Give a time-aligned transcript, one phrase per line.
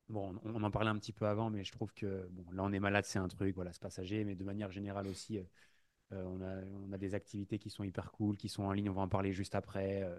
[0.08, 2.72] bon, on, en parlait un petit peu avant, mais je trouve que bon, là, on
[2.72, 5.38] est malade, c'est un truc, voilà, c'est passager, mais de manière générale aussi,
[6.12, 8.90] euh, on, a, on, a, des activités qui sont hyper cool, qui sont en ligne.
[8.90, 10.02] On va en parler juste après.
[10.02, 10.18] Euh,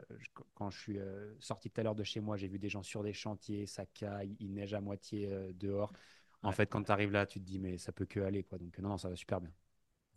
[0.55, 2.83] quand je suis euh, sorti tout à l'heure de chez moi, j'ai vu des gens
[2.83, 5.93] sur des chantiers, ça caille, il neige à moitié dehors.
[6.41, 8.43] En fait, quand tu arrives là, tu te dis, mais ça peut que aller.
[8.43, 8.57] Quoi.
[8.57, 9.51] Donc, non, ça va super bien.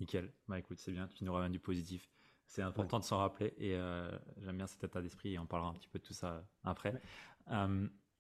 [0.00, 0.32] Nickel.
[0.48, 1.09] Bah, écoute, c'est bien.
[1.09, 2.10] Tu nous ramènes du positif.
[2.47, 3.54] C'est important de s'en rappeler.
[3.59, 3.76] Et
[4.42, 5.34] j'aime bien cet état d'esprit.
[5.34, 7.00] Et on parlera un petit peu de tout ça après.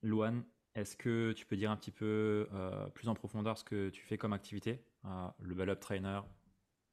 [0.02, 2.48] Louane, est-ce que tu peux dire un petit peu
[2.94, 4.84] plus en profondeur ce que tu fais comme activité
[5.40, 6.20] Le Bell Up Trainer,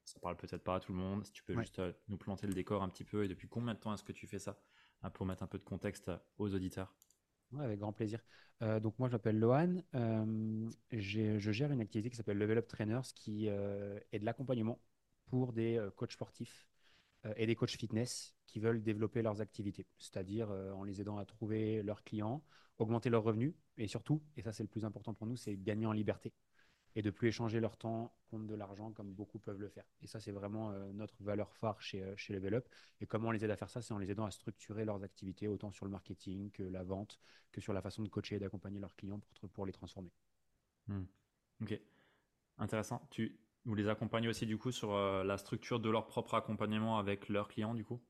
[0.06, 1.26] ça parle peut-être pas à tout le monde.
[1.26, 3.74] Si tu peux juste euh, nous planter le décor un petit peu et depuis combien
[3.74, 4.60] de temps est-ce que tu fais ça
[5.02, 6.94] hein, pour mettre un peu de contexte aux auditeurs?
[7.52, 8.20] Ouais, avec grand plaisir.
[8.62, 9.78] Euh, donc moi, je m'appelle Lohan.
[9.96, 14.82] Euh, je gère une activité qui s'appelle Level Up Trainers, qui est de l'accompagnement
[15.28, 16.68] pour des coachs sportifs
[17.38, 21.82] et des coachs fitness qui veulent développer leurs activités, c'est-à-dire en les aidant à trouver
[21.82, 22.44] leurs clients,
[22.78, 25.86] augmenter leurs revenus et surtout, et ça c'est le plus important pour nous, c'est gagner
[25.86, 26.34] en liberté
[26.96, 29.86] et de plus échanger leur temps contre de l'argent comme beaucoup peuvent le faire.
[30.02, 32.68] Et ça, c'est vraiment euh, notre valeur phare chez, euh, chez Level Up.
[33.02, 35.04] Et comment on les aide à faire ça C'est en les aidant à structurer leurs
[35.04, 37.20] activités, autant sur le marketing que la vente,
[37.52, 40.12] que sur la façon de coacher et d'accompagner leurs clients pour, pour les transformer.
[40.88, 41.04] Hmm.
[41.62, 41.80] Ok,
[42.58, 43.08] intéressant.
[43.10, 46.98] Tu, vous les accompagnez aussi du coup sur euh, la structure de leur propre accompagnement
[47.00, 48.02] avec leurs clients du coup?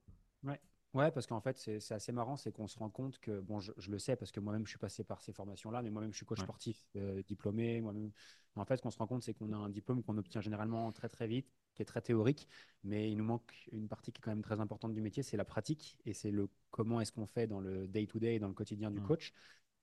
[0.44, 0.60] Ouais,
[0.94, 3.72] Ouais, parce qu'en fait, c'est assez marrant, c'est qu'on se rend compte que, bon, je,
[3.90, 6.26] le sais parce que moi-même, je suis passé par ces formations-là, mais moi-même, je suis
[6.26, 7.82] coach sportif euh, diplômé.
[7.82, 8.12] Moi-même,
[8.56, 10.92] en fait, ce qu'on se rend compte, c'est qu'on a un diplôme qu'on obtient généralement
[10.92, 12.48] très, très vite, qui est très théorique,
[12.84, 15.38] mais il nous manque une partie qui est quand même très importante du métier, c'est
[15.38, 18.92] la pratique et c'est le comment est-ce qu'on fait dans le day-to-day, dans le quotidien
[18.92, 19.34] du coach.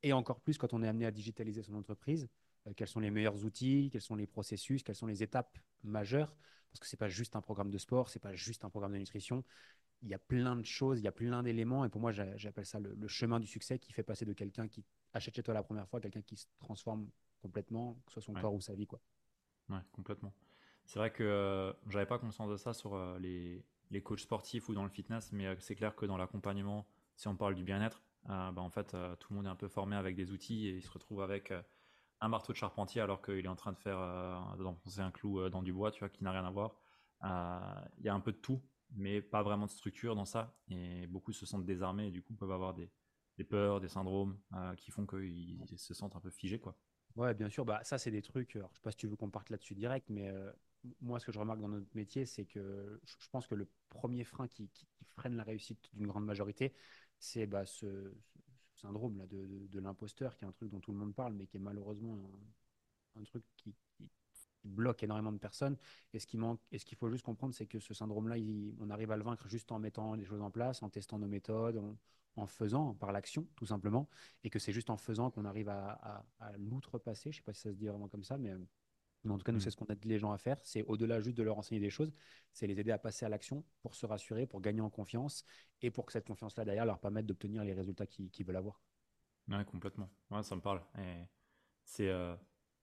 [0.05, 2.29] Et encore plus quand on est amené à digitaliser son entreprise,
[2.69, 6.33] euh, quels sont les meilleurs outils, quels sont les processus, quelles sont les étapes majeures,
[6.71, 8.99] parce que c'est pas juste un programme de sport, c'est pas juste un programme de
[8.99, 9.43] nutrition,
[10.03, 11.85] il y a plein de choses, il y a plein d'éléments.
[11.85, 14.85] Et pour moi, j'appelle ça le, chemin du succès qui fait passer de quelqu'un qui
[15.13, 17.09] achète chez toi la première fois à quelqu'un qui se transforme
[17.43, 18.87] complètement, que ce soit son corps ou sa vie.
[18.87, 19.01] Quoi.
[19.69, 20.33] Ouais, complètement.
[20.87, 24.69] C'est vrai que euh, j'avais pas conscience de ça sur euh, les, les, coachs sportifs
[24.69, 27.63] ou dans le fitness, mais euh, c'est clair que dans l'accompagnement, si on parle du
[27.63, 30.77] bien-être, bah, en fait, tout le monde est un peu formé avec des outils et
[30.77, 31.55] il se retrouve avec
[32.21, 33.97] un marteau de charpentier alors qu'il est en train de faire
[34.59, 36.77] d'enfoncer un clou dans du bois, tu vois, qui n'a rien à voir.
[37.23, 38.61] Il y a un peu de tout
[38.97, 40.57] mais pas vraiment de structure dans ça.
[40.69, 42.91] Et beaucoup se sentent désarmés et du coup peuvent avoir des,
[43.49, 46.59] peurs, des syndromes euh, qui font qu'ils se sentent un peu figés.
[46.59, 46.77] Quoi.
[47.17, 47.65] Ouais, bien sûr.
[47.65, 48.57] Bah, ça, c'est des trucs.
[48.57, 50.53] Alors, je sais pas si tu veux qu'on parte là-dessus direct, mais euh,
[51.01, 54.25] moi, ce que je remarque dans notre métier, c'est que je pense que le premier
[54.25, 54.71] frein qui,
[55.17, 56.73] freine la réussite d'une grande majorité,
[57.19, 58.15] c'est bah, ce,
[58.75, 61.57] syndrome là de, l'imposteur, qui est un truc dont tout le monde parle, mais qui
[61.57, 62.19] est malheureusement
[63.17, 63.75] un, truc qui,
[64.65, 65.77] bloque énormément de personnes.
[66.13, 68.37] Et ce qui manque, et ce qu'il faut juste comprendre, c'est que ce syndrome-là,
[68.81, 71.29] on arrive à le vaincre juste en mettant des choses en place, en testant nos
[71.29, 71.83] méthodes,
[72.37, 74.09] en, faisant, par l'action, tout simplement.
[74.45, 76.25] Et que c'est juste en faisant qu'on arrive à,
[76.59, 77.33] l'outrepasser.
[77.33, 78.55] Je sais pas si ça se dit vraiment comme ça, mais
[79.25, 79.61] Mais en tout cas, nous, Mm.
[79.61, 80.59] c'est ce qu'on aide les gens à faire.
[80.65, 82.11] C'est au-delà juste de leur enseigner des choses,
[82.55, 85.45] c'est les aider à passer à l'action pour se rassurer, pour gagner en confiance
[85.83, 88.81] et pour que cette confiance-là, derrière, leur permette d'obtenir les résultats qu'ils veulent avoir.
[89.49, 90.09] Ouais, complètement.
[90.31, 90.83] Ouais, ça me parle.
[90.99, 91.27] Et
[91.85, 92.35] c'est euh,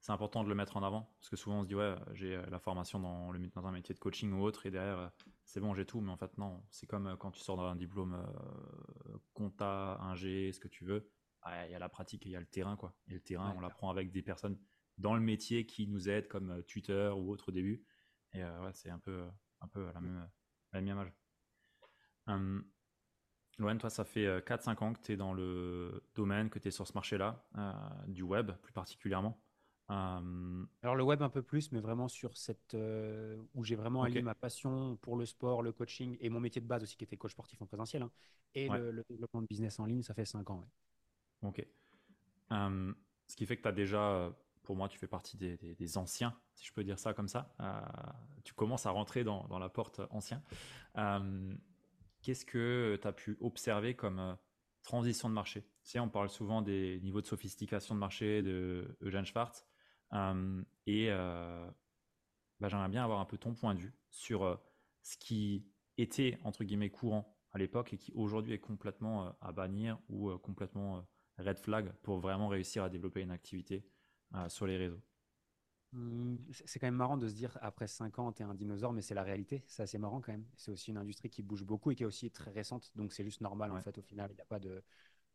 [0.07, 2.37] c'est important de le mettre en avant parce que souvent on se dit ouais, j'ai
[2.37, 5.07] euh, la formation dans, le, dans un métier de coaching ou autre et derrière euh,
[5.43, 5.99] c'est bon, j'ai tout.
[5.99, 6.63] Mais en fait, non.
[6.71, 11.11] C'est comme euh, quand tu sors d'un diplôme euh, compta, ingé, ce que tu veux.
[11.41, 12.95] Ah, Il y a la pratique et il y a le terrain, quoi.
[13.09, 14.57] Et le terrain, Ouais, on l'apprend avec des personnes
[14.97, 17.83] dans le métier qui nous aident comme euh, tuteur ou autre au début.
[18.31, 19.27] Et euh, ouais, c'est un peu,
[19.59, 20.29] un peu la même,
[20.71, 21.13] la même image.
[22.27, 22.65] Hum,
[23.57, 26.69] Loane, toi, ça fait euh, 4-5 ans que tu es dans le domaine, que tu
[26.69, 27.73] es sur ce marché-là, euh,
[28.07, 29.41] du web plus particulièrement.
[29.89, 34.03] Euh, Alors le web un peu plus, mais vraiment sur cette euh, où j'ai vraiment
[34.03, 37.03] allié ma passion pour le sport, le coaching et mon métier de base aussi qui
[37.05, 38.11] était coach sportif en présentiel hein,
[38.53, 38.77] et Ouais.
[38.79, 40.59] le, le développement de business en ligne, ça fait cinq ans.
[40.59, 40.67] ouais.
[41.41, 41.65] ok.
[42.51, 42.93] Euh,
[43.27, 44.31] ce qui fait que tu as déjà,
[44.63, 47.27] pour moi, tu fais partie des, des- des anciens, si je peux dire ça comme
[47.27, 47.55] ça.
[48.43, 50.41] Tu commences à rentrer dans, dans la porte ancien.
[52.21, 54.37] Qu'est-ce que tu as pu observer comme
[54.83, 55.61] transition de marché?
[55.83, 59.66] Tu sais, on parle souvent des niveaux de sophistication de marché de Eugène Schwartz.
[60.13, 61.69] Euh, et euh,
[62.59, 64.55] bah, j'aimerais bien avoir un peu ton point de vue sur euh,
[65.03, 65.65] ce qui
[65.97, 71.07] était, entre guillemets, courant à l'époque et qui aujourd'hui est complètement à bannir ou complètement
[71.39, 73.85] red flag pour vraiment réussir à développer une activité
[74.49, 75.01] sur les réseaux.
[75.93, 78.93] Hum, C'est quand même marrant de se dire après 5 ans, tu es un dinosaure,
[78.93, 79.63] mais c'est la réalité.
[79.67, 80.45] C'est assez marrant quand même.
[80.55, 82.91] C'est aussi une industrie qui bouge beaucoup et qui est aussi très récente.
[82.95, 83.97] Donc c'est juste normal en fait.
[83.97, 84.83] Au final, il n'y a pas de,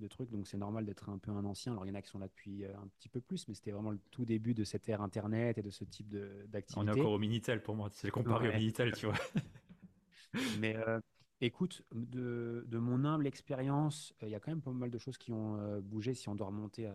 [0.01, 0.31] de truc.
[0.31, 1.73] Donc c'est normal d'être un peu un ancien.
[1.73, 3.55] Alors il y en a qui sont là depuis euh, un petit peu plus, mais
[3.55, 6.87] c'était vraiment le tout début de cette ère Internet et de ce type de- On
[6.87, 6.91] est d'activité.
[6.91, 8.53] encore au Minitel pour moi, c'est comparé au.
[8.53, 9.15] Minitel, tu vois.
[10.61, 11.01] Mais euh,
[11.41, 14.99] écoute, de, de mon humble expérience, euh, il y a quand même pas mal de
[14.99, 16.95] choses qui ont euh, bougé si on doit remonter à,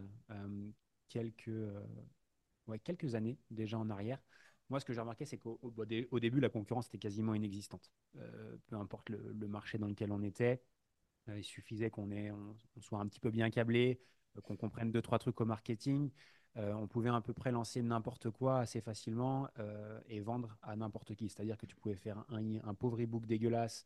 [1.10, 1.50] quelques,
[2.68, 4.20] ouais, quelques années déjà en arrière.
[4.70, 5.74] Moi, ce que j'ai remarqué, c'est qu'au au,
[6.12, 7.92] au début, la concurrence était quasiment inexistante.
[8.68, 10.62] Peu importe le, le marché dans lequel on était,
[11.36, 12.08] il suffisait qu'on
[12.80, 14.00] soit un petit peu bien câblé,
[14.38, 16.12] euh, qu'on comprenne deux, trois trucs au marketing.
[16.58, 20.76] Euh, on pouvait à peu près lancer n'importe quoi assez facilement euh, et vendre à
[20.76, 21.30] n'importe qui.
[21.30, 23.86] C'est-à-dire que tu pouvais faire un, pauvre e-book dégueulasse,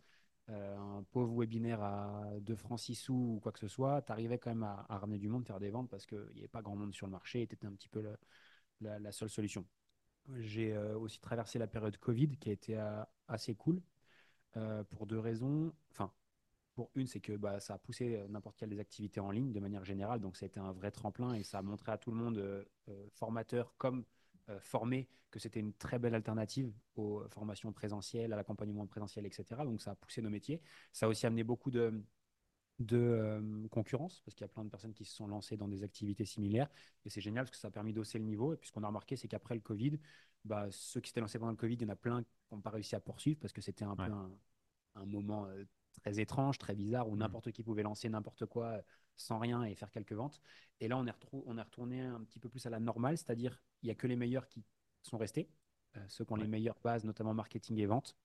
[0.49, 4.01] euh, un pauvre webinaire à 2 francs 6 sous ou quoi que ce soit.
[4.03, 6.47] Tu arrivais quand même à, ramener du monde, faire des ventes parce qu'il n'y avait
[6.47, 8.01] pas grand monde sur le marché et tu étais un petit peu
[8.81, 9.65] la, la seule solution.
[10.39, 13.81] J'ai euh, aussi traversé la période Covid qui a été euh, assez cool
[14.57, 15.73] euh, pour deux raisons.
[15.91, 16.11] Enfin,
[16.75, 19.51] pour une, c'est que bah, ça a poussé euh, n'importe quelle des activités en ligne
[19.51, 20.19] de manière générale.
[20.21, 22.37] Donc, ça a été un vrai tremplin et ça a montré à tout le monde,
[22.37, 24.05] euh, euh, formateur comme
[24.49, 29.65] euh, formé, que c'était une très belle alternative aux formations présentielles, à l'accompagnement présentiel, etc.
[29.65, 30.61] Donc, ça a poussé nos métiers.
[30.91, 32.03] Ça a aussi amené beaucoup de,
[32.79, 35.67] de euh, concurrence parce qu'il y a plein de personnes qui se sont lancées dans
[35.67, 36.69] des activités similaires.
[37.05, 38.53] Et c'est génial parce que ça a permis d'hausser le niveau.
[38.53, 39.99] Et puis, ce qu'on a remarqué, c'est qu'après le Covid,
[40.45, 42.61] bah, ceux qui s'étaient lancés pendant le Covid, il y en a plein qui n'ont
[42.61, 44.05] pas réussi à poursuivre parce que c'était un Ouais.
[44.05, 44.31] peu un,
[44.95, 47.17] un moment euh, très étrange, très bizarre, où Mhm.
[47.17, 48.81] n'importe qui pouvait lancer n'importe quoi euh,
[49.15, 50.41] sans rien et faire quelques ventes.
[50.79, 53.61] Et là, on est, on est retourné un petit peu plus à la normale, c'est-à-dire
[53.83, 54.63] il n'y a que les meilleurs qui
[55.03, 55.49] sont restés,
[55.97, 56.45] euh, ceux qui ont Ouais.
[56.45, 58.15] les meilleures bases, notamment marketing et vente.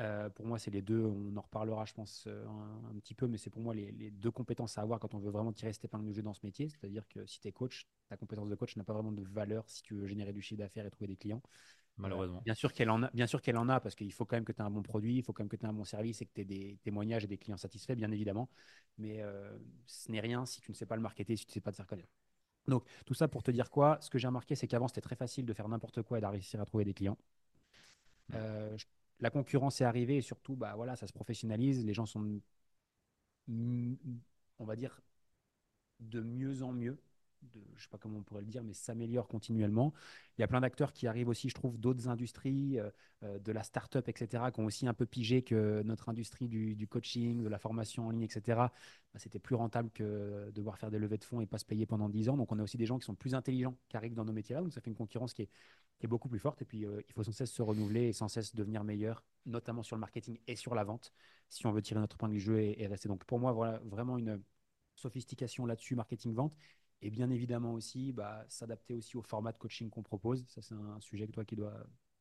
[0.00, 3.26] Euh, pour moi, c'est les deux, on en reparlera, je pense, un, un petit peu,
[3.28, 5.72] mais c'est pour moi les, les deux compétences à avoir quand on veut vraiment tirer
[5.72, 6.68] cette épingle du jeu dans ce métier.
[6.68, 9.68] C'est-à-dire que si tu es coach, ta compétence de coach n'a pas vraiment de valeur
[9.68, 11.42] si tu veux générer du chiffre d'affaires et trouver des clients.
[11.98, 12.42] Malheureusement.
[12.44, 14.44] Bien sûr qu'elle en a, bien sûr qu'elle en a, parce qu'il faut quand même
[14.44, 15.84] que tu aies un bon produit, il faut quand même que tu aies un bon
[15.84, 18.48] service et que tu aies des témoignages et des clients satisfaits, bien évidemment.
[18.98, 21.54] Mais euh, ce n'est rien si tu ne sais pas le marketer, si tu ne
[21.54, 22.10] sais pas te faire connaître.
[22.68, 23.98] Donc, tout ça pour te dire quoi?
[24.00, 26.60] Ce que j'ai remarqué, c'est qu'avant, c'était très facile de faire n'importe quoi et réussir
[26.60, 27.18] à trouver des clients.
[28.34, 28.86] Euh, je-
[29.20, 31.84] la concurrence est arrivée et surtout, bah, voilà, ça se professionnalise.
[31.84, 32.40] Les gens sont,
[34.58, 35.00] on va dire,
[36.00, 36.98] de mieux en mieux.
[37.42, 39.92] De, je sais pas comment on pourrait le dire, mais s'améliore continuellement.
[40.38, 42.90] Il y a plein d'acteurs qui arrivent aussi, je trouve, d'autres industries, euh,
[43.24, 46.86] euh, de la start-up, etc., qui ont aussi un peu pigé que notre industrie du,
[46.86, 48.70] coaching, de la formation en ligne, etc., bah,
[49.16, 51.84] c'était plus rentable que de devoir faire des levées de fonds et pas se payer
[51.84, 52.36] pendant 10 ans.
[52.36, 54.62] Donc, on a aussi des gens qui sont plus intelligents qui arrivent dans nos métiers-là.
[54.62, 55.48] Donc, ça fait une concurrence qui est,
[56.08, 56.60] beaucoup plus forte.
[56.62, 59.84] Et puis, euh, il faut sans cesse se renouveler et sans cesse devenir meilleur, notamment
[59.84, 61.12] sur le marketing et sur la vente,
[61.48, 63.08] si on veut tirer notre épingle du jeu et, et rester.
[63.08, 64.42] Donc, pour moi, voilà vraiment une
[64.96, 66.56] sophistication là-dessus, marketing-vente.
[67.02, 70.44] Et bien évidemment aussi, bah, s'adapter aussi au format de coaching qu'on propose.
[70.48, 71.74] Ça, c'est un sujet que toi qui dois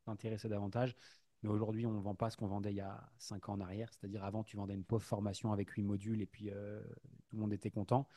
[0.06, 0.96] t'intéresser davantage.
[1.44, 3.62] Mais aujourd'hui, on ne vend pas ce qu'on vendait il y a 5 ans en
[3.62, 3.90] arrière.
[3.94, 6.82] C'est-à-dire, avant, tu vendais une pauvre formation avec 8 modules et puis euh,
[7.30, 8.08] tout le monde était content.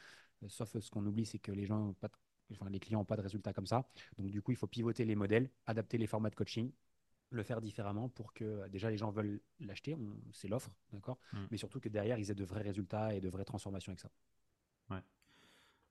[0.42, 2.14] Euh, sauf euh, ce qu'on oublie, c'est que les gens ont pas de-
[2.52, 3.88] Enfin, les clients n'ont pas de résultats comme ça.
[4.18, 6.70] Donc, du coup, il faut pivoter les modèles, adapter les formats de coaching,
[7.30, 11.18] le faire différemment pour que déjà les gens veulent l'acheter, on- c'est l'offre, d'accord?
[11.32, 11.38] Mm.
[11.50, 14.10] Mais surtout que derrière, ils aient de vrais résultats et de vraies transformations avec ça.
[14.90, 15.02] Ouais,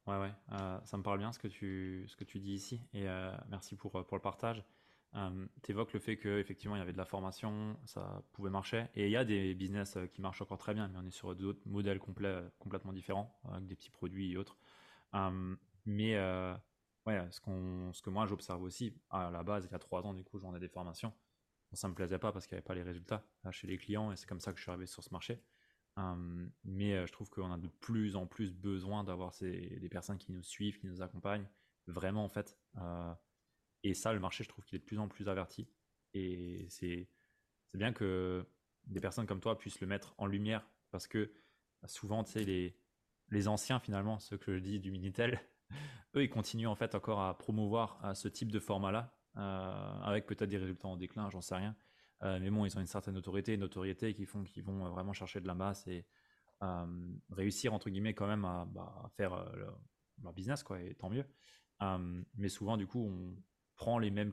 [0.08, 3.08] ouais, euh, ça me parle bien ce que tu, ce que tu dis ici et
[3.08, 4.64] euh, merci pour, pour le partage.
[5.62, 9.06] tu évoques le fait qu'effectivement il y avait de la formation, ça pouvait marcher et
[9.06, 11.62] il y a des business qui marchent encore très bien, mais on est sur d'autres
[11.66, 14.58] modèles complets, complètement différents avec des petits produits et autres.
[15.86, 16.18] mais
[17.06, 20.06] ouais, ce, qu'on, ce que moi j'observe aussi, à la base, il y a trois
[20.06, 21.14] ans, du coup, j'en ai des formations.
[21.74, 24.16] ça me plaisait pas parce qu'il n'y avait pas les résultats chez les clients et
[24.16, 25.42] c'est comme ça que je suis arrivé sur ce marché.
[26.64, 30.44] Mais je trouve qu'on a de plus en plus besoin d'avoir des personnes qui nous
[30.44, 31.48] suivent, qui nous accompagnent,
[31.88, 32.58] vraiment en fait.
[33.84, 35.68] et ça, le marché, je trouve qu'il est de plus en plus averti.
[36.14, 37.08] Et c'est,
[37.74, 38.46] bien que
[38.86, 41.32] des personnes comme toi puissent le mettre en lumière parce que
[41.86, 42.78] souvent, tu sais, les,
[43.30, 45.40] les anciens finalement, ceux que je dis du Minitel,
[46.16, 50.26] eux, ils continuent en fait encore à promouvoir euh, ce type de format-là, euh, avec
[50.26, 51.76] peut-être des résultats en déclin, j'en sais rien.
[52.24, 55.14] Euh, mais bon, ils ont une certaine autorité, une notoriété qui font qu'ils vont vraiment
[55.14, 56.06] chercher de la masse et
[57.30, 59.52] réussir entre guillemets quand même à, bah, faire
[60.22, 61.26] leur business, quoi, et tant mieux.
[62.36, 63.36] mais souvent, du coup, on
[63.76, 64.32] prend les mêmes.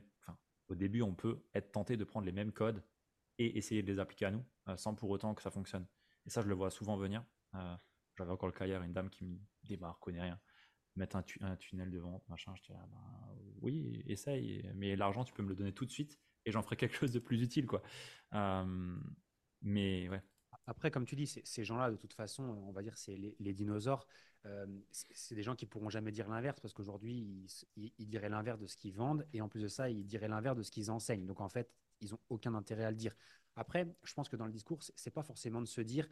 [0.69, 2.81] au début, on peut être tenté de prendre les mêmes codes
[3.37, 4.45] et essayer de les appliquer à nous,
[4.77, 5.85] sans pour autant que ça fonctionne.
[6.25, 7.25] Et ça, je le vois souvent venir.
[8.17, 10.39] J'avais encore le cas hier, une dame qui me dit bah, connaît rien
[10.95, 12.53] mettre un, tunnel de vente, machin.
[12.55, 16.19] Je dis, ben, oui, essaye, mais l'argent, tu peux me le donner tout de suite
[16.45, 17.81] et j'en ferai quelque chose de plus utile, quoi.
[19.61, 20.21] mais ouais.
[20.67, 24.07] Après, comme tu dis, ces gens-là, de toute façon, on va dire, c'est les, dinosaures.
[24.91, 28.77] c'est des gens qui pourront jamais dire l'inverse parce qu'aujourd'hui, ils, diraient l'inverse de ce
[28.77, 31.25] qu'ils vendent et en plus de ça, ils diraient l'inverse de ce qu'ils enseignent.
[31.25, 33.15] Donc en fait, ils ont aucun intérêt à le dire.
[33.55, 36.07] Après, je pense que dans le discours, c'est pas forcément de se dire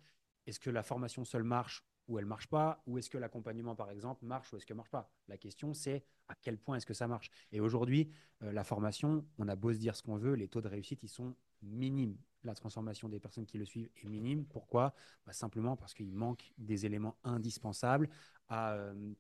[0.46, 3.92] est-ce que la formation seule marche ou elle marche pas, ou est-ce que l'accompagnement, par
[3.92, 6.94] exemple, marche ou est-ce que marche pas La question, c'est à quel point est-ce que
[6.94, 8.12] ça marche Et aujourd'hui,
[8.44, 11.04] euh, la formation, on a beau se dire ce qu'on veut, les taux de réussite,
[11.04, 12.18] ils sont minimes.
[12.44, 14.46] La transformation des personnes qui le suivent est minime.
[14.46, 14.96] Pourquoi?
[15.26, 18.10] Bah, Simplement parce qu'il manque des éléments indispensables
[18.48, 19.14] à, euh,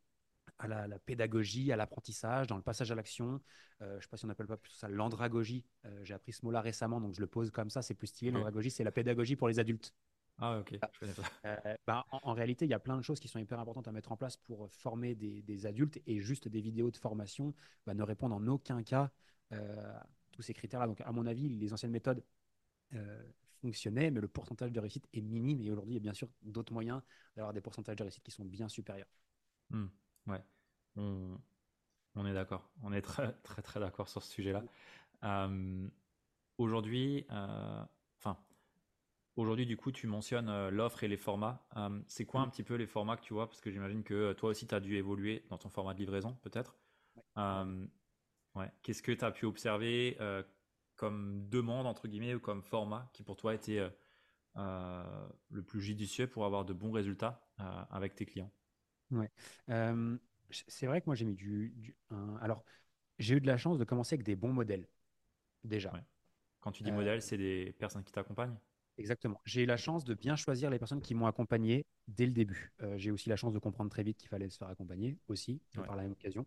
[0.57, 3.39] à la, pédagogie, à l'apprentissage, dans le passage à l'action.
[3.81, 5.63] Euh, je ne sais pas si on appelle pas plus ça l'andragogie.
[6.01, 8.31] J'ai appris ce mot-là récemment, donc je le pose comme ça, c'est plus stylé.
[8.31, 9.93] L'andragogie, c'est la pédagogie pour les adultes.
[10.41, 11.23] Ah, ok, je connais pas.
[11.45, 13.91] Euh, bah, en, réalité, il y a plein de choses qui sont hyper importantes à
[13.91, 17.53] mettre en place pour former des, adultes et juste des vidéos de formation
[17.85, 19.11] bah, ne répondent en aucun cas
[19.51, 20.87] euh, à tous ces critères-là.
[20.87, 22.23] Donc, à mon avis, les anciennes méthodes
[22.93, 23.21] euh,
[23.61, 25.61] fonctionnaient, mais le pourcentage de réussite est minime.
[25.61, 27.01] Et aujourd'hui, il y a bien sûr d'autres moyens
[27.35, 29.09] d'avoir des pourcentages de réussite qui sont bien supérieurs.
[29.71, 29.87] Hmm,
[30.27, 30.43] ouais,
[30.95, 31.37] on,
[32.15, 32.69] on est d'accord.
[32.83, 34.63] On est très, très, très d'accord sur ce sujet-là.
[36.57, 37.27] aujourd'hui,
[39.39, 41.65] Aujourd'hui, du coup, tu mentionnes euh, l'offre et les formats.
[41.77, 42.51] Euh, c'est quoi un mm.
[42.51, 43.47] petit peu les formats que tu vois?
[43.47, 45.99] Parce que j'imagine que euh, toi aussi, tu as dû évoluer dans ton format de
[45.99, 46.77] livraison, peut-être.
[48.55, 48.69] Ouais.
[48.83, 50.17] Qu'est-ce que tu as pu observer
[50.97, 53.79] comme demande, entre guillemets, ou comme format qui pour toi était
[54.55, 57.47] le plus judicieux pour avoir de bons résultats
[57.91, 58.51] avec tes clients?
[59.11, 59.31] Ouais.
[60.49, 61.95] c'est vrai que moi, j'ai mis du.
[62.41, 62.65] Alors,
[63.19, 64.89] j'ai eu de la chance de commencer avec des bons modèles,
[65.63, 65.93] déjà.
[66.59, 68.57] Quand tu dis modèle, c'est des personnes qui t'accompagnent?
[68.99, 69.39] Exactement.
[69.45, 72.73] J'ai eu la chance de bien choisir les personnes qui m'ont accompagné dès le début.
[72.83, 75.61] Euh, j'ai aussi la chance de comprendre très vite qu'il fallait se faire accompagner aussi,
[75.73, 76.45] par la même occasion.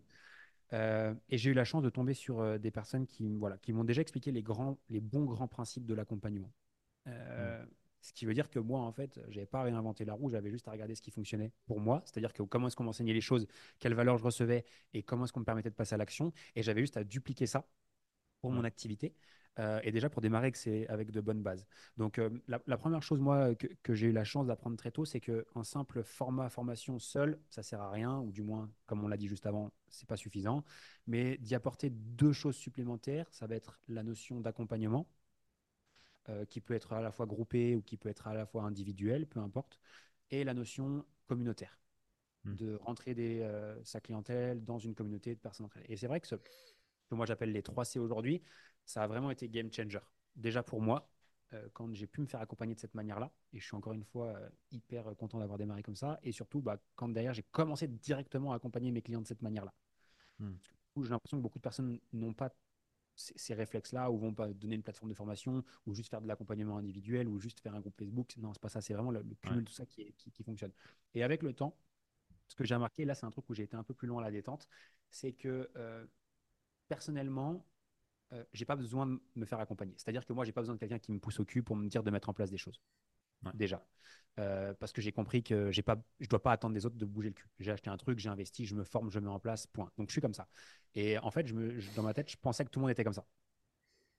[0.75, 3.73] Euh, et j'ai eu la chance de tomber sur euh, des personnes qui, voilà, qui
[3.73, 6.53] m'ont déjà expliqué les, grands, les bons grands principes de l'accompagnement.
[7.07, 7.11] Mm.
[8.03, 10.51] Ce qui veut dire que moi, en fait, je n'avais pas réinventé la roue, j'avais
[10.51, 13.21] juste à regarder ce qui fonctionnait pour moi, c'est-à-dire que comment est-ce qu'on m'enseignait les
[13.21, 13.47] choses,
[13.79, 16.33] quelle valeur je recevais et comment est-ce qu'on me permettait de passer à l'action.
[16.57, 17.65] Et j'avais juste à dupliquer ça
[18.41, 19.15] pour mon activité.
[19.59, 21.67] Euh, et déjà pour démarrer avec, avec de bonnes bases.
[21.99, 25.21] Donc euh, la, première chose moi que, j'ai eu la chance d'apprendre très tôt, c'est
[25.21, 29.19] qu'un simple format formation seul, ça sert à rien, ou du moins, comme on l'a
[29.19, 30.65] dit juste avant, c'est pas suffisant.
[31.07, 35.07] Mais d'y apporter deux choses supplémentaires, ça va être la notion d'accompagnement,
[36.31, 38.63] euh, qui peut être à la fois groupé ou qui peut être à la fois
[38.63, 39.79] individuel, peu importe,
[40.31, 41.79] et la notion communautaire,
[42.45, 42.55] hmm.
[42.55, 43.47] de rentrer des,
[43.85, 45.69] sa clientèle dans une communauté de personnes.
[45.91, 48.43] Et c'est vrai que ce que moi j'appelle les 3 C aujourd'hui,
[48.85, 50.01] ça a vraiment été game changer.
[50.37, 51.09] Déjà pour moi,
[51.55, 54.05] euh, quand j'ai pu me faire accompagner de cette manière-là, et je suis encore une
[54.05, 57.89] fois euh, hyper content d'avoir démarré comme ça, et surtout bah, quand derrière j'ai commencé
[57.89, 59.75] directement à accompagner mes clients de cette manière-là.
[60.39, 60.55] Hmm.
[60.97, 62.55] J'ai l'impression que beaucoup de personnes n'ont pas
[63.15, 66.79] ces, réflexes-là, ou vont pas donner une plateforme de formation, ou juste faire de l'accompagnement
[66.79, 68.35] individuel, ou juste faire un groupe Facebook.
[68.39, 70.73] Non, c'est pas ça, c'est vraiment le, cumul de tout ça qui, qui, fonctionne.
[71.15, 71.77] Et avec le temps,
[72.49, 74.23] ce que j'ai remarqué, là c'est un truc où j'ai été un peu plus loin
[74.23, 74.69] à la détente,
[75.11, 76.07] c'est que euh,
[76.89, 77.67] personnellement,
[78.33, 79.95] euh, j'ai pas besoin de me faire accompagner.
[79.97, 81.89] C'est-à-dire que moi, j'ai pas besoin de quelqu'un qui me pousse au cul pour me
[81.89, 82.81] dire de mettre en place des choses.
[83.55, 83.85] Déjà.
[84.39, 87.05] Euh, parce que j'ai compris que j'ai pas, je dois pas attendre des autres de
[87.05, 87.49] bouger le cul.
[87.59, 89.91] J'ai acheté un truc, j'ai investi, je me forme, je mets en place, point.
[89.99, 90.49] Donc je suis comme ça.
[90.95, 93.05] Et en fait, je me, dans ma tête, je pensais que tout le monde était
[93.05, 93.27] comme ça.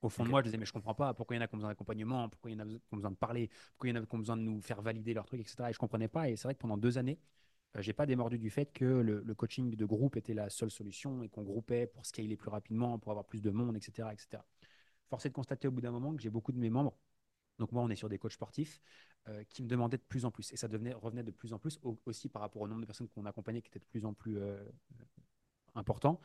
[0.02, 1.48] Au fond de moi, je disais, mais je comprends pas pourquoi il y en a
[1.48, 3.90] qui ont besoin d'accompagnement, pourquoi il y en a qui ont besoin de parler, pourquoi
[3.90, 5.70] il y en a qui ont besoin de nous faire valider leur truc, etc.
[5.70, 6.30] Et je comprenais pas.
[6.30, 7.18] Et c'est vrai que pendant deux années,
[7.80, 11.24] j'ai pas démordu du fait que le, le coaching de groupe était la seule solution
[11.24, 14.14] et qu'on groupait pour scaler plus rapidement, pour avoir plus de monde, etc.
[14.14, 14.44] etc.
[15.10, 16.98] Force est de constater au bout d'un moment que j'ai beaucoup de mes membres,
[17.60, 18.82] donc moi on est sur des coachs sportifs,
[19.28, 20.52] euh, qui me demandaient de plus en plus.
[20.54, 22.86] Et ça devenait, revenait de plus en plus au- aussi par rapport au nombre de
[22.86, 24.64] personnes qu'on accompagnait qui était de plus en plus euh,
[25.76, 26.20] important.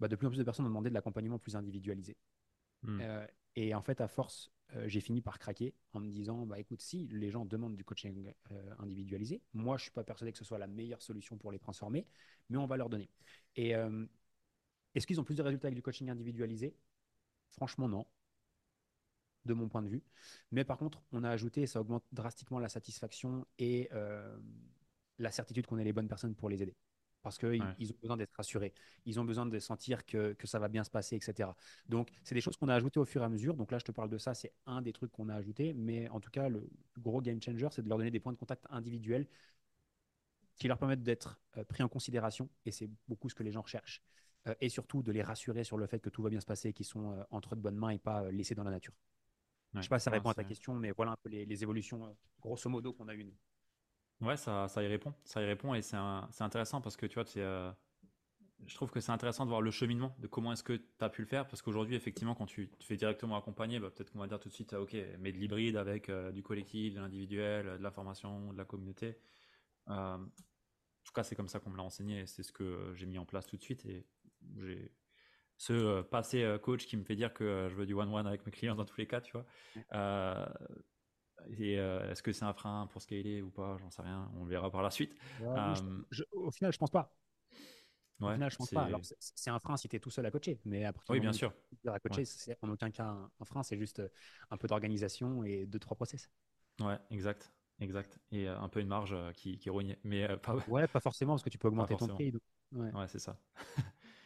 [0.00, 2.16] Bah, de plus en plus de personnes ont demandé de l'accompagnement plus individualisé.
[2.82, 3.00] Hmm.
[3.00, 6.58] Euh, et en fait, à force, euh, j'ai fini par craquer en me disant, bah
[6.58, 10.38] écoute, si les gens demandent du coaching euh, individualisé, moi je suis pas persuadé que
[10.38, 12.06] ce soit la meilleure solution pour les transformer,
[12.50, 13.08] mais on va leur donner.
[13.54, 14.06] Et euh,
[14.94, 16.74] est-ce qu'ils ont plus de résultats avec du coaching individualisé?
[17.50, 18.06] Franchement, non,
[19.44, 20.02] de mon point de vue.
[20.50, 23.88] Mais par contre, on a ajouté, ça augmente drastiquement la satisfaction et
[25.18, 26.74] la certitude qu'on est les bonnes personnes pour les aider.
[27.26, 27.74] Parce qu'ils Ouais.
[27.78, 28.72] ils ont besoin d'être rassurés,
[29.04, 31.56] ils ont besoin de sentir que, que ça va bien se passer, etc.
[31.88, 33.56] Donc, c'est des choses qu'on a ajoutées au fur et à mesure.
[33.56, 35.74] Donc là, je te parle de ça, c'est un des trucs qu'on a ajouté.
[35.74, 36.68] Mais en tout cas, le
[36.98, 39.26] gros game changer, c'est de leur donner des points de contact individuels
[40.56, 42.48] qui leur permettent d'être euh, pris en considération.
[42.64, 44.02] Et c'est beaucoup ce que les gens recherchent.
[44.48, 46.72] Euh, et surtout, de les rassurer sur le fait que tout va bien se passer,
[46.72, 48.94] qu'ils sont euh, entre de bonnes mains et pas laissés dans la nature.
[49.78, 49.82] Je Ouais.
[49.86, 52.16] sais pas si ça répond à ta question, mais voilà un peu les, les évolutions,
[52.40, 53.32] grosso modo, qu'on a eues.
[54.20, 55.12] Ouais, ça, y répond.
[55.24, 55.96] Ça y répond et c'est
[56.40, 57.70] intéressant parce que tu vois, euh,
[58.64, 61.10] je trouve que c'est intéressant de voir le cheminement de comment est-ce que tu as
[61.10, 64.18] pu le faire parce qu'aujourd'hui, effectivement, quand tu te fais directement accompagner, bah, peut-être qu'on
[64.18, 67.68] va dire tout de suite, ok, mais de l'hybride avec euh, du collectif, de l'individuel,
[67.68, 69.18] euh, de la formation, de la communauté.
[69.86, 70.18] En
[71.04, 73.18] tout cas, c'est comme ça qu'on me l'a enseigné et c'est ce que j'ai mis
[73.18, 74.04] en place tout de suite et
[74.56, 74.92] j'ai
[75.58, 78.74] ce passé coach qui me fait dire que je veux du one-one avec mes clients
[78.74, 79.46] dans tous les cas, tu vois.
[81.58, 83.76] Et euh, est-ce que c'est un frein pour scaler ou pas?
[83.78, 84.30] J'en sais rien.
[84.36, 85.14] On le verra par la suite.
[85.42, 85.74] Euh,
[86.10, 87.14] je- au final, je pense pas.
[88.20, 88.82] Au final, je pense pas.
[88.84, 90.58] Alors, c'est- un frein si tu es tout seul à coacher.
[90.64, 91.52] Mais après, Oui, bien sûr.
[91.86, 92.24] à coacher, Ouais.
[92.24, 93.62] c'est en aucun cas un, un frein.
[93.62, 94.08] C'est juste euh,
[94.50, 96.30] un peu d'organisation et deux, trois process.
[96.80, 97.52] Ouais, exact.
[97.78, 98.18] Exact.
[98.32, 99.70] Et un peu une marge qui, qui.
[100.04, 100.56] Mais pas.
[100.68, 102.32] Ouais, pas forcément, parce que tu peux augmenter ton prix.
[102.32, 103.06] donc- ouais.
[103.08, 103.38] C'est ça.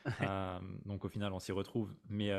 [0.87, 1.93] Donc au final, on s'y retrouve.
[2.09, 2.31] Mais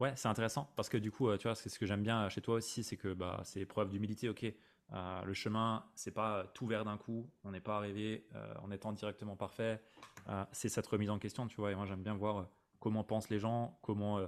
[0.00, 2.28] ouais, c'est intéressant parce que du coup, euh, tu vois, c'est ce que j'aime bien
[2.28, 4.28] chez toi aussi, c'est que bah, c'est preuve d'humilité.
[4.28, 7.30] Ok, euh, le chemin, c'est pas tout vert d'un coup.
[7.44, 9.82] On n'est pas arrivé euh, en étant directement parfait.
[10.28, 11.72] Euh, c'est cette remise en question, tu vois.
[11.72, 12.44] Et moi, j'aime bien voir euh,
[12.80, 14.26] comment pensent les gens, comment, euh,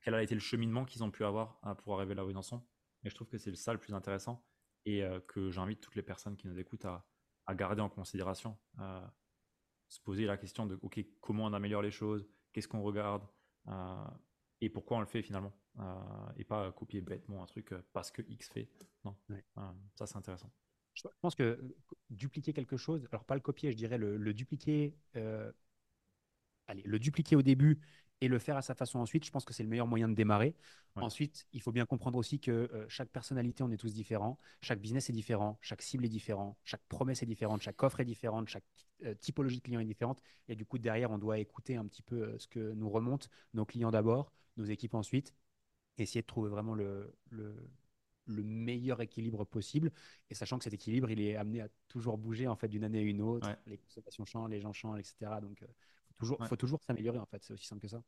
[0.00, 2.36] quel a été le cheminement qu'ils ont pu avoir euh, pour arriver là où ils
[2.36, 2.64] en sont.
[3.04, 4.44] Et je trouve que c'est ça le plus intéressant
[4.84, 7.06] et euh, que j'invite toutes les personnes qui nous écoutent à,
[7.46, 8.56] à garder en considération.
[8.80, 9.06] euh,
[9.88, 13.22] se poser la question de ok comment on améliore les choses, qu'est-ce qu'on regarde
[13.68, 14.04] euh,
[14.60, 15.82] et pourquoi on le fait finalement euh,
[16.36, 18.68] et pas copier bêtement un truc euh, parce que X fait.
[19.04, 19.44] Non, Ouais.
[19.58, 19.60] Euh,
[19.94, 20.50] ça c'est intéressant.
[20.94, 21.60] Je pense que
[22.08, 24.94] dupliquer quelque chose, alors pas le copier, je dirais le, le dupliquer,
[26.66, 27.80] allez, le dupliquer au début
[28.20, 30.14] et le faire à sa façon ensuite, je pense que c'est le meilleur moyen de
[30.14, 30.54] démarrer.
[30.96, 31.02] Ouais.
[31.02, 34.80] Ensuite, il faut bien comprendre aussi que euh, chaque personnalité, on est tous différents, chaque
[34.80, 38.48] business est différent, chaque cible est différente, chaque promesse est différente, chaque offre est différente,
[38.48, 38.64] chaque
[39.04, 40.22] euh, typologie de client est différente.
[40.48, 43.28] Et du coup, derrière, on doit écouter un petit peu euh, ce que nous remontent
[43.52, 45.34] nos clients d'abord, nos équipes ensuite,
[45.98, 47.54] essayer de trouver vraiment le, le,
[48.26, 49.92] le meilleur équilibre possible.
[50.30, 52.98] Et sachant que cet équilibre, il est amené à toujours bouger en fait d'une année
[52.98, 53.48] à une autre.
[53.48, 53.56] Ouais.
[53.66, 55.40] Les consommations changent, les gens changent, etc.
[55.40, 55.66] Donc, il
[56.08, 56.46] faut toujours, Ouais.
[56.48, 57.42] faut toujours s'améliorer en fait.
[57.42, 58.02] C'est aussi simple que ça.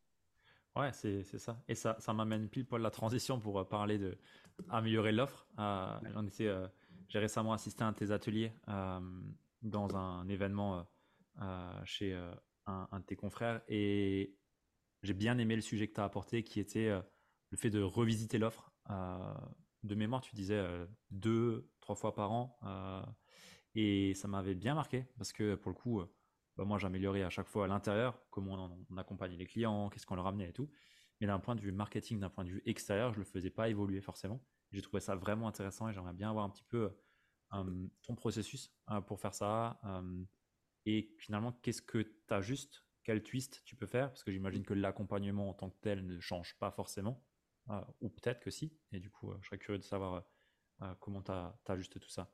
[0.77, 1.63] Ouais, c'est c'est ça.
[1.67, 4.17] Et ça, ça m'amène pile poil la transition pour euh, parler de
[4.69, 5.47] améliorer l'offre.
[5.59, 6.11] Euh, Ouais.
[6.13, 6.69] J'en étais, euh,
[7.09, 9.01] j'ai récemment assisté à un de tes ateliers euh,
[9.63, 10.83] dans un événement euh,
[11.43, 12.33] euh, chez euh,
[12.67, 14.35] un, un de tes confrères et
[15.03, 17.01] j'ai bien aimé le sujet que tu as apporté qui était euh,
[17.51, 18.73] le fait de revisiter l'offre.
[18.91, 19.35] Euh,
[19.85, 22.59] de mémoire, tu disais euh, deux, trois fois par an
[23.75, 26.03] et ça m'avait bien marqué parce que pour le coup,
[26.57, 30.07] bah, moi j'améliorais à chaque fois à l'intérieur comment on, on accompagnait les clients, qu'est-ce
[30.07, 30.69] qu'on leur amenait et tout.
[31.21, 33.69] Mais d'un point de vue marketing, d'un point de vue extérieur, je le faisais pas
[33.69, 34.45] évoluer forcément.
[34.73, 36.91] J'ai trouvé ça vraiment intéressant et j'aimerais bien avoir un petit peu
[38.03, 38.71] ton processus
[39.07, 39.81] pour faire ça.
[40.85, 44.65] et finalement, qu'est-ce que tu as juste Quel twist tu peux faire Parce que j'imagine
[44.67, 47.25] que l'accompagnement en tant que tel ne change pas forcément.
[47.71, 48.71] euh, ou peut-être que si.
[48.93, 50.25] Et du coup, euh, je serais curieux de savoir
[50.83, 51.33] euh, comment tu
[51.73, 52.31] ajustes tout ça.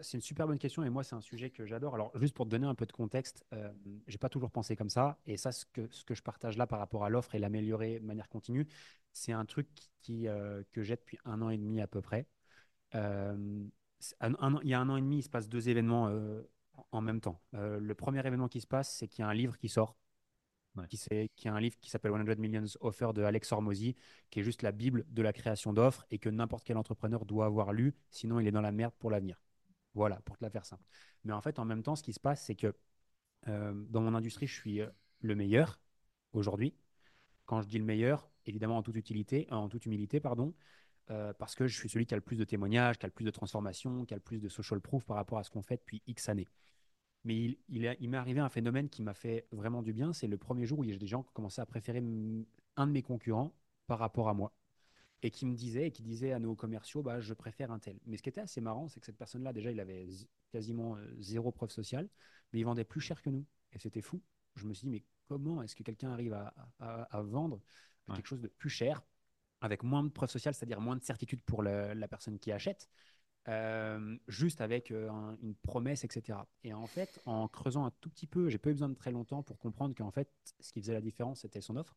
[0.00, 1.96] C'est une super bonne question et moi, c'est un sujet que j'adore.
[1.96, 3.44] Alors, juste pour te donner un peu de contexte,
[4.06, 5.18] j'ai pas toujours pensé comme ça.
[5.26, 7.98] Et ça, ce que, ce que je partage là par rapport à l'offre et l'améliorer
[7.98, 8.68] de manière continue,
[9.12, 9.66] c'est un truc
[10.02, 10.28] qui,
[10.70, 12.28] que j'ai depuis un an et demi à peu près.
[12.94, 13.70] Il
[14.12, 16.16] y a un an et demi, il se passe deux événements
[16.92, 17.40] en- même temps.
[17.54, 19.96] Euh, le premier événement qui se passe, c'est qu'il y a un livre qui sort,
[20.76, 20.86] Ouais.
[20.88, 20.98] qui,
[21.36, 23.96] qui est un livre qui s'appelle 100 Millions Offers de Alex Hormozy,
[24.30, 27.46] qui est juste la Bible de la création d'offres et que n'importe quel entrepreneur doit
[27.46, 29.40] avoir lu, sinon il est dans la merde pour l'avenir.
[29.94, 30.84] Voilà, pour te la faire simple.
[31.24, 32.74] Mais en fait, en même temps, ce qui se passe, c'est que
[33.48, 34.88] euh, dans mon industrie, je suis euh,
[35.20, 35.80] le meilleur
[36.32, 36.74] aujourd'hui.
[37.46, 40.54] Quand je dis le meilleur, évidemment en toute utilité, en toute humilité, pardon.
[41.10, 43.12] Euh, parce que je suis celui qui a le plus de témoignages, qui a le
[43.12, 45.62] plus de transformations, qui a le plus de social proof par rapport à ce qu'on
[45.62, 46.48] fait depuis X années.
[47.24, 50.12] Mais il, il, m'est arrivé un phénomène qui m'a fait vraiment du bien.
[50.12, 51.98] C'est le premier jour où il y a des gens qui ont commencé à préférer
[51.98, 53.52] un de mes concurrents
[53.86, 54.52] par rapport à moi.
[55.22, 57.98] Et qui me disaient, et qui disaient à nos commerciaux, bah, je préfère un tel.
[58.06, 60.06] Mais ce qui était assez marrant, c'est que cette personne-là, déjà, il avait
[60.52, 62.08] quasiment euh, zéro preuve sociale,
[62.52, 63.44] mais il vendait plus cher que nous.
[63.72, 64.22] Et c'était fou.
[64.54, 67.60] Je me suis dit, mais comment est-ce que quelqu'un arrive à, à, vendre
[68.14, 69.02] quelque chose de plus cher
[69.66, 72.88] avec moins de preuves sociales, c'est-à-dire moins de certitude pour la personne qui achète,
[73.48, 75.08] euh, juste avec euh,
[75.40, 76.38] une promesse, etc.
[76.64, 79.12] Et en fait, en creusant un tout petit peu, j'ai pas eu besoin de très
[79.12, 81.96] longtemps pour comprendre qu'en fait, ce qui faisait la différence, c'était son offre.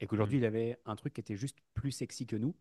[0.00, 0.42] Et qu'aujourd'hui, mmh.
[0.42, 2.56] il avait un truc qui était juste plus sexy que nous.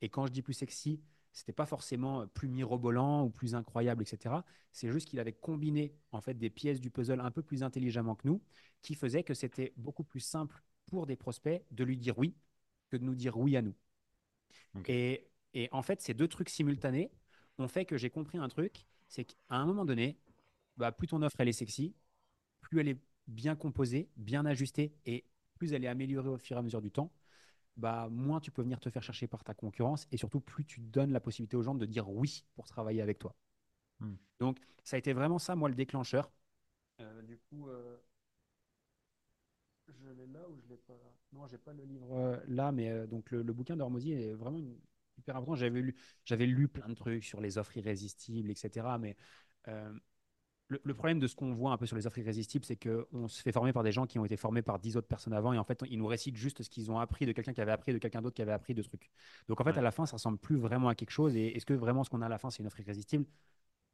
[0.00, 4.36] Et quand je dis plus sexy, c'était pas forcément plus mirobolant ou plus incroyable, etc.
[4.70, 8.14] C'est juste qu'il avait combiné en fait des pièces du puzzle un peu plus intelligemment
[8.14, 8.40] que nous,
[8.82, 12.34] qui faisait que c'était beaucoup plus simple pour des prospects de lui dire oui
[12.90, 13.74] que de nous dire oui à nous.
[14.86, 17.10] Et, et, en fait, ces deux trucs simultanés
[17.58, 20.18] ont fait que j'ai compris un truc, c'est qu'à un moment donné,
[20.76, 21.94] bah, plus ton offre elle est sexy,
[22.60, 25.24] plus elle est bien composée, bien ajustée, et
[25.54, 27.12] plus elle est améliorée au fur et à mesure du temps,
[27.76, 30.80] bah, moins tu peux venir te faire chercher par ta concurrence, et surtout plus tu
[30.80, 33.34] donnes la possibilité aux gens de dire oui pour travailler avec toi.
[34.00, 34.14] Hmm.
[34.38, 36.30] Donc ça a été vraiment ça, moi, le déclencheur.
[37.00, 37.96] Euh, du coup, euh,
[39.92, 40.94] je l'ai là ou je l'ai pas
[41.32, 44.60] Non, j'ai pas le livre euh, là, mais euh, donc le, bouquin d'Hormozy est vraiment
[45.16, 45.54] hyper important.
[45.54, 48.98] J'avais lu, j'avais lu plein de trucs sur les offres irrésistibles, etc.
[48.98, 49.16] Mais
[49.68, 49.92] euh,
[50.68, 53.42] le, problème de ce qu'on voit un peu sur les offres irrésistibles, c'est qu'on se
[53.42, 55.58] fait former par des gens qui ont été formés par dix autres personnes avant, et
[55.58, 57.92] en fait, ils nous récitent juste ce qu'ils ont appris de quelqu'un qui avait appris
[57.92, 59.10] de quelqu'un d'autre qui avait appris de trucs.
[59.48, 61.36] Donc en fait, à la fin, ça ressemble plus vraiment à quelque chose.
[61.36, 63.24] Et est-ce que vraiment ce qu'on a à la fin, c'est une offre irrésistible?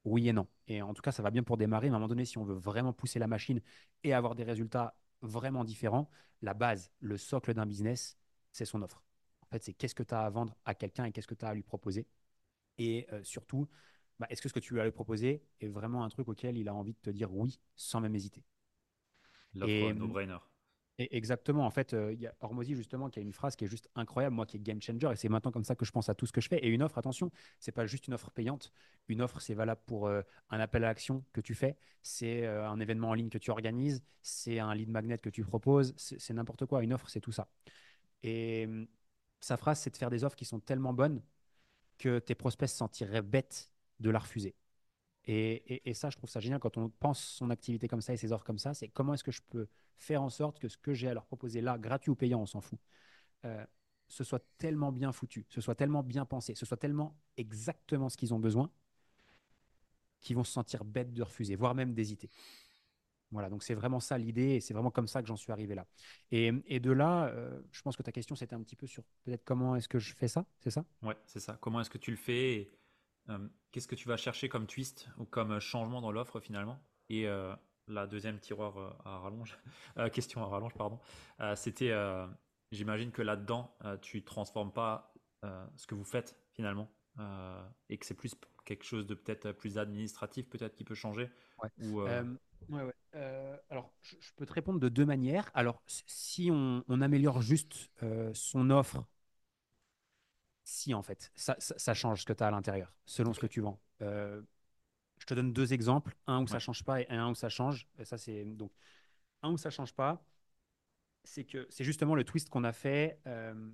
[0.04, 0.46] Oui et non.
[0.68, 1.88] Et en tout cas, ça va bien pour démarrer.
[1.88, 3.60] Mais à un moment donné, si on veut vraiment pousser la machine
[4.02, 4.94] et avoir des résultats
[5.26, 6.08] vraiment différent.
[6.42, 8.18] La base, le socle d'un business,
[8.52, 9.02] c'est son offre.
[9.42, 11.44] En fait, c'est qu'est-ce que tu as à vendre à quelqu'un et qu'est-ce que tu
[11.44, 12.06] as à lui proposer.
[12.78, 13.68] Et euh, surtout,
[14.18, 16.28] bah, est-ce que ce que tu lui as à lui proposer est vraiment un truc
[16.28, 18.44] auquel il a envie de te dire oui sans même hésiter
[19.54, 20.38] L'offre no-brainer.
[20.98, 21.66] Et exactement.
[21.66, 23.88] En fait, euh, il y a Hormozy, justement, qui a une phrase qui est juste
[23.96, 25.10] incroyable, moi, qui est game changer.
[25.12, 26.58] Et c'est maintenant comme ça que je pense à tout ce que je fais.
[26.58, 28.72] Et une offre, attention, c'est pas juste une offre payante.
[29.08, 31.76] Une offre, c'est valable pour euh, un appel à l'action que tu fais.
[32.02, 34.04] C'est euh, un événement en ligne que tu organises.
[34.22, 35.94] C'est un lead magnet que tu proposes.
[35.96, 36.84] C'est n'importe quoi.
[36.84, 37.48] Une offre, c'est tout ça.
[38.22, 38.86] Et hum,
[39.40, 41.22] sa phrase, c'est de faire des offres qui sont tellement bonnes
[41.98, 44.54] que tes prospects se sentiraient bêtes de la refuser.
[45.26, 48.32] Et, ça, je trouve ça génial quand on pense son activité comme ça et ses
[48.32, 50.92] offres comme ça, c'est comment est-ce que je peux faire en sorte que ce que
[50.92, 52.78] j'ai à leur proposer là, gratuit ou payant, on s'en fout,
[53.46, 53.64] euh,
[54.06, 58.18] ce soit tellement bien foutu, ce soit tellement bien pensé, ce soit tellement exactement ce
[58.18, 58.70] qu'ils ont besoin,
[60.20, 62.28] qu'ils vont se sentir bêtes de refuser, voire même d'hésiter.
[63.30, 65.74] Voilà, donc c'est vraiment ça l'idée et c'est vraiment comme ça que j'en suis arrivé
[65.74, 65.86] là.
[66.30, 69.42] Et, de là, euh, je pense que ta question c'était un petit peu sur peut-être
[69.42, 70.84] comment est-ce que je fais ça, c'est ça?
[71.02, 71.56] Ouais, c'est ça.
[71.60, 72.70] Comment est-ce que tu le fais
[73.30, 73.38] euh,
[73.72, 76.80] qu'est-ce que tu vas chercher comme twist ou comme changement dans l'offre finalement?
[77.08, 77.54] Et euh,
[77.88, 79.58] la deuxième tiroir euh, à rallonge,
[80.12, 80.98] question à rallonge, pardon,
[81.56, 81.92] c'était,
[82.72, 86.88] j'imagine que là-dedans, tu transformes pas ce que vous faites finalement
[87.88, 88.34] et que c'est plus
[88.64, 91.30] quelque chose de peut-être plus administratif, peut-être qui peut changer.
[93.68, 95.50] alors, je, peux te répondre de deux manières.
[95.54, 97.90] Alors, si on, on améliore juste
[98.32, 99.04] son offre
[100.64, 103.60] si, en fait, ça, change ce que tu as à l'intérieur, selon ce que tu
[103.60, 103.78] vends.
[104.00, 104.42] Euh,
[105.18, 107.86] je te donne deux exemples, un où ça change pas et un où ça change.
[108.02, 108.72] ça, c'est donc
[109.42, 110.24] un où ça change pas,
[111.22, 113.20] c'est que c'est justement le twist qu'on a fait.
[113.26, 113.70] Euh,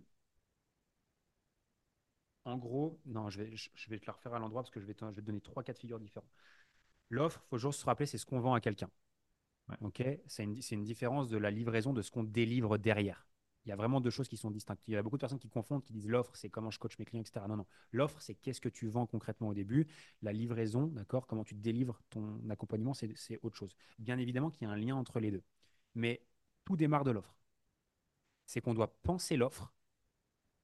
[2.45, 4.87] en gros, non, je vais, je, vais te le refaire à l'endroit parce que je
[4.87, 6.29] vais, te, je vais te donner trois cas de figure différents.
[7.09, 8.91] L'offre, il faut toujours se rappeler, c'est ce qu'on vend à quelqu'un.
[9.83, 13.30] Ok, c'est une, une, différence de la livraison de ce qu'on délivre derrière.
[13.67, 14.83] Il y a vraiment deux choses qui sont distinctes.
[14.89, 16.99] Il y a beaucoup de personnes qui confondent, qui disent l'offre, c'est comment je coach
[16.99, 17.45] mes clients, etc.
[17.47, 17.67] Non, non.
[17.93, 19.87] L'offre, c'est qu'est-ce que tu vends concrètement au début.
[20.23, 23.77] La livraison, d'accord, comment tu délivres ton accompagnement, c'est autre chose.
[23.99, 25.43] Bien évidemment qu'il y a un lien entre les deux.
[25.95, 26.23] Mais
[26.65, 27.37] tout démarre de l'offre.
[28.47, 29.73] C'est qu'on doit penser l'offre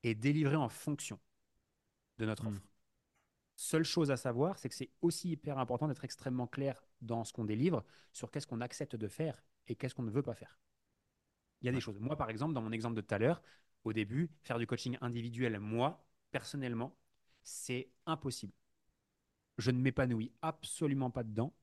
[0.02, 1.20] et délivrer en fonction
[2.18, 2.48] de notre mmh.
[2.48, 2.62] offre.
[3.56, 7.32] Seule chose à savoir, c'est que c'est aussi hyper important d'être extrêmement clair dans ce
[7.32, 10.58] qu'on délivre sur qu'est-ce qu'on accepte de faire et qu'est-ce qu'on ne veut pas faire.
[11.62, 11.98] Il y a des choses.
[12.00, 13.42] Moi, par exemple, dans mon exemple de tout à l'heure,
[13.84, 16.96] au début, faire du coaching individuel, moi, personnellement,
[17.42, 18.52] c'est impossible.
[19.58, 21.54] Je ne m'épanouis absolument pas dedans.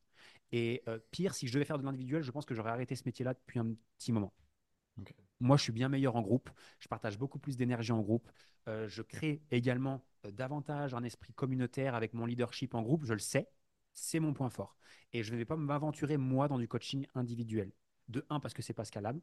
[0.51, 3.03] Et euh, pire, si je devais faire de l'individuel, je pense que j'aurais arrêté ce
[3.05, 4.33] métier-là depuis un petit moment.
[5.39, 6.49] Moi, je suis bien meilleur en groupe.
[6.79, 8.31] Je partage beaucoup plus d'énergie en groupe.
[8.67, 13.05] Euh, je crée également euh, davantage un esprit communautaire avec mon leadership en groupe.
[13.05, 13.49] Je le sais.
[13.93, 14.77] C'est mon point fort.
[15.11, 17.71] Et je ne vais pas m'aventurer, moi, dans du coaching individuel.
[18.07, 19.21] De un, parce que c'est pas scalable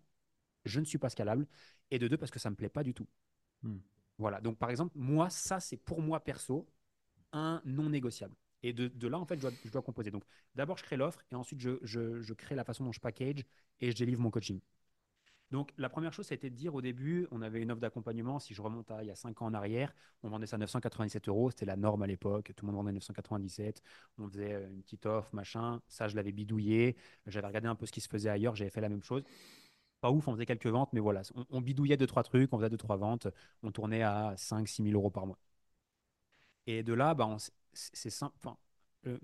[0.65, 1.47] je ne suis pas scalable,
[1.91, 3.07] et de deux, parce que ça ne me plaît pas du tout.
[3.63, 3.79] Hmm.
[4.19, 4.41] Voilà.
[4.41, 6.69] Donc, par exemple, moi, ça, c'est pour moi perso
[7.33, 8.35] un non négociable.
[8.63, 10.11] Et de, de là, en fait, je dois, je dois composer.
[10.11, 13.01] Donc, d'abord, je crée l'offre et ensuite, je, je, je crée la façon dont je
[13.01, 13.45] package
[13.81, 14.61] et je délivre mon coaching.
[15.51, 18.39] Donc, la première chose, c'était de dire au début, on avait une offre d'accompagnement.
[18.39, 19.93] Si je remonte à il y a 5 ans en arrière,
[20.23, 21.51] on vendait ça à 997 euros.
[21.51, 22.53] C'était la norme à l'époque.
[22.55, 23.83] Tout le monde vendait 997.
[24.19, 25.81] On faisait euh, une petite offre, machin.
[25.89, 26.97] Ça, je l'avais bidouillé.
[27.27, 28.55] J'avais regardé un peu ce qui se faisait ailleurs.
[28.55, 29.25] J'avais fait la même chose.
[30.01, 31.23] Pas ouf, on faisait quelques ventes, mais voilà.
[31.51, 32.53] On, bidouillait deux, trois trucs.
[32.53, 33.29] On faisait deux, trois ventes.
[33.63, 35.39] On tournait à 5 6 000 euros par mois.
[36.67, 37.37] Et de là, bah,
[37.73, 38.35] c'est simple.
[39.07, 39.19] Euh,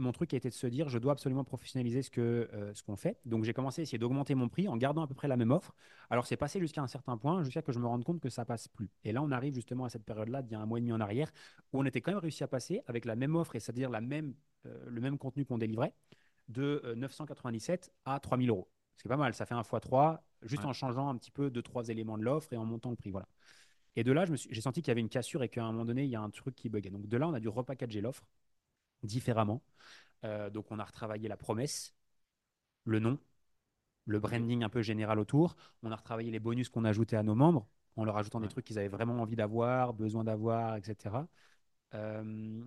[0.00, 2.96] mon truc a été de se dire, je dois absolument professionnaliser ce euh, ce qu'on
[2.96, 3.18] fait.
[3.24, 5.50] Donc j'ai commencé à essayer d'augmenter mon prix en gardant à peu près la même
[5.50, 5.74] offre.
[6.08, 8.44] Alors c'est passé jusqu'à un certain point, jusqu'à que je me rende compte que ça
[8.44, 8.90] passe plus.
[9.04, 10.92] Et là, on arrive justement à cette période-là, d'il y a un mois et demi
[10.92, 11.30] en arrière,
[11.72, 14.30] où on était quand même réussi à passer avec la même offre, et c'est-à-dire euh,
[14.86, 15.94] le même contenu qu'on délivrait,
[16.48, 18.68] de euh, 997 à 3000 euros.
[19.00, 20.68] Ce qui est pas mal, ça fait un x 3, juste Ouais.
[20.68, 23.10] en changeant un petit peu deux, trois éléments de l'offre et en montant le prix.
[23.10, 23.26] Voilà.
[23.96, 26.04] Et de là, j'ai senti qu'il y avait une cassure et qu'à un moment donné,
[26.04, 26.90] il y a un truc qui buguait.
[26.90, 28.26] Donc de là, on a dû repackager l'offre
[29.02, 29.62] différemment.
[30.26, 31.94] Euh, donc on a retravaillé la promesse,
[32.84, 33.18] le nom,
[34.04, 35.56] le branding un peu général autour.
[35.82, 38.66] On a retravaillé les bonus qu'on ajoutait à nos membres en leur ajoutant des trucs
[38.66, 41.26] qu'ils avaient vraiment envie d'avoir, besoin d'avoir, etc.
[41.94, 42.62] Euh,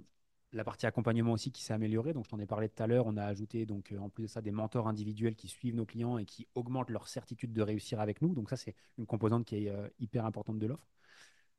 [0.54, 2.14] la partie accompagnement aussi qui s'est améliorée.
[2.14, 3.06] Donc, je t'en ai parlé tout à l'heure.
[3.08, 5.86] On a ajouté, donc, euh, en plus de ça, des mentors individuels qui suivent nos
[5.86, 8.34] clients et qui augmentent leur certitude de réussir avec nous.
[8.34, 10.88] Donc, ça, c'est une composante qui est euh, hyper importante de l'offre.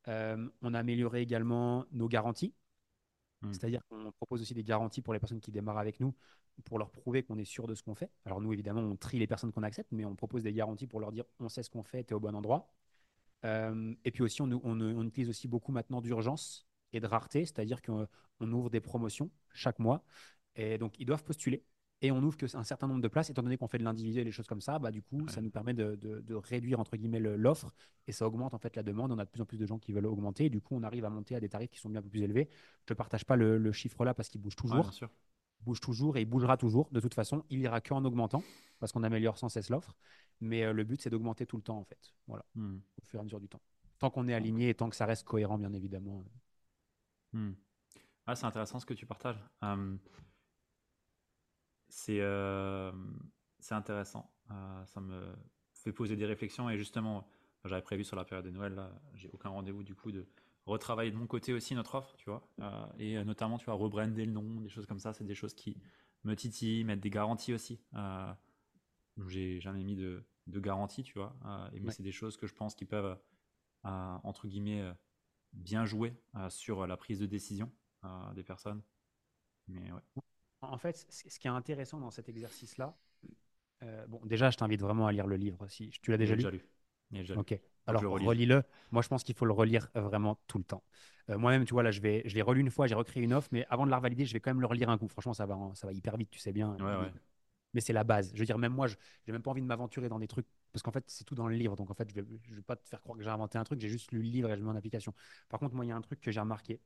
[0.08, 2.54] Euh, on a amélioré également nos garanties.
[3.42, 3.52] Mm.
[3.52, 6.14] C'est-à-dire qu'on propose aussi des garanties pour les personnes qui démarrent avec nous
[6.64, 8.10] pour leur prouver qu'on est sûr de ce qu'on fait.
[8.24, 11.00] Alors, nous, évidemment, on trie les personnes qu'on accepte, mais on propose des garanties pour
[11.00, 12.70] leur dire on sait ce qu'on fait, tu es au bon endroit.
[13.42, 17.82] Et puis aussi, on, on- on utilise aussi beaucoup maintenant d'urgence et de rareté, c'est-à-dire
[17.82, 18.06] qu'on
[18.40, 20.02] on ouvre des promotions chaque mois.
[20.56, 21.64] Et donc, ils doivent postuler.
[22.00, 24.24] Et on ouvre qu'un certain nombre de places, étant donné qu'on fait de l'individuel et
[24.26, 25.32] des choses comme ça, bah, du coup, Ouais.
[25.32, 27.72] ça nous permet de, de- de réduire, entre guillemets, le- l'offre
[28.06, 29.10] et ça augmente en fait la demande.
[29.10, 30.46] On a de plus en plus de gens qui veulent augmenter.
[30.46, 32.48] Et du coup, on arrive à monter à des tarifs qui sont bien plus élevés.
[32.86, 35.10] Je ne partage pas le, le chiffre là parce qu'il bouge Ouais, toujours bien sûr.
[35.62, 36.90] bouge toujours et il bougera toujours.
[36.92, 38.42] De toute façon, il ira qu'en augmentant
[38.80, 39.96] parce qu'on améliore sans cesse l'offre.
[40.40, 42.12] Mais euh, le but, c'est d'augmenter tout le temps, en fait.
[42.26, 42.76] Voilà, Hmm.
[43.00, 43.62] au fur et à mesure du temps.
[43.98, 46.22] Tant qu'on est aligné et tant que ça reste cohérent, bien évidemment.
[47.34, 47.52] Hmm.
[48.26, 49.42] Ah, c'est intéressant ce que tu partages.
[49.64, 49.96] Euh,
[51.88, 52.92] c'est euh,
[53.60, 54.30] c'est intéressant.
[54.50, 55.34] Euh, ça me
[55.72, 57.26] fait poser des réflexions et justement,
[57.64, 60.26] j'avais prévu sur la période de Noël, là, j'ai aucun rendez-vous du coup de
[60.66, 63.74] retravailler de mon côté aussi notre offre, tu vois, Euh, et euh, notamment, tu vois,
[63.74, 65.76] rebrander le nom, des choses comme ça, c'est des choses qui
[66.24, 67.80] me titillent, mettre des garanties aussi.
[69.28, 71.36] J'ai jamais mis de, de garantie, tu vois,
[71.72, 73.18] et mais c'est des choses que je pense qui peuvent,
[73.84, 74.92] entre guillemets,
[75.54, 77.70] bien jouer euh, sur la prise de décision
[78.04, 78.82] euh, des personnes.
[79.68, 80.00] Mais ouais.
[80.60, 82.96] En fait, ce qui est intéressant dans cet exercice-là,
[83.82, 85.66] euh, bon, déjà, je t'invite vraiment à lire le livre.
[85.68, 86.38] Si tu l'as déjà lu?
[86.38, 86.64] déjà lu.
[87.10, 87.40] Déjà lu.
[87.40, 87.58] Ok.
[87.86, 88.28] Alors, le relise.
[88.28, 88.62] relis-le.
[88.92, 90.82] Moi, je pense qu'il faut le relire euh, vraiment tout le temps.
[91.30, 93.34] Euh, Moi-même, tu vois, là, je vais, je l'ai relu une fois, j'ai recréé une
[93.34, 95.08] offre, mais avant de la revalider, je vais quand même le relire un coup.
[95.08, 96.76] Franchement, ça va, ça va hyper vite, tu sais bien.
[96.76, 97.12] Ouais, ouais.
[97.74, 98.30] Mais c'est la base.
[98.34, 100.46] Je veux dire, même moi, je n'ai même pas envie de m'aventurer dans des trucs,
[100.74, 101.76] parce qu'en fait, c'est tout dans le livre.
[101.76, 103.58] Donc, en fait, je ne vais, je vais pas te faire croire que j'ai inventé
[103.58, 105.14] un truc, j'ai juste lu le livre et je mets en application.
[105.50, 106.82] Par contre, moi, il y a un truc que j'ai remarqué,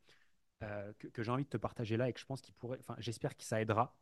[0.65, 2.79] euh, que, que j'ai envie de te partager là et que je pense qu'il pourrait,
[2.81, 3.97] enfin, j'espère que ça aidera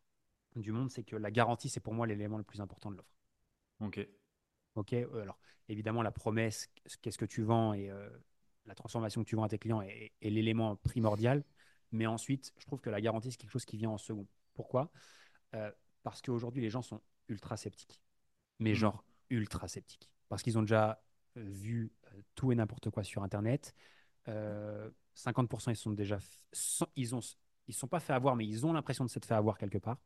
[0.56, 3.16] du monde, c'est que la garantie, c'est pour moi l'élément le plus important de l'offre.
[3.80, 4.06] Ok.
[4.74, 6.68] Ok, euh, alors évidemment, la promesse,
[7.02, 8.08] qu'est-ce que tu vends et euh,
[8.66, 11.44] la transformation que tu vends à tes clients est, est l'élément primordial.
[11.92, 14.26] Mais ensuite, je trouve que la garantie, c'est quelque chose qui vient en second.
[14.54, 14.90] Pourquoi?
[15.54, 15.70] Euh,
[16.02, 18.00] Parce qu'aujourd'hui, les gens sont ultra sceptiques.
[18.60, 18.76] Mais Mhm.
[18.76, 20.10] genre ultra sceptiques.
[20.28, 21.02] Parce qu'ils ont déjà
[21.36, 23.74] euh, vu euh, tout et n'importe quoi sur Internet.
[24.28, 26.18] Euh, 50% ils sont déjà,
[26.96, 27.20] ils ont,
[27.68, 29.98] ils sont pas fait avoir, mais ils ont l'impression de s'être fait avoir quelque part.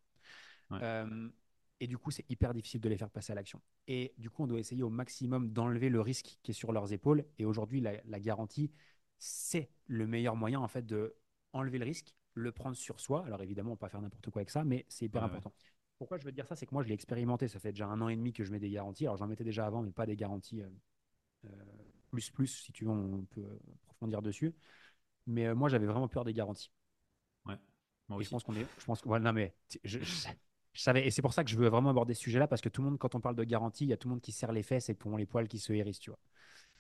[0.70, 0.78] Ouais.
[0.82, 1.28] Euh,
[1.80, 3.60] et du coup, c'est hyper difficile de les faire passer à l'action.
[3.88, 6.92] Et du coup, on doit essayer au maximum d'enlever le risque qui est sur leurs
[6.92, 7.24] épaules.
[7.38, 8.70] Et aujourd'hui, la, la garantie,
[9.18, 11.16] c'est le meilleur moyen en fait de
[11.52, 13.24] enlever le risque, le prendre sur soi.
[13.24, 15.40] Alors évidemment, on peut pas faire n'importe quoi avec ça, mais c'est hyper Ouais, ouais.
[16.00, 17.48] Pourquoi je veux te dire ça C'est que moi, je l'ai expérimenté.
[17.48, 19.06] Ça fait déjà un an et demi que je mets des garanties.
[19.06, 20.68] Alors j'en mettais déjà avant, mais pas des garanties euh,
[21.46, 21.50] euh,
[22.10, 22.48] plus plus.
[22.48, 23.46] Si tu veux, on peut
[23.84, 24.54] approfondir dessus.
[25.26, 26.72] Mais euh, moi, j'avais vraiment peur des garanties.
[27.46, 27.56] Ouais.
[28.08, 28.66] Moi Et je pense qu'on est.
[28.78, 29.08] Je pense que.
[29.08, 30.28] voilà, non, mais je, je-
[30.72, 31.06] je savais.
[31.06, 32.88] Et c'est pour ça que je veux vraiment aborder ce sujet-là, parce que tout le
[32.90, 34.62] monde, quand on parle de garantie, il y a tout le monde qui serre les
[34.62, 36.18] fesses et pour les poils qui se hérissent, tu vois.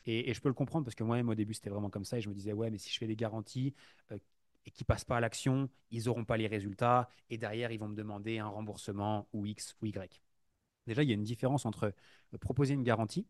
[0.06, 2.18] Et, et je peux le comprendre, parce que moi-même, au début, c'était vraiment comme ça.
[2.18, 3.74] Et je me disais, ouais, mais si je fais des garanties
[4.12, 4.18] euh,
[4.66, 7.08] et qu'ils passent pas à l'action, ils n'auront pas les résultats.
[7.30, 10.20] Et derrière, ils vont me demander un remboursement ou X ou Y.
[10.86, 11.94] Déjà, il y a une différence entre
[12.34, 13.26] euh, proposer une garantie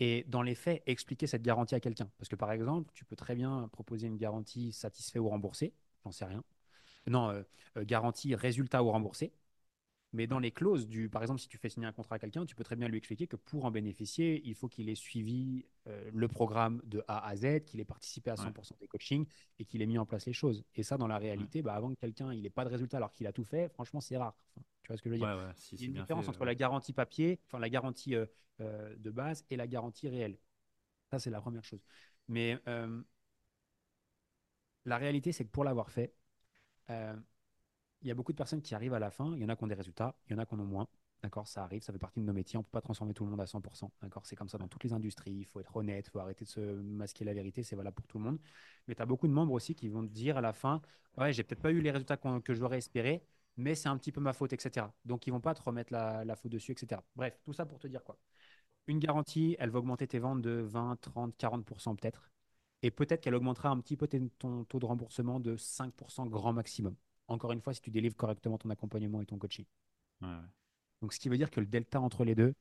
[0.00, 2.10] et, dans les faits, expliquer cette garantie à quelqu'un.
[2.18, 6.12] Parce que, par exemple, tu peux très bien proposer une garantie satisfait ou remboursé, j'en
[6.12, 6.44] sais rien.
[7.06, 7.42] Non, euh,
[7.76, 9.32] euh, garantie résultat ou remboursé.
[10.12, 12.46] Mais dans les clauses, du, par exemple, si tu fais signer un contrat à quelqu'un,
[12.46, 15.66] tu peux très bien lui expliquer que pour en bénéficier, il faut qu'il ait suivi
[15.86, 19.26] euh, le programme de A à Z, qu'il ait participé à 100% des coachings
[19.58, 20.64] et qu'il ait mis en place les choses.
[20.74, 23.26] Et ça, dans la réalité, bah, avant que quelqu'un n'ait pas de résultat alors qu'il
[23.26, 24.34] a tout fait, franchement, c'est rare.
[24.82, 25.54] tu vois ce que je veux dire?
[25.72, 28.24] Il y a une différence entre la garantie papier, enfin la garantie euh,
[28.60, 30.38] euh, de base et la garantie réelle.
[31.10, 31.84] Ça, c'est la première chose.
[32.28, 32.58] Mais
[34.86, 36.14] la réalité, c'est que pour l'avoir fait,
[38.02, 39.34] il y a beaucoup de personnes qui arrivent à la fin.
[39.34, 40.64] Il y en a qui ont des résultats, il y en a qui en ont
[40.64, 40.88] moins.
[41.22, 42.56] D'accord, ça arrive, ça fait partie de nos métiers.
[42.58, 43.90] On ne peut pas transformer tout le monde à 100%.
[44.02, 45.32] D'accord, c'est comme ça dans toutes les industries.
[45.32, 47.62] Il faut être honnête, il faut arrêter de se masquer la vérité.
[47.64, 48.38] C'est valable pour tout le monde.
[48.86, 50.80] Mais tu as beaucoup de membres aussi qui vont te dire à la fin
[51.16, 53.24] Ouais, j'ai peut-être pas eu les résultats que j'aurais espéré,
[53.56, 54.94] mais c'est un petit peu ma faute, etc.
[55.04, 57.02] Donc, ils vont pas te remettre la, la faute dessus, etc.
[57.16, 58.16] Bref, tout ça pour te dire quoi?
[58.88, 62.30] Une garantie, elle va augmenter tes ventes de 20, 30, 40% peut-être.
[62.82, 64.08] Et peut-être qu'elle augmentera un petit peu
[64.38, 66.96] ton taux de remboursement de 5% grand maximum.
[67.28, 69.64] Encore une fois, si tu délivres correctement ton accompagnement et ton coaching.
[71.00, 72.54] Donc, ce qui veut dire que le delta entre les deux,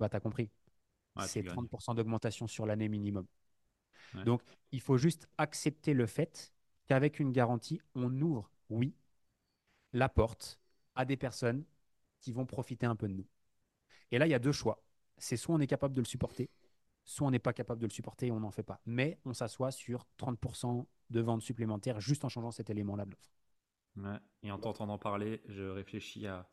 [0.00, 0.50] bah, tu as compris.
[1.18, 3.26] c'est 30% d'augmentation sur l'année minimum.
[4.24, 6.52] Donc, il faut juste accepter le fait
[6.86, 8.94] qu'avec une garantie, on ouvre, oui,
[9.92, 10.60] la porte
[10.94, 11.64] à des personnes
[12.20, 13.26] qui vont profiter un peu de nous.
[14.10, 14.82] Et là, il y a deux choix.
[15.18, 16.50] C'est soit on est capable de le supporter,
[17.04, 18.80] soit on n'est pas capable de le supporter et on n'en fait pas.
[18.86, 23.30] Mais on s'assoit sur 30% de ventes supplémentaires juste en changeant cet élément-là de l'offre.
[24.42, 26.48] Et en t'entendant parler, je réfléchis à,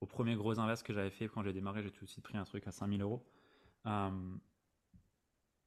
[0.00, 1.82] au premier gros invest que j'avais fait quand j'ai démarré.
[1.82, 3.26] J'ai tout de suite pris un truc à 5000 euros.
[3.86, 4.36] Euh,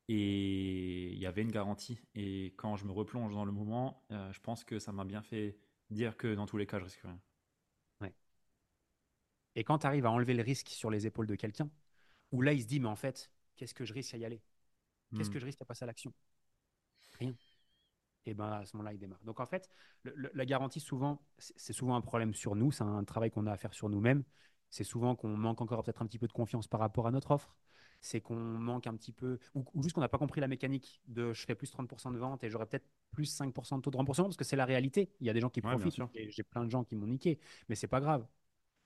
[0.08, 2.00] et il y avait une garantie.
[2.16, 5.22] Et quand je me replonge dans le moment, euh, je pense que ça m'a bien
[5.22, 5.58] fait
[5.92, 7.20] dire que dans tous les cas, je risque rien.
[8.02, 8.14] Ouais.
[9.56, 11.70] Et quand tu arrives à enlever le risque sur les épaules de quelqu'un,
[12.32, 14.42] où là, il se dit, mais en fait, qu'est-ce que je risque à y aller?
[15.16, 15.34] Qu'est-ce hmm.
[15.34, 16.14] que je risque à passer à l'action?
[17.20, 17.34] Rien
[18.26, 19.20] et ben à ce moment-là, il démarre.
[19.24, 19.70] Donc en fait,
[20.04, 23.58] la garantie, souvent, c'est souvent un problème sur nous, c'est un travail qu'on a à
[23.58, 24.24] faire sur nous-mêmes.
[24.70, 27.32] C'est souvent qu'on manque encore peut-être un petit peu de confiance par rapport à notre
[27.32, 27.56] offre.
[28.02, 31.34] C'est qu'on manque un petit peu, ou, juste qu'on n'a pas compris la mécanique de
[31.34, 34.26] je fais plus 30% de vente et j'aurais peut-être plus 5% de taux de remboursement
[34.26, 35.12] parce que c'est la réalité.
[35.20, 37.76] Il y a des gens qui profitent, j'ai plein de gens qui m'ont niqué, mais
[37.76, 38.26] c'est pas grave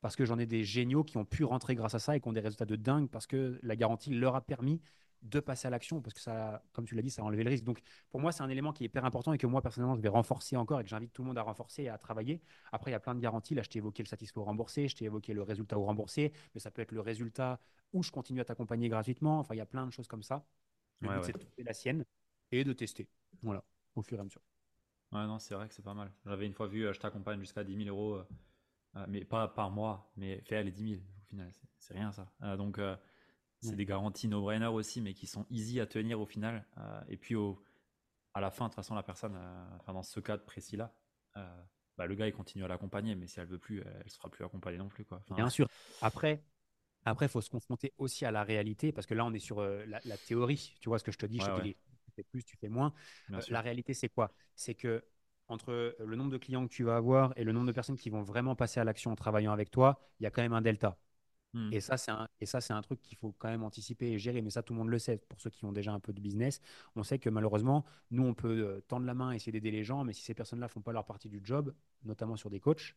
[0.01, 2.27] parce que j'en ai des géniaux qui ont pu rentrer grâce à ça et qui
[2.27, 4.81] ont des résultats de dingue parce que la garantie leur a permis
[5.23, 7.49] de passer à l'action parce que ça, comme tu l'as dit, ça a enlevé le
[7.49, 7.63] risque.
[7.63, 10.01] Donc pour moi, c'est un élément qui est hyper important et que moi personnellement, je
[10.01, 12.41] vais renforcer encore et que j'invite tout le monde à renforcer et à travailler.
[12.71, 13.55] Après, il y a plein de garanties.
[13.55, 16.33] Là, je t'ai évoqué le satisfait au remboursé, je t'ai évoqué le résultat au remboursé,
[16.53, 17.59] mais ça peut être le résultat
[17.93, 19.39] où je continue à t'accompagner gratuitement.
[19.39, 20.45] Enfin, il y a plein de choses comme ça.
[20.99, 22.05] Le but, c'est de trouver la sienne
[22.51, 23.07] et de tester.
[23.41, 23.63] Voilà,
[23.95, 24.41] au fur et à mesure.
[25.13, 26.11] Ouais, non, c'est vrai que c'est pas mal.
[26.25, 28.27] J'avais une fois vu, euh, je t'accompagne jusqu'à 10 000 euros, euh,
[28.95, 32.27] euh, mais pas par mois, mais fais les 10 000 au final, c'est rien ça.
[32.57, 32.79] donc,
[33.63, 36.65] c'est des garanties no-brainer aussi, mais qui sont easy à tenir au final.
[36.77, 37.63] Euh, et puis au,
[38.33, 40.93] à la fin, de toute façon, la personne, euh, enfin, dans ce cas précis-là,
[41.37, 41.63] euh,
[41.97, 44.29] bah, le gars il continue à l'accompagner, mais si elle veut plus, elle ne sera
[44.29, 45.05] plus accompagnée non plus.
[45.05, 45.21] Quoi.
[45.35, 45.67] Bien sûr.
[46.01, 46.43] Après,
[47.05, 49.61] après, il faut se confronter aussi à la réalité, parce que là, on est sur
[49.61, 50.75] la, théorie.
[50.79, 52.69] Tu vois ce que je te dis, je te dis, tu fais plus, tu fais
[52.69, 52.93] moins.
[53.49, 54.31] la réalité, c'est quoi?
[54.55, 55.03] C'est que
[55.49, 58.09] entre le nombre de clients que tu vas avoir et le nombre de personnes qui
[58.09, 60.61] vont vraiment passer à l'action en travaillant avec toi, il y a quand même un
[60.61, 60.97] delta.
[61.53, 61.71] Hmm.
[61.71, 64.17] Et ça, c'est un, et ça, c'est un truc qu'il faut quand même anticiper et
[64.17, 64.41] gérer.
[64.41, 65.17] Mais ça, tout le monde le sait.
[65.29, 66.61] Pour ceux qui ont déjà un peu de business,
[66.95, 70.03] on sait que malheureusement, nous, on peut euh, tendre la main, essayer d'aider les gens,
[70.03, 72.95] mais si ces personnes-là font pas leur partie du job, notamment sur des coachs,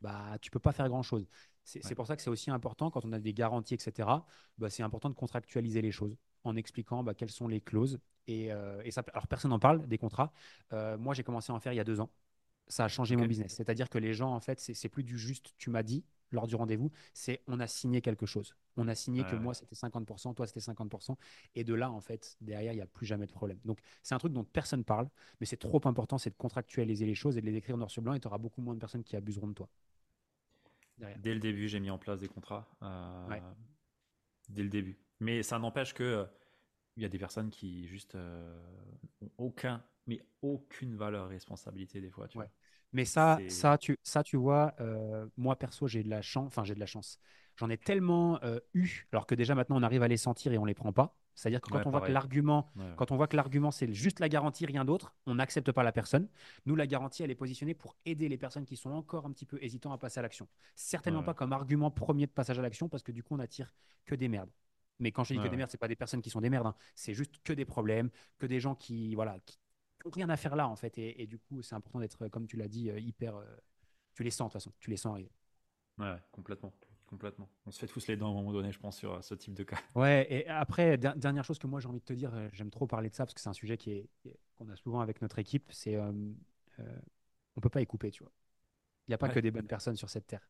[0.00, 1.26] bah, tu peux pas faire grand-chose.
[1.64, 4.08] C'est pour ça que c'est aussi important quand on a des garanties, etc.
[4.56, 7.98] Bah, c'est important de contractualiser les choses en expliquant bah, quelles sont les clauses.
[8.26, 10.32] Et, euh, et ça, alors personne n'en parle des contrats.
[10.72, 12.10] Euh, moi, j'ai commencé à en faire il y a deux ans.
[12.68, 13.54] Ça a changé mon business.
[13.54, 16.56] C'est-à-dire que les gens, en fait, c'est plus du juste tu m'as dit, lors du
[16.56, 18.54] rendez-vous, c'est on a signé quelque chose.
[18.76, 21.16] On a signé que moi c'était 50%, toi c'était 50%.
[21.54, 23.58] Et de là, en fait, derrière, il n'y a plus jamais de problème.
[23.64, 25.08] Donc c'est un truc dont personne parle,
[25.40, 28.02] mais c'est trop important, c'est de contractualiser les choses et de les écrire noir sur
[28.02, 29.68] blanc et tu auras beaucoup moins de personnes qui abuseront de toi.
[31.18, 32.68] Dès le début, j'ai mis en place des contrats.
[32.82, 33.40] Euh,
[34.48, 34.98] dès le début.
[35.20, 36.24] Mais ça n'empêche que euh,
[36.96, 38.58] il y a des personnes qui juste euh,
[39.36, 42.28] aucun, mais aucune valeur responsabilité des fois.
[42.28, 42.48] Tu vois.
[42.92, 46.46] Mais ça, ça, tu, ça, tu vois, euh, moi perso, j'ai de la chance.
[46.46, 47.18] Enfin, j'ai de la chance.
[47.56, 50.58] J'en ai tellement euh, eu, alors que déjà maintenant on arrive à les sentir et
[50.58, 51.16] on les prend pas.
[51.34, 54.28] C'est-à-dire que quand on voit que l'argument, quand on voit que l'argument c'est juste la
[54.28, 56.28] garantie, rien d'autre, on n'accepte pas la personne.
[56.66, 59.46] Nous, la garantie, elle est positionnée pour aider les personnes qui sont encore un petit
[59.46, 60.48] peu hésitants à passer à l'action.
[60.74, 63.72] Certainement pas comme argument premier de passage à l'action, parce que du coup, on attire
[64.04, 64.50] que des merdes.
[64.98, 66.66] Mais quand je dis que des merdes, c'est pas des personnes qui sont des merdes,
[66.66, 66.74] hein.
[66.96, 68.10] c'est juste que des problèmes,
[68.40, 69.60] que des gens qui, voilà, qui,
[70.06, 70.96] rien à faire là, en fait.
[70.98, 73.36] Et, du coup, c'est important d'être, comme tu l'as dit, euh, hyper.
[73.36, 73.44] Euh,
[74.14, 74.72] tu les sens, de toute façon.
[74.80, 75.32] Tu les sens arriver.
[75.98, 76.72] Ouais, complètement.
[77.06, 77.48] Complètement.
[77.64, 79.34] On se fait tous les dents à un moment donné, je pense, sur euh, ce
[79.34, 79.78] type de cas.
[79.94, 83.08] Ouais, et après, dernière chose que moi j'ai envie de te dire, j'aime trop parler
[83.08, 84.10] de ça parce que c'est un sujet qui est,
[84.56, 86.12] qu'on a souvent avec notre équipe, c'est euh,
[87.56, 88.32] on peut pas y couper, tu vois.
[89.06, 90.46] Il n'y a pas que des bonnes personnes sur cette terre.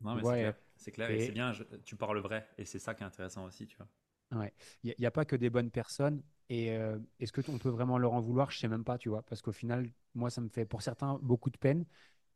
[0.00, 0.54] Non, mais c'est clair.
[0.76, 1.52] C'est clair et, c'est bien,
[1.84, 2.48] tu parles vrai.
[2.56, 3.88] Et c'est ça qui est intéressant aussi, tu vois.
[4.32, 4.52] Ouais.
[4.82, 6.22] Il n'y a, pas que des bonnes personnes.
[6.50, 8.50] Et euh, est-ce que on peut vraiment leur en vouloir?
[8.50, 9.22] Je sais même pas, tu vois.
[9.22, 11.84] Parce qu'au final, moi, ça me fait pour certains beaucoup de peine.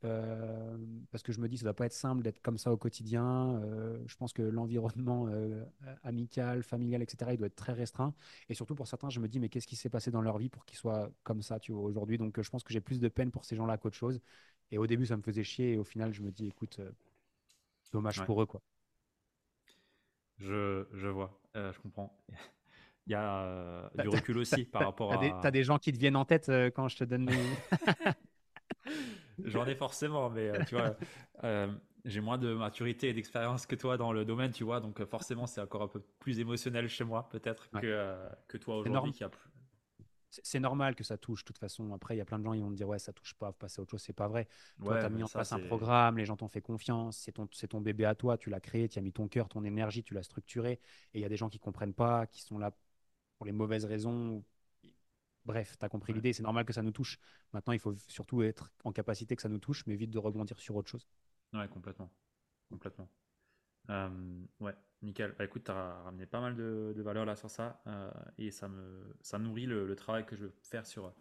[0.05, 0.77] Euh,
[1.13, 2.77] parce que je me dis, ça ne doit pas être simple d'être comme ça au
[2.77, 3.61] quotidien.
[3.63, 5.29] Euh, je pense que l'environnement
[6.03, 8.15] amical, familial, etc., il doit être très restreint.
[8.49, 10.49] Et surtout pour certains, je me dis, mais qu'est-ce qui s'est passé dans leur vie
[10.49, 12.19] pour qu'ils soient comme ça, tu vois, aujourd'hui?
[12.19, 14.21] Donc, je pense que j'ai plus de peine pour ces gens-là qu'autre chose.
[14.71, 15.73] Et au début, ça me faisait chier.
[15.73, 16.81] Et au final, je me dis, écoute,
[17.93, 18.63] dommage pour eux, quoi.
[20.39, 22.17] Je, je vois, je comprends.
[23.07, 25.19] Il y a euh, du recul aussi par rapport à.
[25.19, 27.37] Tu as des gens qui te viennent en tête euh, quand je te donne les.
[29.45, 30.97] J'en ai forcément, mais euh, tu vois,
[32.05, 35.47] j'ai moins de maturité et d'expérience que toi dans le domaine, tu vois, donc forcément
[35.47, 38.17] c'est encore un peu plus émotionnel chez moi, peut-être, que,
[38.47, 39.52] que toi aujourd'hui qui a plus
[40.43, 41.43] c'est normal que ça touche.
[41.43, 42.99] De toute façon, après, il y a plein de gens qui vont te dire Ouais,
[42.99, 44.03] ça touche pas, passer à autre chose.
[44.03, 44.49] C'est pas vrai.
[44.81, 47.47] Toi, tu as mis en place un programme, les gens t'ont fait confiance, c'est ton,
[47.47, 50.15] ton bébé à toi, tu l'as créé, tu as mis ton cœur, ton énergie, tu
[50.15, 50.81] l'as structuré.
[51.13, 52.73] Et il y a des gens qui comprennent pas, qui sont là
[53.37, 54.43] pour les mauvaises raisons.
[55.45, 57.19] Bref, tu as compris l'idée, c'est normal que ça nous touche.
[57.53, 60.59] Maintenant, il faut surtout être en capacité que ça nous touche, mais vite de rebondir
[60.61, 61.07] sur autre chose.
[61.53, 62.11] Ouais, complètement.
[62.71, 63.09] Complètement.
[63.91, 65.35] Euh, ouais, nickel.
[65.39, 68.51] Bah, écoute, tu as ramené pas mal de, de valeur là sur ça euh, et
[68.51, 71.13] ça me ça nourrit le, travail que je veux faire sur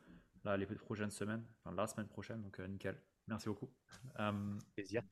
[0.43, 2.41] là, les prochaines semaines, enfin la semaine prochaine.
[2.41, 2.95] Donc, euh, nickel.
[3.27, 3.69] Merci beaucoup.
[4.75, 5.03] Plaisir.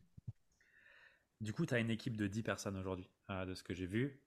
[1.42, 4.22] Du coup, tu as une équipe de 10 personnes aujourd'hui, de ce que j'ai vu.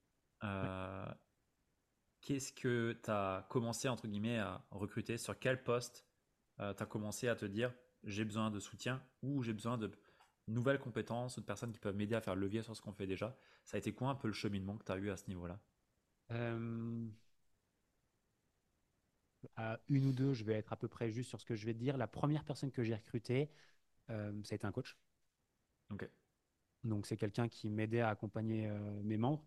[2.23, 5.19] Qu'est-ce que tu as commencé, entre guillemets, à recruter?
[5.19, 6.07] Sur quel poste
[6.57, 7.75] tu as commencé à te dire
[8.05, 9.91] j'ai besoin de soutien ou j'ai besoin de
[10.49, 12.93] nouvelles compétences ou de personnes qui peuvent m'aider à faire le levier sur ce qu'on
[12.93, 13.37] fait déjà.
[13.65, 15.59] Ça a été quoi un peu le cheminement que tu as eu à ce niveau-là?
[16.33, 17.09] Euh,
[19.57, 21.67] À une ou deux, je vais être à peu près juste sur ce que je
[21.67, 21.97] vais te dire.
[21.97, 23.51] La première personne que j'ai recrutée,
[24.11, 24.97] euh, ça a été un coach.
[25.91, 26.09] Ok.
[26.85, 29.45] Donc c'est quelqu'un qui m'aidait à accompagner euh, mes membres.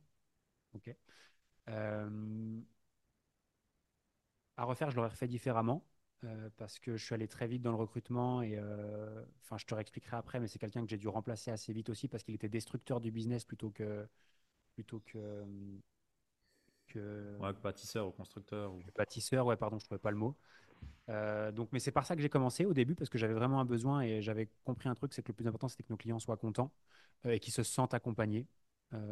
[0.75, 0.95] Ok.
[4.57, 5.85] à refaire, je l'aurais fait différemment.
[6.25, 9.65] Euh, parce que je suis allé très vite dans le recrutement et euh, enfin je
[9.65, 12.33] te réexpliquerai après, mais c'est quelqu'un que j'ai dû remplacer assez vite aussi parce qu'il
[12.33, 14.07] était destructeur du business plutôt que
[14.73, 15.43] plutôt que
[16.87, 20.35] que, ouais, bâtisseur ou constructeur ou bâtisseur, ouais pardon, je trouvais pas le mot.
[21.09, 23.59] Euh, donc, mais c'est par ça que j'ai commencé au début parce que j'avais vraiment
[23.59, 25.97] un besoin et j'avais compris un truc, c'est que le plus important c'était que nos
[25.97, 26.71] clients soient contents
[27.27, 28.47] et qu'ils se sentent accompagnés.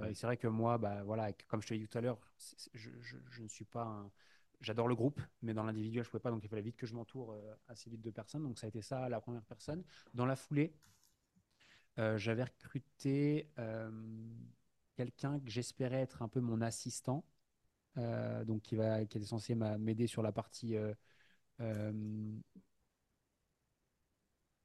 [0.07, 2.17] Et c'est vrai que moi, bah voilà, comme je te l'ai dit tout à l'heure,
[2.73, 4.11] je, je, je, ne suis pas un,
[4.63, 6.87] j'adore le groupe, mais dans l'individuel, je ne pouvais pas, donc il fallait vite que
[6.87, 8.43] je m'entoure euh, assez vite de personnes.
[8.43, 9.83] Donc ça a été ça la première personne.
[10.13, 10.73] Dans la foulée,
[11.99, 13.91] euh, j'avais recruté euh,
[14.95, 17.23] quelqu'un que j'espérais être un peu mon assistant,
[17.95, 20.75] donc qui, va, qui était censé m'aider sur la partie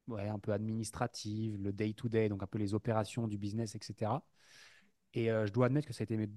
[0.07, 4.23] ouais, un peu administrative, le day-to-day, -day, donc un peu les opérations du business, etc.
[5.13, 6.29] Et je dois admettre que ça a été mes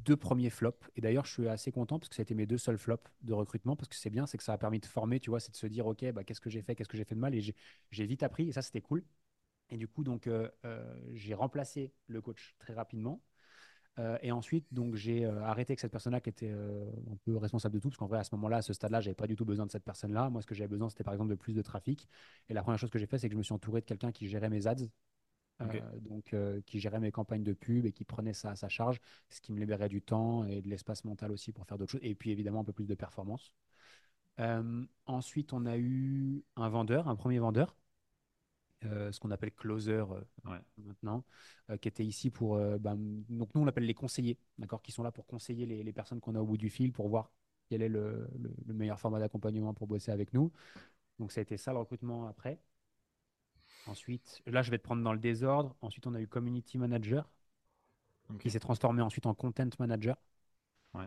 [0.00, 0.88] deux premiers flops.
[0.96, 3.10] Et d'ailleurs, je suis assez content parce que ça a été mes deux seuls flops
[3.22, 5.40] de recrutement parce que c'est bien, c'est que ça a permis de former, tu vois,
[5.40, 7.20] c'est de se dire, OK, bah, qu'est-ce que j'ai fait, qu'est-ce que j'ai fait de
[7.20, 7.34] mal?
[7.34, 7.40] Et
[7.90, 9.04] j'ai vite appris et ça, c'était cool.
[9.70, 10.82] Et du coup, donc, euh, euh,
[11.14, 13.22] j'ai remplacé le coach très rapidement.
[13.98, 17.80] Euh, et ensuite, donc, j'ai arrêté avec cette personne-là qui était un peu responsable de
[17.80, 19.66] tout, parce qu'en vrai, à ce moment-là, à ce stade-là, j'avais pas du tout besoin
[19.66, 20.30] de cette personne-là.
[20.30, 22.08] Moi, ce que j'avais besoin, c'était par exemple de plus de trafic.
[22.48, 24.12] Et la première chose que j'ai fait, c'est que je me suis entouré de quelqu'un
[24.12, 24.86] qui gérait mes ads,
[25.60, 28.68] euh, donc euh, qui gérait mes campagnes de pub et qui prenait ça à sa
[28.68, 29.00] charge,
[29.30, 32.00] ce qui me libérait du temps et de l'espace mental aussi pour faire d'autres choses,
[32.04, 33.52] et puis évidemment un peu plus de performance.
[34.40, 37.76] Euh, ensuite, on a eu un vendeur, un premier vendeur,
[38.82, 40.04] ce qu'on appelle closer
[40.76, 41.24] maintenant,
[41.80, 42.56] qui était ici pour.
[42.78, 42.96] Ben,
[43.28, 46.20] donc nous, on l'appelle les conseillers, d'accord, qui sont là pour conseiller les, les personnes
[46.20, 47.32] qu'on a au bout du fil pour voir
[47.68, 50.52] quel est le, le, le meilleur format d'accompagnement pour bosser avec nous.
[51.18, 52.60] Donc ça a été ça le recrutement après.
[53.86, 55.74] Ensuite, là, je vais te prendre dans le désordre.
[55.80, 57.28] Ensuite, on a eu Community Manager,
[58.40, 60.16] qui s'est transformé ensuite en Content Manager.
[60.96, 61.06] Euh,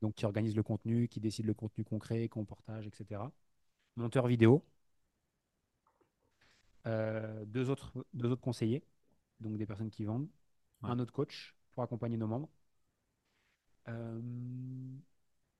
[0.00, 3.22] donc, qui organise le contenu, qui décide le contenu concret, qu'on partage, etc.
[3.96, 4.64] Monteur vidéo.
[6.86, 8.82] Euh, deux, autres, deux autres conseillers,
[9.40, 10.28] donc des personnes qui vendent.
[10.82, 12.48] Un autre coach pour accompagner nos membres.
[13.88, 14.20] Euh,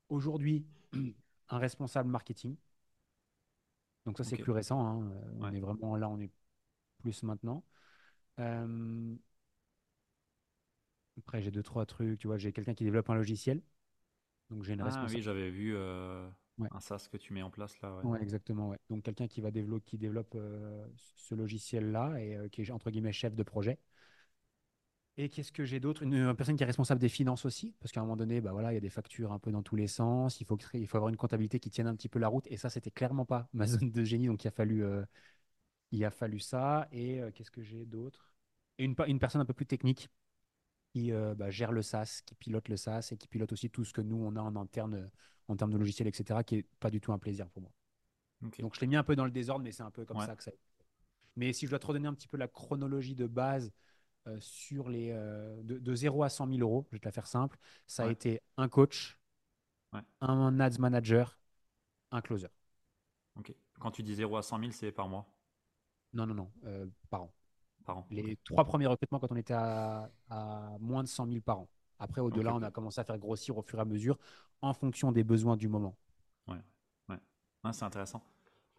[0.09, 0.65] aujourd'hui,
[1.49, 2.57] un responsable marketing.
[4.07, 4.81] Donc ça, c'est plus récent.
[4.81, 5.13] Hein.
[5.41, 6.31] On est vraiment là, on est
[6.99, 7.65] plus maintenant.
[8.39, 9.17] Euh,
[11.19, 12.19] après, j'ai deux, trois trucs.
[12.19, 13.63] Tu vois, j'ai quelqu'un qui développe un logiciel.
[14.51, 16.27] Donc, j'ai une ah, oui, j'avais vu euh,
[16.71, 18.01] un SaaS que tu mets en place là.
[18.05, 18.71] Ouais, exactement.
[18.71, 18.79] Ouais.
[18.89, 22.91] Donc, quelqu'un qui va développer, qui développe euh, ce logiciel-là et euh, qui est entre
[22.91, 23.79] guillemets chef de projet.
[25.19, 26.05] Et qu'est-ce que j'ai d'autre?
[26.05, 28.71] Une, personne qui est responsable des finances aussi, parce qu'à un moment donné, bah voilà,
[28.71, 30.41] il y a des factures un peu dans tous les sens.
[30.41, 32.47] Il faut, il faut avoir une comptabilité qui tienne un petit peu la route.
[32.47, 34.29] Et ça, c'était clairement pas ma zone de génie.
[34.29, 34.85] Donc, il a fallu
[35.91, 36.89] il a fallu ça.
[36.93, 38.33] Et euh, qu'est-ce que j'ai d'autre?
[38.79, 40.09] Et une, une personne un peu plus technique
[40.93, 43.85] qui euh, bah, gère le SaaS, qui pilote le SaaS et qui pilote aussi tout
[43.85, 45.11] ce que nous, on a en interne
[45.49, 47.73] en termes de logiciels, etc., qui n'est pas du tout un plaisir pour moi.
[48.41, 50.37] Donc je l'ai mis un peu dans le désordre, mais c'est un peu comme ça
[50.37, 50.53] que ça.
[51.37, 53.73] Mais si je dois te redonner un petit peu la chronologie de base
[54.27, 57.27] euh, sur les euh, de, 0 à 100 000 euros, je vais te la faire
[57.27, 59.19] simple, ça a été un coach,
[60.21, 61.39] un ads manager,
[62.11, 62.49] un closer.
[63.37, 63.55] Ok.
[63.79, 65.27] Quand tu dis 0 à 100 000, c'est par mois?
[66.13, 67.35] Non, non, non, euh, par an.
[67.85, 68.07] Par an.
[68.11, 70.11] Les trois premiers recrutements quand on était à,
[70.81, 71.69] moins de 100 000 par an.
[71.99, 74.19] Après, au-delà, on a commencé à faire grossir au fur et à mesure
[74.63, 75.97] en fonction des besoins du moment.
[76.47, 76.61] Ouais,
[77.09, 77.73] ouais.
[77.73, 78.23] c'est intéressant.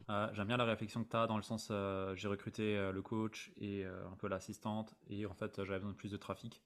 [0.09, 2.91] Euh, j'aime bien la réflexion que tu as dans le sens euh, j'ai recruté euh,
[2.91, 6.63] le coach et un peu l'assistante et en fait j'avais besoin de plus de trafic.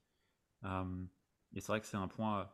[0.64, 2.50] et c'est vrai que c'est un point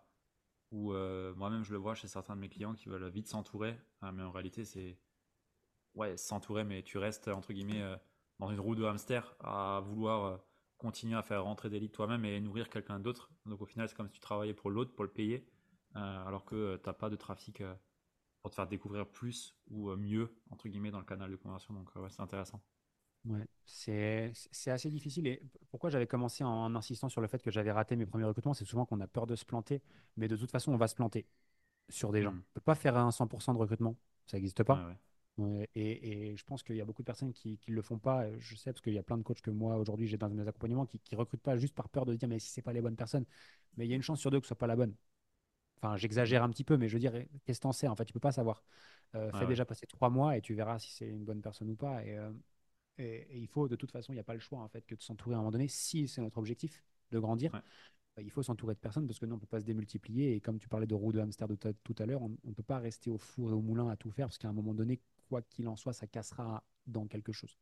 [0.73, 0.93] où
[1.37, 3.79] moi-même je le vois chez certains de mes clients qui veulent vite s'entourer,
[4.13, 4.99] mais en réalité c'est
[5.95, 7.82] ouais s'entourer mais tu restes entre guillemets
[8.38, 10.41] dans une roue de hamster à vouloir
[10.78, 13.30] continuer à faire rentrer des leads toi-même et nourrir quelqu'un d'autre.
[13.47, 15.47] Donc au final c'est comme si tu travaillais pour l'autre pour le payer
[15.95, 17.62] alors que tu n'as pas de trafic
[18.43, 21.74] pour te faire découvrir plus ou euh, mieux, entre guillemets, dans le canal de conversion.
[21.74, 22.61] Donc, ouais, c'est intéressant.
[23.26, 24.32] Ouais, c'est
[24.66, 25.26] assez difficile.
[25.26, 28.55] Et pourquoi j'avais commencé en insistant sur le fait que j'avais raté mes premiers recrutements,
[28.55, 29.82] c'est souvent qu'on a peur de se planter,
[30.16, 31.26] mais de toute façon, on va se planter
[31.91, 32.32] sur des gens.
[32.32, 32.36] Hmm.
[32.36, 33.95] On ne peut pas faire un 100% de recrutement,
[34.26, 34.97] ça n'existe pas.
[35.74, 38.26] Et, et, je pense qu'il y a beaucoup de personnes qui ne le font pas.
[38.38, 40.47] Je sais parce qu'il y a plein de coachs que moi aujourd'hui j'ai dans mes
[40.47, 42.80] accompagnements qui ne recrutent pas juste par peur de dire mais si c'est pas les
[42.80, 43.24] bonnes personnes.
[43.76, 44.95] Mais il y a une chance sur deux que ce soit pas la bonne.
[45.82, 47.12] Enfin, j'exagère un petit peu, mais je veux dire,
[47.45, 48.62] qu'est-ce que t'en sais En fait, tu peux pas savoir.
[49.14, 51.74] Euh, fais déjà passer trois mois et tu verras si c'est une bonne personne ou
[51.74, 52.01] pas.
[52.03, 52.30] Euh,
[52.99, 54.86] et, et, il faut, de toute façon, il n'y a pas le choix en fait
[54.86, 55.68] que de s'entourer à un moment donné.
[55.68, 59.36] Si c'est notre objectif de grandir, bah, il faut s'entourer de personnes parce que nous,
[59.36, 60.34] on peut pas se démultiplier.
[60.34, 62.62] Et comme tu parlais de roue de hamster de tout à l'heure, on ne peut
[62.62, 65.01] pas rester au four et au moulin à tout faire parce qu'à un moment donné,
[65.31, 67.57] quoi qu'il en soit, ça cassera dans quelque chose.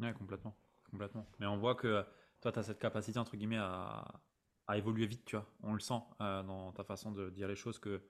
[0.00, 0.54] Oui, complètement,
[0.90, 1.24] complètement.
[1.38, 2.04] Mais on voit que
[2.40, 4.04] toi, tu as cette capacité, entre guillemets, à,
[4.66, 5.46] à évoluer vite, tu vois.
[5.62, 8.02] On le sent euh, dans ta façon de dire les choses que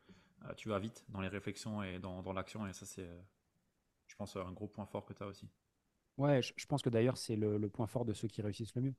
[0.45, 2.67] euh, tu vas vite dans les réflexions et dans, dans l'action.
[2.67, 3.21] Et ça, c'est, euh,
[4.07, 5.51] je pense, un gros point fort que tu as aussi.
[6.17, 8.83] Ouais, je, pense que d'ailleurs, c'est le, le, point fort de ceux qui réussissent le
[8.83, 8.95] mieux,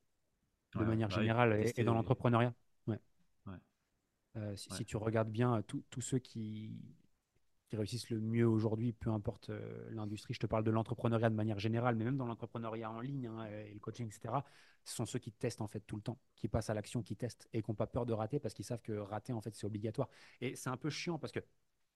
[0.75, 2.53] de manière bah générale, et, dans l'entrepreneuriat.
[2.87, 2.99] Ouais.
[3.47, 4.55] ouais.
[4.55, 6.79] Si, si, tu regardes bien tous ceux qui,
[7.69, 10.33] qui réussissent le mieux aujourd'hui, peu importe euh, l'industrie.
[10.33, 13.45] Je te parle de l'entrepreneuriat de manière générale, mais même dans l'entrepreneuriat en ligne hein,
[13.45, 14.33] et le coaching, etc.
[14.83, 17.15] Ce sont ceux qui testent en fait tout le temps, qui passent à l'action, qui
[17.15, 19.53] testent et qui n'ont pas peur de rater parce qu'ils savent que rater en fait
[19.55, 20.09] c'est obligatoire.
[20.41, 21.41] Et c'est un peu chiant parce que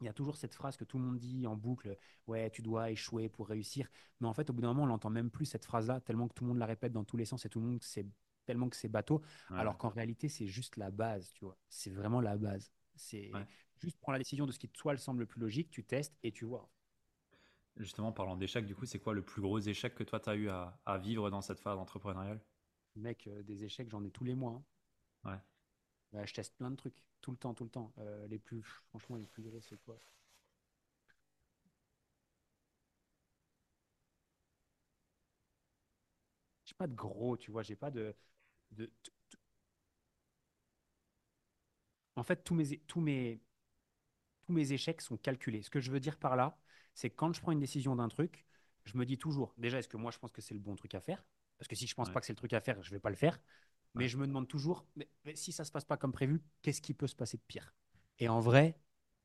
[0.02, 1.98] il y a toujours cette phrase que tout le monde dit en boucle,
[2.28, 3.88] ouais, tu dois échouer pour réussir.
[4.20, 6.34] Mais en fait, au bout d'un moment, on n'entend même plus cette phrase-là, tellement que
[6.34, 8.06] tout le monde la répète dans tous les sens et tout le monde c'est
[8.46, 9.22] tellement que c'est bateau.
[9.50, 11.58] Alors qu'en réalité, c'est juste la base, tu vois.
[11.70, 12.72] C'est vraiment la base.
[12.96, 13.32] C'est
[13.84, 16.18] Juste prends la décision de ce qui toi le semble le plus logique, tu testes
[16.24, 16.70] et tu vois.
[17.76, 20.36] Justement, parlant d'échecs, du coup, c'est quoi le plus gros échec que toi tu as
[20.36, 22.40] eu à, vivre dans cette phase entrepreneuriale?
[22.96, 24.64] Mec, euh, des échecs, j'en ai tous les mois.
[25.26, 25.42] Hein.
[26.14, 26.26] Ouais.
[26.26, 27.92] je teste plein de trucs, tout le temps, tout le temps.
[27.98, 30.00] Euh, les plus, franchement, les plus gros, c'est quoi?
[36.64, 38.16] J'ai pas de gros, tu vois, j'ai pas de,
[38.72, 38.90] de,
[42.16, 43.42] En fait, tous mes, tous mes,
[44.46, 45.62] tous mes échecs sont calculés.
[45.62, 46.58] Ce que je veux dire par là,
[46.94, 48.46] c'est quand je prends une décision d'un truc,
[48.86, 50.96] je me dis toujours, déjà, est-ce que moi je pense que c'est le bon truc
[50.96, 51.26] à faire?
[51.58, 53.10] Parce que si je pense pas que c'est le truc à faire, je vais pas
[53.10, 53.40] le faire.
[53.96, 56.94] Mais je me demande toujours, mais, si ça se passe pas comme prévu, qu'est-ce qui
[56.94, 57.76] peut se passer de pire?
[58.18, 58.80] Et en vrai,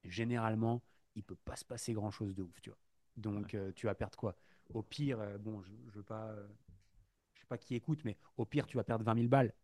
[0.04, 0.82] généralement,
[1.14, 2.78] il peut pas se passer grand chose de ouf, tu vois.
[3.16, 4.36] Donc, euh, tu vas perdre quoi?
[4.74, 6.46] Au pire, euh, bon, je, je veux pas, euh,
[7.34, 9.54] je sais pas qui écoute, mais au pire, tu vas perdre 20 000 balles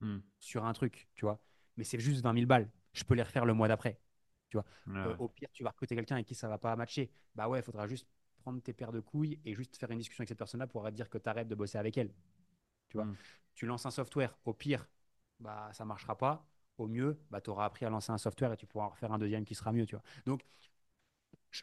[0.00, 0.18] hmm.
[0.38, 1.42] sur un truc, tu vois.
[1.76, 2.70] Mais c'est juste 20 000 balles.
[2.92, 4.00] Je peux les refaire le mois d'après.
[4.52, 4.66] Tu vois.
[5.00, 7.10] Euh, au pire, tu vas recruter quelqu'un avec qui ça va pas matcher.
[7.34, 10.20] Bah ouais, il faudra juste prendre tes paires de couilles et juste faire une discussion
[10.20, 12.12] avec cette personne-là pour dire que tu arrêtes de bosser avec elle.
[12.90, 13.06] Tu vois.
[13.06, 13.16] Hmm.
[13.54, 14.36] Tu lances un software.
[14.44, 14.86] Au pire,
[15.40, 16.46] bah ça marchera pas.
[16.76, 19.10] Au mieux, bah, tu auras appris à lancer un software et tu pourras en refaire
[19.10, 19.86] un deuxième qui sera mieux.
[19.86, 20.04] Tu vois.
[20.26, 20.44] Donc,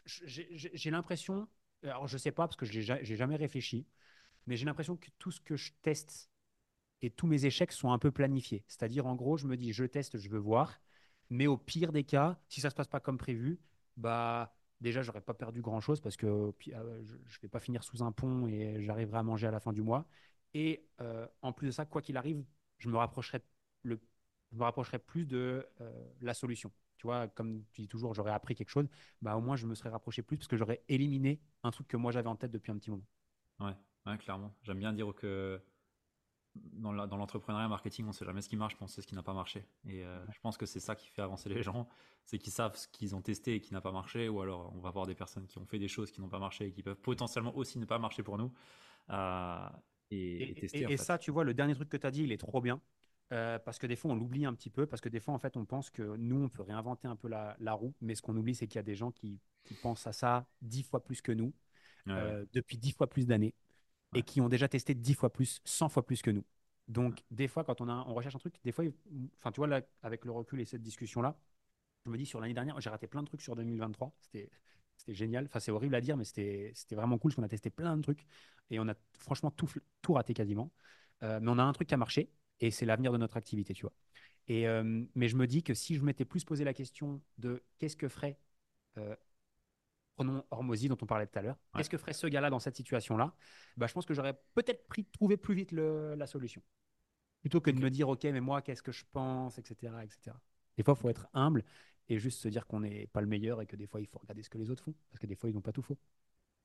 [0.06, 1.48] j'ai l'impression,
[1.84, 3.86] alors je sais pas parce que je n'ai jamais réfléchi,
[4.46, 6.28] mais j'ai l'impression que tout ce que je teste
[7.02, 8.64] et tous mes échecs sont un peu planifiés.
[8.66, 10.80] C'est-à-dire, en gros, je me dis, je teste, je veux voir.
[11.30, 13.60] Mais au pire des cas, si ça se passe pas comme prévu,
[13.96, 17.84] bah déjà j'aurais pas perdu grand chose parce que euh, je, ne vais pas finir
[17.84, 20.06] sous un pont et j'arriverai à manger à la fin du mois.
[20.54, 22.44] Et euh, en plus de ça, quoi qu'il arrive,
[22.78, 23.40] je me rapprocherai
[23.84, 26.72] me plus de euh, la solution.
[26.96, 28.88] Tu vois, comme tu dis toujours, j'aurais appris quelque chose.
[29.22, 31.96] Bah au moins je me serais rapproché plus parce que j'aurais éliminé un truc que
[31.96, 33.06] moi j'avais en tête depuis un petit moment.
[33.60, 33.76] Ouais,
[34.06, 34.52] ouais clairement.
[34.62, 35.62] J'aime bien dire que
[36.54, 39.22] dans l'entrepreneuriat marketing, on ne sait jamais ce qui marche, on sait ce qui n'a
[39.22, 39.64] pas marché.
[39.86, 41.88] Et euh, je pense que c'est ça qui fait avancer les gens,
[42.24, 44.80] c'est qu'ils savent ce qu'ils ont testé et qui n'a pas marché, ou alors on
[44.80, 46.82] va voir des personnes qui ont fait des choses qui n'ont pas marché et qui
[46.82, 48.52] peuvent potentiellement aussi ne pas marcher pour nous.
[49.10, 49.68] Euh,
[50.10, 50.90] et, tester.
[50.90, 52.80] Et, ça, tu vois, le dernier truc que tu as dit, il est trop bien.
[53.32, 55.38] Euh, parce que des fois, on l'oublie un petit peu, parce que des fois, en
[55.38, 58.36] fait, on pense que nous, on peut réinventer un peu la, roue, mais ce qu'on
[58.36, 59.38] oublie, c'est qu'il y a des gens qui,
[59.82, 61.52] pensent à ça dix fois plus que nous,
[62.06, 63.54] depuis dix fois plus d'années,
[64.14, 66.44] et qui ont déjà testé dix fois plus, cent fois plus que nous.
[66.88, 68.84] Donc, des fois, quand on, a, on recherche un truc, des fois,
[69.38, 71.38] enfin, tu vois, là, avec le recul et cette discussion-là,
[72.06, 74.12] je me dis, sur l'année dernière, j'ai raté plein de trucs sur 2023.
[74.20, 74.50] C'était
[75.00, 75.46] c'était génial.
[75.46, 78.02] Enfin, c'est horrible à dire, mais c'était vraiment cool parce qu'on a testé plein de
[78.02, 78.26] trucs
[78.70, 79.68] et on a franchement tout,
[80.02, 80.70] tout raté quasiment.
[81.22, 82.30] Euh, mais on a un truc qui a marché
[82.60, 83.94] et c'est l'avenir de notre activité, tu vois.
[84.48, 87.62] Et, euh, mais je me dis que si je m'étais plus posé la question de
[87.78, 88.38] qu'est-ce que ferait,
[88.98, 89.16] euh,
[90.20, 92.76] prenons Hormozy dont on parlait tout à l'heure, qu'est-ce que ferait ce gars-là dans cette
[92.76, 93.34] situation-là?
[93.78, 96.60] Bah, Je pense que j'aurais peut-être pris trouvé plus vite le, la solution.
[97.40, 99.94] Plutôt que de me dire, OK, mais moi, qu'est-ce que je pense, etc.
[100.02, 100.36] etc.
[100.76, 101.64] Des fois, il faut être humble
[102.10, 104.18] et juste se dire qu'on n'est pas le meilleur et que des fois, il faut
[104.18, 105.96] regarder ce que les autres font, parce que des fois, ils n'ont pas tout faux.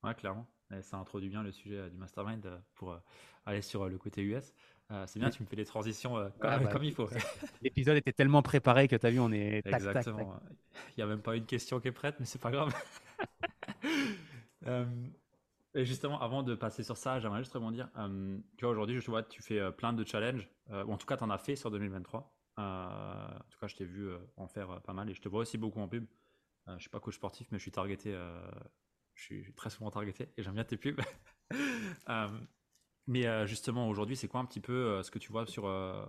[0.03, 0.45] Ouais, clairement.
[0.81, 2.97] ça introduit bien le sujet euh, du mastermind euh, pour euh,
[3.45, 4.53] aller sur le côté US.
[5.05, 7.07] c'est bien, tu me fais des transitions bah, comme, il faut.
[7.61, 9.61] L'épisode était tellement préparé que tu as vu, on est.
[9.63, 10.41] Tac, Exactement.
[10.89, 12.75] Il n'y a même pas une question qui est prête, mais c'est pas grave.
[15.73, 17.89] Et justement, avant de passer sur ça, j'aimerais juste rebondir.
[18.57, 21.23] tu vois, aujourd'hui, je vois, tu fais plein de challenges, ou en tout cas, tu
[21.23, 22.35] en as fait sur 2023.
[22.57, 25.21] Euh, en tout cas, je t'ai vu euh, en faire euh, pas mal et je
[25.21, 26.05] te vois aussi beaucoup en pub.
[26.67, 28.17] je suis pas coach sportif, mais je suis targeté.
[29.13, 30.99] je suis très souvent targeté et j'aime bien tes pubs.
[33.07, 35.63] mais justement, aujourd'hui, c'est quoi un petit peu ce que tu vois sur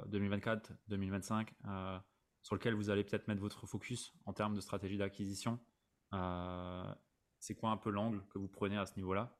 [0.07, 1.53] 2024, 2025,
[2.43, 5.61] sur lequel vous allez peut-être mettre votre focus en termes de stratégie d'acquisition
[7.47, 9.33] C'est quoi un peu l'angle que vous prenez à ce niveau-là?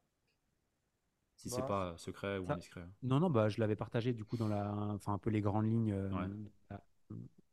[1.35, 2.87] Si c'est bah, pas secret ou indiscret.
[3.03, 5.69] Non, non, bah, je l'avais partagé du coup dans la, enfin un peu les grandes
[5.69, 5.93] lignes,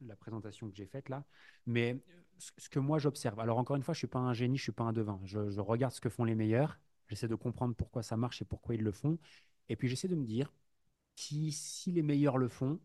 [0.00, 1.24] la présentation que j'ai faite là.
[1.66, 2.00] Mais
[2.38, 4.70] ce que moi j'observe, alors encore une fois, je suis pas un génie, je suis
[4.70, 5.20] pas un devin.
[5.24, 6.78] Je, regarde ce que font les meilleurs,
[7.08, 9.18] j'essaie de comprendre pourquoi ça marche et pourquoi ils le font.
[9.68, 10.52] Et puis j'essaie de me dire,
[11.16, 12.78] si, si les meilleurs le font,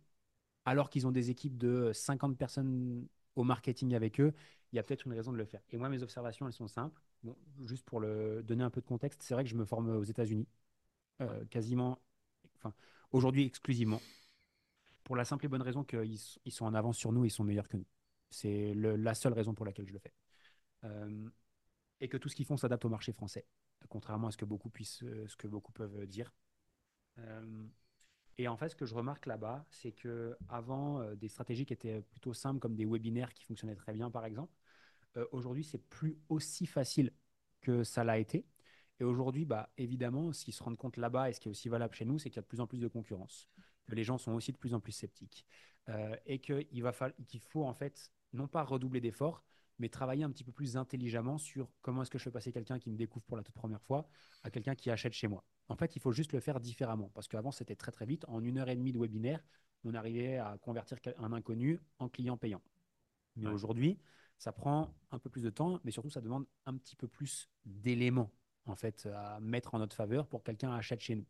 [0.66, 3.08] alors qu'ils ont des équipes de 50 personnes
[3.40, 4.34] au marketing avec eux,
[4.72, 5.62] il y a peut-être une raison de le faire.
[5.70, 7.02] Et moi, mes observations, elles sont simples.
[7.24, 9.90] Bon, juste pour le donner un peu de contexte, c'est vrai que je me forme
[9.90, 10.48] aux États-Unis,
[11.22, 12.00] euh, quasiment,
[12.58, 12.74] enfin,
[13.12, 14.02] aujourd'hui exclusivement
[15.04, 17.44] pour la simple et bonne raison qu'ils ils sont en avance sur nous, ils sont
[17.44, 17.88] meilleurs que nous.
[18.30, 20.14] C'est la seule raison pour laquelle je le fais.
[20.84, 21.30] Euh,
[22.00, 23.46] et que tout ce qu'ils font s'adapte au marché français,
[23.88, 26.32] contrairement à ce que beaucoup, puissent, euh, ce que beaucoup peuvent dire.
[28.40, 32.02] Et en fait, ce que je remarque là-bas, c'est que avant des stratégies qui étaient
[32.02, 34.54] plutôt simples, comme des webinaires qui fonctionnaient très bien, par exemple,
[35.32, 37.12] aujourd'hui, c'est plus aussi facile
[37.62, 38.46] que ça l'a été.
[39.00, 41.70] Et aujourd'hui, bah, évidemment, ce qu'ils se rendent compte là-bas et ce qui est aussi
[41.70, 43.50] valable chez nous, c'est qu'il y a de plus en plus de concurrence
[43.96, 45.46] les gens sont aussi de plus en plus sceptiques.
[45.90, 46.68] Euh, et qu'il
[47.28, 49.44] qu'il faut en fait non pas redoubler d'efforts,
[49.80, 52.80] mais travailler un petit peu plus intelligemment sur comment est-ce que je fais passer quelqu'un
[52.80, 54.08] qui me découvre pour la toute première fois
[54.44, 55.44] à quelqu'un qui achète chez moi.
[55.70, 58.26] En fait, il faut juste le faire différemment, parce qu'avant, c'était très très vite.
[58.28, 59.44] En une heure et demie de webinaire,
[59.84, 62.62] on arrivait à convertir un inconnu en client payant.
[63.36, 64.00] Mais aujourd'hui,
[64.38, 67.50] ça prend un peu plus de temps, mais surtout, ça demande un petit peu plus
[67.66, 68.32] d'éléments
[68.66, 71.26] en fait à mettre en notre faveur pour que quelqu'un achète chez nous.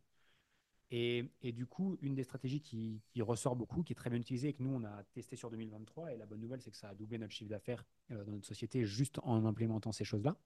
[0.92, 4.52] Et, du coup, une des stratégies qui, ressort beaucoup, qui est très bien utilisée et
[4.54, 6.94] que nous, on a testé sur 2023, et la bonne nouvelle, c'est que ça a
[6.94, 10.36] doublé notre chiffre d'affaires euh, dans notre société juste en implémentant ces choses-là,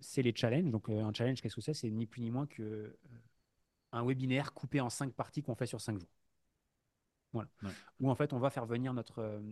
[0.00, 0.70] c'est les challenges.
[0.70, 1.74] Donc, euh, un challenge, qu'est-ce que c'est?
[1.74, 2.96] C'est ni plus ni moins que
[3.92, 6.08] un webinaire coupé en cinq parties qu'on fait sur cinq jours.
[7.32, 7.48] Voilà.
[8.00, 9.42] Où en fait, on va faire venir notre,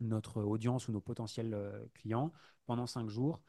[0.00, 1.56] notre audience ou nos potentiels
[1.94, 2.32] clients
[2.66, 3.40] pendant cinq jours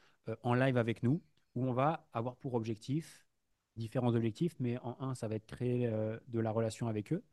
[0.41, 1.21] en live avec nous,
[1.55, 3.25] où on va avoir pour objectif
[3.75, 7.23] différents objectifs, mais en un, ça va être créer euh, de la relation avec eux,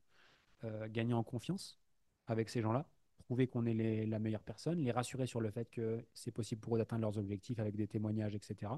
[0.64, 1.78] euh, gagner en confiance
[2.26, 2.88] avec ces gens-là,
[3.30, 6.74] prouver qu'on est la meilleure personne, les rassurer sur le fait que c'est possible pour
[6.74, 8.72] eux d'atteindre leurs objectifs avec des témoignages, etc.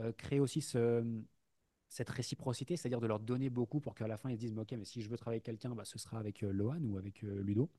[0.00, 1.02] Euh, créer aussi ce,
[1.88, 4.72] cette réciprocité, c'est-à-dire de leur donner beaucoup pour qu'à la fin ils se disent Ok,
[4.72, 7.70] mais si je veux travailler avec quelqu'un, bah, ce sera avec Lohan ou avec Ludo.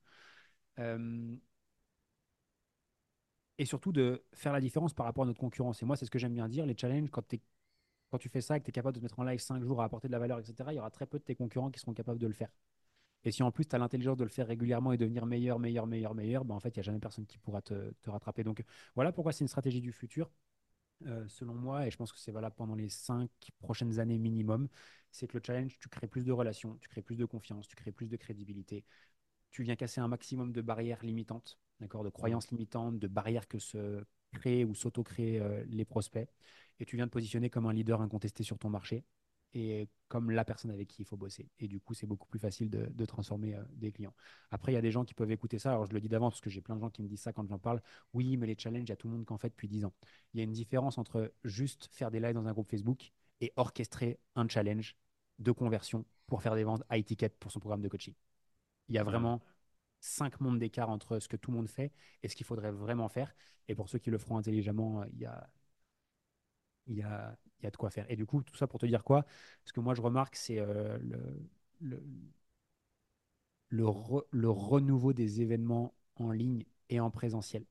[3.60, 5.82] et surtout de faire la différence par rapport à notre concurrence.
[5.84, 7.42] Et moi, c'est ce que j'aime bien dire les challenges, quand tu es
[8.12, 9.64] quand tu fais ça et que tu es capable de te mettre en live 5
[9.64, 11.72] jours à apporter de la valeur, etc., il y aura très peu de tes concurrents
[11.72, 12.50] qui seront capables de le faire.
[13.26, 15.88] Et si en plus tu as l'intelligence de le faire régulièrement et devenir meilleur, meilleur,
[15.88, 18.44] meilleur, meilleur, ben en fait, il n'y a jamais personne qui pourra te, rattraper.
[18.44, 18.64] Donc
[18.96, 20.32] voilà pourquoi c'est une stratégie du futur.
[21.06, 24.70] Euh, selon moi, et je pense que c'est valable pendant les 5 prochaines années minimum,
[25.12, 27.76] c'est que le challenge, tu crées plus de relations, tu crées plus de confiance, tu
[27.76, 28.86] crées plus de crédibilité,
[29.52, 33.60] tu viens casser un maximum de barrières limitantes, d'accord, de croyances limitantes, de barrières que
[33.60, 34.04] se
[34.34, 36.30] créent ou s'auto-créent euh, les prospects
[36.80, 39.04] et tu viens de positionner comme un leader incontesté sur ton marché
[39.54, 41.50] et comme la personne avec qui il faut bosser.
[41.60, 44.14] Et du coup, c'est beaucoup plus facile de, transformer euh, des clients.
[44.52, 45.72] Après, il y a des gens qui peuvent écouter ça.
[45.72, 47.34] Alors, je le dis d'avance parce que j'ai plein de gens qui me disent ça
[47.34, 47.82] quand j'en parle.
[48.14, 49.86] Oui, mais les challenges, il y a tout le monde qui en fait depuis 10
[49.86, 49.94] ans.
[50.34, 53.52] Il y a une différence entre juste faire des lives dans un groupe Facebook et
[53.56, 54.96] orchestrer un challenge
[55.40, 58.14] de conversion pour faire des ventes high ticket pour son programme de coaching.
[58.90, 59.42] Il y a vraiment
[60.00, 61.92] cinq mondes d'écart entre ce que tout le monde fait
[62.22, 63.34] et ce qu'il faudrait vraiment faire.
[63.68, 65.50] Et pour ceux qui le feront intelligemment, il y a,
[66.88, 68.10] il y a, y a de quoi faire.
[68.10, 69.26] Et du coup, tout ça pour te dire quoi?
[69.66, 71.40] Ce que moi, je remarque, c'est euh, le,
[73.70, 73.86] le,
[74.32, 77.66] le, renouveau des événements en ligne et en présentiel,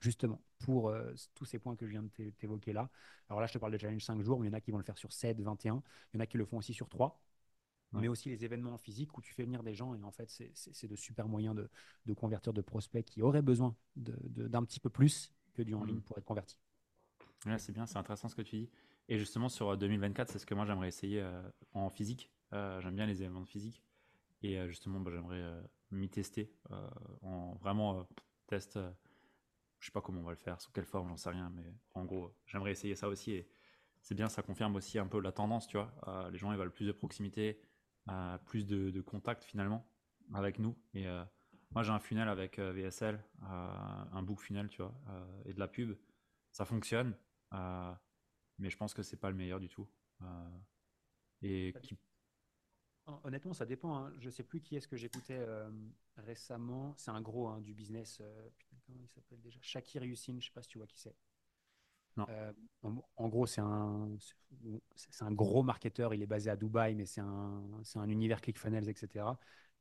[0.00, 2.90] justement, pour euh, tous ces points que je viens de t'évoquer là.
[3.28, 4.70] Alors là, je te parle de challenge 5 jours, mais il y en a qui
[4.70, 5.82] vont le faire sur 7, 21.
[6.12, 7.20] Il y en a qui le font aussi sur 3.
[7.92, 10.86] Mais aussi les événements physiques où tu fais venir des gens et en fait, c'est
[10.86, 11.68] de super moyens de,
[12.06, 15.96] de, convertir de prospects qui auraient besoin d'un petit peu plus que du en ligne
[15.96, 16.02] mmh.
[16.02, 16.56] pour être convertis.
[17.46, 18.70] Ouais, c'est bien, c'est intéressant ce que tu dis.
[19.10, 21.42] Et justement, sur 2024, euh, c'est ce que moi j'aimerais essayer euh,
[21.74, 22.30] en physique.
[22.52, 23.82] Euh, j'aime bien les événements de physique.
[24.42, 25.44] Et justement, bah, j'aimerais
[25.90, 26.50] m'y tester
[27.20, 28.08] en vraiment
[28.46, 28.78] test.
[29.80, 31.52] je sais pas comment on va le faire, sous quelle forme, j'en sais rien.
[31.54, 33.32] Mais en gros, j'aimerais essayer ça aussi.
[33.32, 33.50] Et
[34.00, 35.92] c'est bien, ça confirme aussi un peu la tendance, tu vois.
[36.30, 37.60] les gens, ils veulent plus de proximité,
[38.46, 39.86] plus de, de, contact finalement
[40.32, 40.74] avec nous.
[40.94, 41.04] Et
[41.72, 44.94] moi, j'ai un funnel avec VSL, un book funnel, tu vois,
[45.44, 45.98] et de la pub.
[46.50, 47.14] Ça fonctionne.
[48.60, 49.88] Euh, mais je pense que c'est pas le meilleur du tout.
[50.22, 50.58] Euh,
[51.42, 51.96] et qui...
[53.24, 53.96] Honnêtement, ça dépend.
[53.96, 54.12] Hein.
[54.18, 55.70] Je sais plus qui est-ce que j'écoutais euh,
[56.18, 56.94] récemment.
[56.96, 58.22] C'est un gros hein, du business.
[58.86, 59.58] comment il s'appelle déjà?
[59.62, 61.16] Shakir Yusin, je sais pas si tu vois qui c'est.
[62.16, 62.26] Non.
[63.16, 64.10] En, gros, c'est un,
[64.94, 66.12] c'est un gros marketeur.
[66.12, 69.24] Il est basé à Dubaï, mais c'est un, c'est un univers ClickFunnels, etc.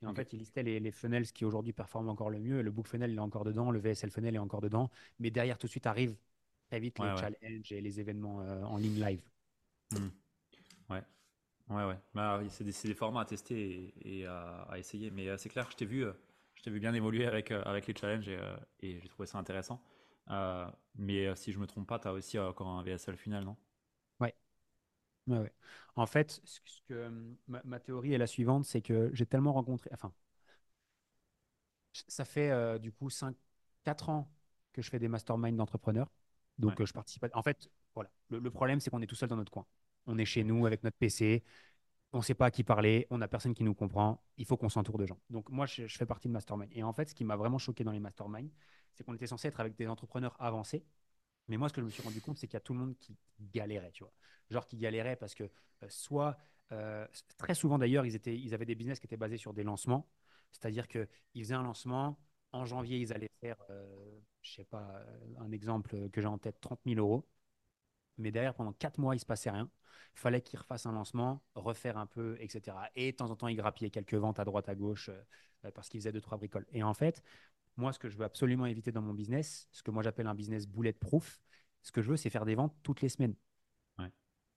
[0.01, 2.61] Et en fait, il listait les, les, funnels qui aujourd'hui performent encore le mieux.
[2.61, 3.69] Le book funnel, il est encore dedans.
[3.69, 4.89] Le VSL funnel est encore dedans.
[5.19, 6.15] Mais derrière, tout de suite, arrive
[6.69, 9.21] très vite les challenges et les événements euh, en ligne live.
[9.91, 10.09] Hmm.
[10.89, 11.03] Ouais.
[11.69, 11.99] Ouais, ouais.
[12.13, 15.09] Bah, c'est des, des, formats à tester et, à, essayer.
[15.09, 16.13] Mais euh, c'est clair, je t'ai vu, euh,
[16.55, 18.39] je t'ai vu bien évoluer avec, avec les challenges et,
[18.81, 19.81] et j'ai trouvé ça intéressant.
[20.95, 23.57] mais si je me trompe pas, tu as aussi encore un VSL final, non?
[24.19, 24.35] Ouais.
[25.27, 25.53] Ouais, ouais.
[25.95, 27.09] En fait, ce que,
[27.47, 30.13] ma, ma, théorie est la suivante, c'est que j'ai tellement rencontré, enfin,
[32.07, 33.35] ça fait du coup 5,
[33.83, 34.31] 4 ans
[34.73, 36.09] que je fais des masterminds d'entrepreneurs.
[36.59, 37.25] Donc, euh, je participe.
[37.33, 38.11] En fait, voilà.
[38.29, 39.65] Le, problème, c'est qu'on est tout seul dans notre coin.
[40.05, 41.43] On est chez nous avec notre PC.
[42.11, 43.07] On ne sait pas à qui parler.
[43.09, 44.23] On n'a personne qui nous comprend.
[44.37, 45.19] Il faut qu'on s'entoure de gens.
[45.29, 46.69] Donc, moi, je, fais partie de Mastermind.
[46.73, 48.51] Et en fait, ce qui m'a vraiment choqué dans les Mastermind,
[48.93, 50.85] c'est qu'on était censé être avec des entrepreneurs avancés.
[51.47, 52.79] Mais moi, ce que je me suis rendu compte, c'est qu'il y a tout le
[52.79, 54.13] monde qui galérait, tu vois.
[54.49, 56.37] Genre qui galérait parce que euh, soit,
[56.71, 57.07] euh,
[57.37, 60.07] très souvent d'ailleurs, ils, ils avaient des business qui étaient basés sur des lancements.
[60.51, 62.19] C'est-à-dire qu'ils faisaient un lancement,
[62.51, 66.37] en janvier, ils allaient faire, euh, je sais pas, euh, un exemple que j'ai en
[66.37, 67.27] tête, 30 000 euros.
[68.17, 69.69] Mais derrière, pendant quatre mois, il se passait rien.
[70.15, 72.77] Il fallait qu'ils refassent un lancement, refaire un peu, etc.
[72.95, 75.09] Et de temps en temps, ils grappillaient quelques ventes à droite, à gauche,
[75.65, 76.65] euh, parce qu'ils faisaient deux, trois bricoles.
[76.73, 77.23] Et en fait,
[77.77, 80.35] moi, ce que je veux absolument éviter dans mon business, ce que moi j'appelle un
[80.35, 81.41] business bulletproof,
[81.83, 83.35] ce que je veux, c'est faire des ventes toutes les semaines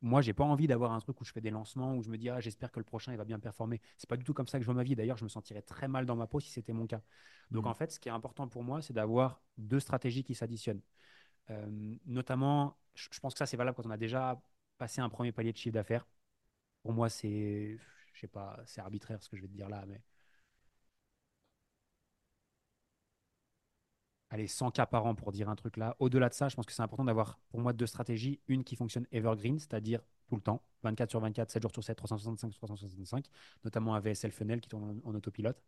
[0.02, 2.18] moi, j'ai pas envie d'avoir un truc où je fais des lancements, où je me
[2.18, 3.80] dis, ah, j'espère que le prochain, il va bien performer.
[3.96, 4.96] C'est pas du tout comme ça que je vois ma vie.
[4.96, 7.00] D'ailleurs, je me sentirais très mal dans ma peau si c'était mon cas.
[7.52, 7.68] Donc, mmh.
[7.68, 10.82] en fait, ce qui est important pour moi, c'est d'avoir deux stratégies qui s'additionnent.
[11.50, 14.42] Euh, notamment, je, pense que ça, c'est valable quand on a déjà
[14.76, 16.06] passé un premier palier de chiffre d'affaires.
[16.82, 17.78] Pour moi, c'est,
[18.12, 20.02] je sais pas, c'est arbitraire ce que je vais te dire là, mais
[24.32, 25.94] allez, 100 cas par an pour dire un truc là.
[25.98, 28.40] Au-delà de ça, je pense que c'est important d'avoir pour moi deux stratégies.
[28.48, 31.96] Une qui fonctionne evergreen, c'est-à-dire tout le temps, 24 sur 24, 7 jours sur 7,
[31.98, 33.26] 365 sur 365,
[33.64, 35.62] notamment un VSL Funnel qui tourne en, autopilote.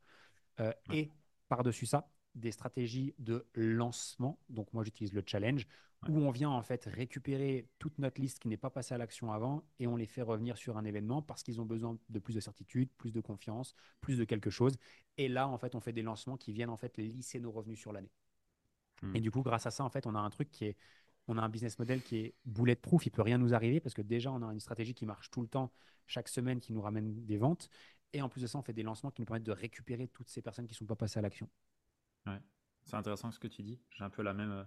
[0.61, 1.11] Euh, et
[1.49, 4.41] par-dessus ça, des stratégies de lancement.
[4.49, 5.67] Donc moi, j'utilise le challenge,
[6.09, 9.31] où on vient en fait récupérer toute notre liste qui n'est pas passée à l'action
[9.31, 12.35] avant et on les fait revenir sur un événement parce qu'ils ont besoin de plus
[12.35, 14.75] de certitude, plus de confiance, plus de quelque chose.
[15.19, 17.79] Et là, en fait, on fait des lancements qui viennent en fait lisser nos revenus
[17.79, 18.11] sur l'année.
[19.03, 19.23] Et hmm.
[19.23, 20.77] du coup, grâce à ça, en fait, on a un truc qui est,
[21.29, 23.07] on a un business model qui est bulletproof.
[23.07, 25.43] Il peut rien nous arriver parce que déjà, on a une stratégie qui marche tout
[25.43, 25.73] le temps,
[26.07, 27.69] chaque semaine, qui nous ramène des ventes.
[28.13, 30.29] Et en plus de ça, on fait des lancements qui nous permettent de récupérer toutes
[30.29, 31.49] ces personnes qui ne sont pas passées à l'action.
[32.27, 32.41] Ouais,
[32.85, 33.81] c'est intéressant ce que tu dis.
[33.91, 34.65] J'ai un peu la même euh,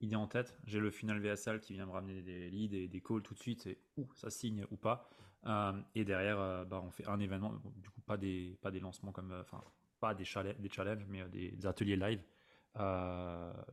[0.00, 0.56] idée en tête.
[0.64, 3.40] J'ai le final VSL qui vient me ramener des leads et des calls tout de
[3.40, 3.66] suite.
[3.66, 5.10] Et ouh, ça signe ou pas.
[5.46, 7.54] Euh, et derrière, euh, bah, on fait un événement.
[7.76, 9.64] Du coup, pas des, pas des lancements comme, enfin,
[9.98, 10.24] pas des,
[10.58, 12.22] des challenges, mais des ateliers live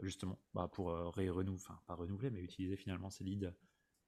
[0.01, 3.53] justement, bah, pour euh, renouveler, enfin pas renouveler, mais utiliser finalement ces leads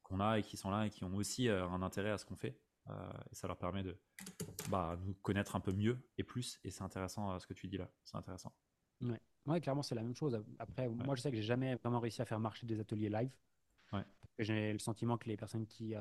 [0.03, 2.25] qu'on a et qui sont là et qui ont aussi euh, un intérêt à ce
[2.25, 2.59] qu'on fait.
[3.31, 3.95] et ça leur permet de
[4.69, 6.59] bah, nous connaître un peu mieux et plus.
[6.63, 7.89] Et c'est intéressant ce que tu dis là.
[8.03, 8.53] C'est intéressant.
[9.01, 9.21] Ouais.
[9.45, 10.43] ouais, clairement, c'est la même chose.
[10.57, 13.31] Après, moi, je sais que j'ai jamais vraiment réussi à faire marcher des ateliers live.
[13.93, 14.03] Ouais.
[14.39, 15.93] J'ai le sentiment que les personnes qui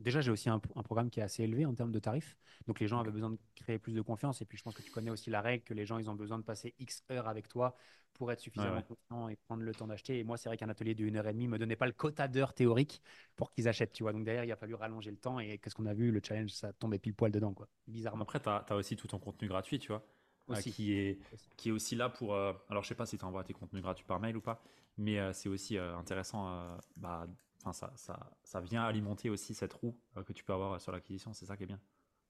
[0.00, 2.36] déjà, j'ai aussi un, un programme qui est assez élevé en termes de tarifs.
[2.66, 4.40] Donc, les gens avaient besoin de créer plus de confiance.
[4.42, 6.14] Et puis, je pense que tu connais aussi la règle que les gens, ils ont
[6.14, 7.74] besoin de passer X heures avec toi
[8.12, 8.82] pour être suffisamment ouais.
[8.82, 10.18] confiant et prendre le temps d'acheter.
[10.18, 12.28] Et moi, c'est vrai qu'un atelier d'une heure et demie me donnait pas le quota
[12.28, 13.00] d'heures théoriques
[13.36, 14.12] pour qu'ils achètent, tu vois.
[14.12, 15.38] Donc, derrière, il a fallu rallonger le temps.
[15.38, 16.10] Et qu'est-ce qu'on a vu?
[16.10, 17.68] Le challenge, ça tombait pile poil dedans, quoi.
[17.86, 18.22] Bizarrement.
[18.22, 20.04] Après, tu as, aussi tout ton contenu gratuit, tu vois,
[20.50, 20.72] euh, Aussi.
[20.72, 21.48] qui, est, Aussi.
[21.56, 22.34] qui est aussi là pour.
[22.34, 24.60] euh, alors, je sais pas si tu envoies tes contenus gratuits par mail ou pas,
[24.98, 26.76] mais euh, c'est aussi intéressant.
[26.96, 27.26] bah,
[27.60, 30.92] Enfin, ça, ça, ça vient alimenter aussi cette roue euh, que tu peux avoir sur
[30.92, 31.32] l'acquisition.
[31.34, 31.80] C'est ça qui est bien.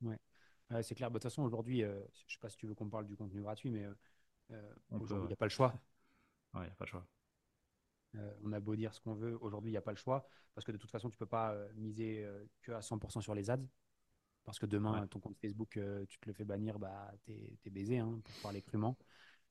[0.02, 0.18] Ouais,
[0.82, 1.08] c'est clair.
[1.10, 3.16] Bah, De toute façon, aujourd'hui, euh, je sais pas si tu veux qu'on parle du
[3.16, 3.86] contenu gratuit, mais
[4.50, 5.74] euh, aujourd'hui, il n'y a pas le choix.
[6.52, 7.06] Ouais, y a pas le choix.
[8.42, 10.26] On a beau dire ce qu'on veut, aujourd'hui, il n'y a pas le choix.
[10.52, 12.26] Parce que de toute façon, tu peux pas miser
[12.60, 13.58] que à 100% sur les ads.
[14.44, 15.06] Parce que demain, Ouais.
[15.06, 15.78] ton compte Facebook,
[16.08, 18.96] tu te le fais bannir, bah, t'es es baisé, hein, pour parler crûment.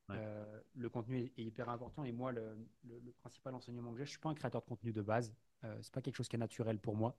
[0.09, 0.15] Ouais.
[0.17, 2.03] Euh, le contenu est, hyper important.
[2.03, 4.67] Et moi, le, le- le principal enseignement que j'ai, je suis pas un créateur de
[4.67, 5.33] contenu de base.
[5.63, 7.17] Euh, c'est pas quelque chose qui est naturel pour moi.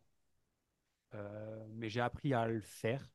[1.14, 3.10] Euh, mais j'ai appris à le faire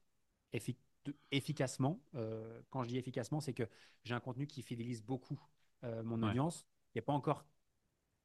[1.31, 2.01] efficacement.
[2.15, 3.67] Euh, quand je dis efficacement, c'est que
[4.03, 5.39] j'ai un contenu qui fidélise beaucoup
[5.83, 6.29] euh, mon Ouais.
[6.29, 6.65] audience.
[6.93, 7.45] Il n'est pas encore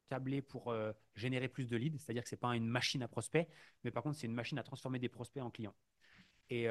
[0.08, 0.74] câblé pour
[1.14, 3.48] générer plus de leads, c'est-à-dire que c'est pas une machine à prospects,
[3.84, 5.74] mais par contre, c'est une machine à transformer des prospects en clients.
[6.48, 6.66] Et,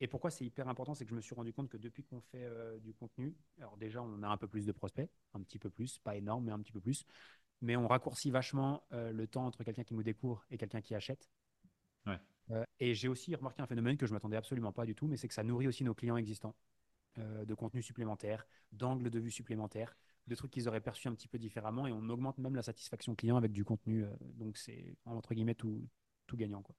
[0.00, 2.20] et pourquoi c'est hyper important, c'est que je me suis rendu compte que depuis qu'on
[2.20, 2.48] fait
[2.80, 5.98] du contenu, alors déjà, on a un peu plus de prospects, un petit peu plus,
[5.98, 7.04] pas énorme, mais un petit peu plus,
[7.60, 10.94] mais on raccourcit vachement euh, le temps entre quelqu'un qui nous découvre et quelqu'un qui
[10.94, 11.30] achète.
[12.06, 12.18] Ouais.
[12.50, 15.16] Euh, et j'ai aussi remarqué un phénomène que je m'attendais absolument pas du tout, mais
[15.16, 16.54] c'est que ça nourrit aussi nos clients existants
[17.18, 19.96] euh, de contenu supplémentaire, d'angles de vue supplémentaires,
[20.26, 23.14] de trucs qu'ils auraient perçus un petit peu différemment, et on augmente même la satisfaction
[23.14, 24.04] client avec du contenu.
[24.20, 25.88] donc c'est entre guillemets tout,
[26.26, 26.62] tout gagnant.
[26.62, 26.76] Quoi.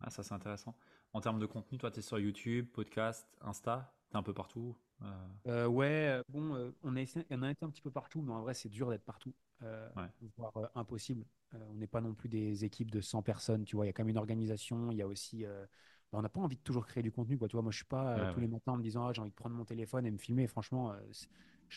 [0.00, 0.76] Ah, ça, c'est intéressant.
[1.12, 4.76] En termes de contenu, toi, tu es sur YouTube, podcast, Insta, un peu partout.
[5.02, 5.06] euh,
[5.46, 8.32] Euh, ouais, euh, bon, on, a essayé- on a été un petit peu partout, mais
[8.32, 9.34] en vrai, c'est dur d'être partout,
[9.96, 10.10] Ouais.
[10.36, 11.24] voire impossible.
[11.52, 13.92] On n'est pas non plus des équipes de 100 personnes, tu vois, il y a
[13.92, 15.44] quand même une organisation, il y a aussi...
[15.44, 17.48] bah, on n'a pas envie de toujours créer du contenu, quoi.
[17.48, 18.40] Tu vois, moi, je suis pas euh, Ouais, tous ouais.
[18.40, 20.46] les matins en me disant, ah, j'ai envie de prendre mon téléphone et me filmer.
[20.46, 21.26] Franchement, euh, je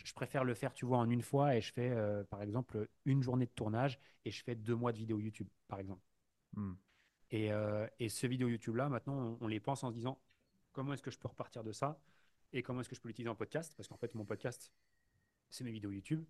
[0.06, 2.88] je préfère le faire, tu vois, en une fois, et je fais, euh, par exemple,
[3.06, 6.02] une journée de tournage, et je fais deux mois de vidéo YouTube, par exemple.
[6.56, 6.74] hmm.
[7.32, 7.50] Et,
[8.00, 10.20] et ce vidéo YouTube-là, maintenant, on, on les pense en se disant
[10.72, 12.00] comment est-ce que je peux repartir de ça?
[12.58, 13.74] Et comment est-ce que je peux l'utiliser en podcast?
[13.78, 14.74] Parce qu'en fait, mon podcast,
[15.50, 16.26] c'est mes vidéos YouTube.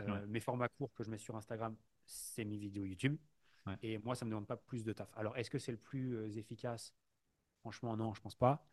[0.00, 0.26] Euh, Ouais.
[0.26, 3.18] Mes formats courts que je mets sur Instagram, c'est mes vidéos YouTube.
[3.66, 3.76] Ouais.
[3.82, 5.10] Et moi, ça ne me demande pas plus de taf.
[5.16, 6.94] Alors, est-ce que c'est le plus euh, efficace?
[7.60, 8.66] Franchement, non, je pense pas.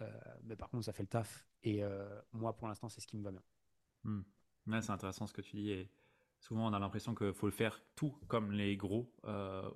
[0.00, 0.10] Euh,
[0.44, 1.46] mais par contre, ça fait le taf.
[1.62, 3.42] Et euh, moi, pour l'instant, c'est ce qui me va bien.
[4.04, 4.22] Hmm.
[4.66, 5.70] Ouais, c'est intéressant ce que tu dis.
[5.70, 5.90] Et
[6.38, 9.12] souvent, on a l'impression qu'il faut le faire tout comme les gros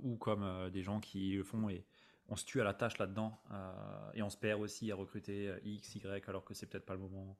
[0.00, 1.86] ou comme des gens qui le font et
[2.30, 5.48] on se tue à la tâche là-dedans euh, et on se perd aussi à recruter
[5.48, 7.36] euh, X, Y alors que c'est peut-être pas le moment.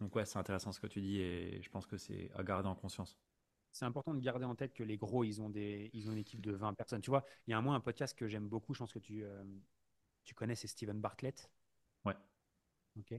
[0.00, 2.68] Donc, ouais, c'est intéressant ce que tu dis et je pense que c'est à garder
[2.68, 3.18] en conscience.
[3.72, 6.18] c'est important de garder en tête que les gros, ils ont, des, ils ont une
[6.18, 7.00] équipe de 20 personnes.
[7.00, 9.00] Tu vois, il y a un, moi un podcast que j'aime beaucoup, je pense que
[9.00, 9.44] tu, euh,
[10.24, 11.50] tu connais, c'est Steven Bartlett.
[12.04, 12.14] Ouais.
[12.96, 13.14] Ok.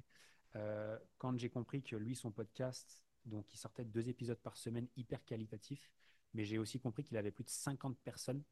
[0.55, 4.87] Euh, quand j'ai compris que lui, son podcast, donc il sortait deux épisodes par semaine
[4.95, 5.91] hyper qualitatifs,
[6.33, 8.43] mais j'ai aussi compris qu'il avait plus de 50 personnes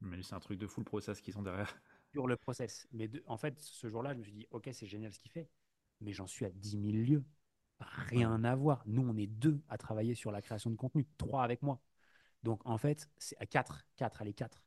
[0.00, 1.72] Mais c'est un truc de fou le process qu'ils sont derrière.
[2.12, 2.86] sur le process.
[2.92, 5.30] Mais de- en fait, ce jour-là, je me suis dit, ok, c'est génial ce qu'il
[5.30, 5.48] fait,
[6.00, 7.24] mais j'en suis à 10 000 lieues.
[7.80, 8.82] Rien à voir.
[8.86, 11.80] Nous, on est deux à travailler sur la création de contenu, trois avec moi.
[12.44, 14.62] Donc, en fait, c'est à quatre, quatre, allez, quatre.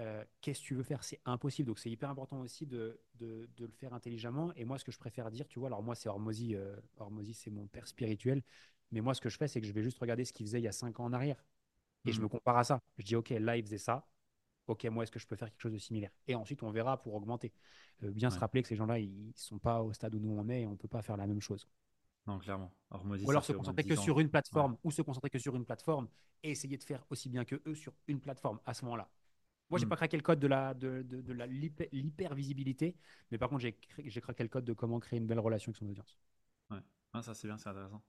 [0.00, 1.04] Euh, Qu'est-ce que tu veux faire?
[1.04, 1.68] C'est impossible.
[1.68, 4.52] Donc, c'est hyper important aussi de, de, de le faire intelligemment.
[4.56, 6.56] Et moi, ce que je préfère dire, tu vois, alors moi, c'est Hormozy.
[6.56, 8.42] euh, Hormozy, c'est mon père spirituel.
[8.92, 10.60] Mais moi, ce que je fais, c'est que je vais juste regarder ce qu'il faisait
[10.60, 11.44] il y a cinq ans en arrière.
[12.06, 12.22] Et je Mhm.
[12.22, 12.82] me compare à ça.
[12.98, 14.06] Je dis, OK, là, il faisait ça.
[14.68, 16.10] OK, moi, est-ce que je peux faire quelque chose de similaire?
[16.26, 17.52] Et ensuite, on verra pour augmenter.
[18.04, 18.40] Euh, bien se Ouais.
[18.40, 20.66] rappeler que ces gens-là, ils ne sont pas au stade où nous, on est et
[20.66, 21.68] on ne peut pas faire la même chose.
[22.26, 22.72] Non, clairement.
[22.90, 25.54] Hormozy, Ou alors se concentrer 10 que sur une plateforme ou se concentrer que sur
[25.56, 26.08] une plateforme
[26.42, 29.08] et essayer de faire aussi bien que eux sur une plateforme à ce moment-là.
[29.70, 29.88] Moi, j'ai Mm.
[29.88, 32.96] pas craqué le code de la de, de, de la l'hyper- l'hyper-visibilité,
[33.30, 35.88] mais par contre, j'ai craqué le code de comment créer une belle relation avec son
[35.88, 36.18] audience.
[37.12, 38.02] Ah, ça c'est bien, c'est intéressant.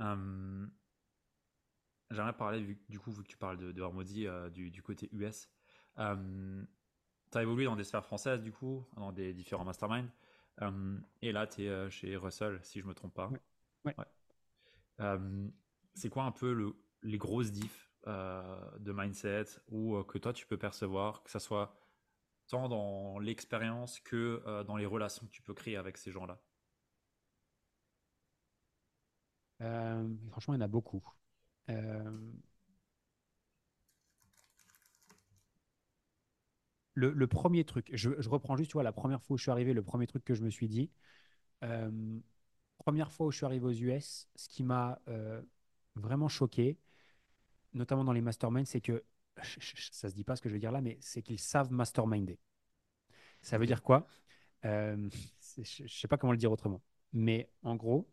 [0.00, 0.66] Euh,
[2.12, 4.82] J'aimerais parler, vu, du coup, vu que tu parles de, de Hormozy, euh, du, du
[4.82, 5.48] côté US.
[5.98, 6.64] Euh,
[7.30, 10.10] tu as évolué dans des sphères françaises, du coup, dans des différents masterminds.
[10.60, 13.28] Euh, et là, tu es chez Russell, si je me trompe pas.
[13.28, 13.94] Ouais.
[13.98, 14.04] Ouais.
[15.00, 15.48] Euh,
[15.94, 20.32] c'est quoi un peu le, les grosses diffs euh, de mindset ou euh, que toi
[20.32, 21.74] tu peux percevoir, que ça soit
[22.48, 26.40] tant dans l'expérience que euh, dans les relations que tu peux créer avec ces gens-là?
[29.62, 31.02] Euh, franchement, il y en a beaucoup.
[31.70, 32.32] Euh,
[36.94, 39.42] le, le premier truc, je, je reprends juste, tu vois, la première fois où je
[39.42, 40.90] suis arrivé, le premier truc que je me suis dit,
[41.64, 41.90] euh,
[42.78, 45.42] première fois où je suis arrivé aux US, ce qui m'a euh,
[45.96, 46.78] vraiment choqué,
[47.74, 49.04] notamment dans les masterminds, c'est que
[49.92, 52.38] ça se dit pas ce que je veux dire là, mais c'est qu'ils savent masterminder.
[53.42, 54.06] Ça veut dire quoi?
[54.64, 55.08] Euh,
[55.64, 56.82] Je ne sais pas comment le dire autrement.
[57.12, 58.08] Mais en gros,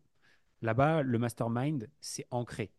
[0.62, 2.72] là-bas, le mastermind, c'est ancré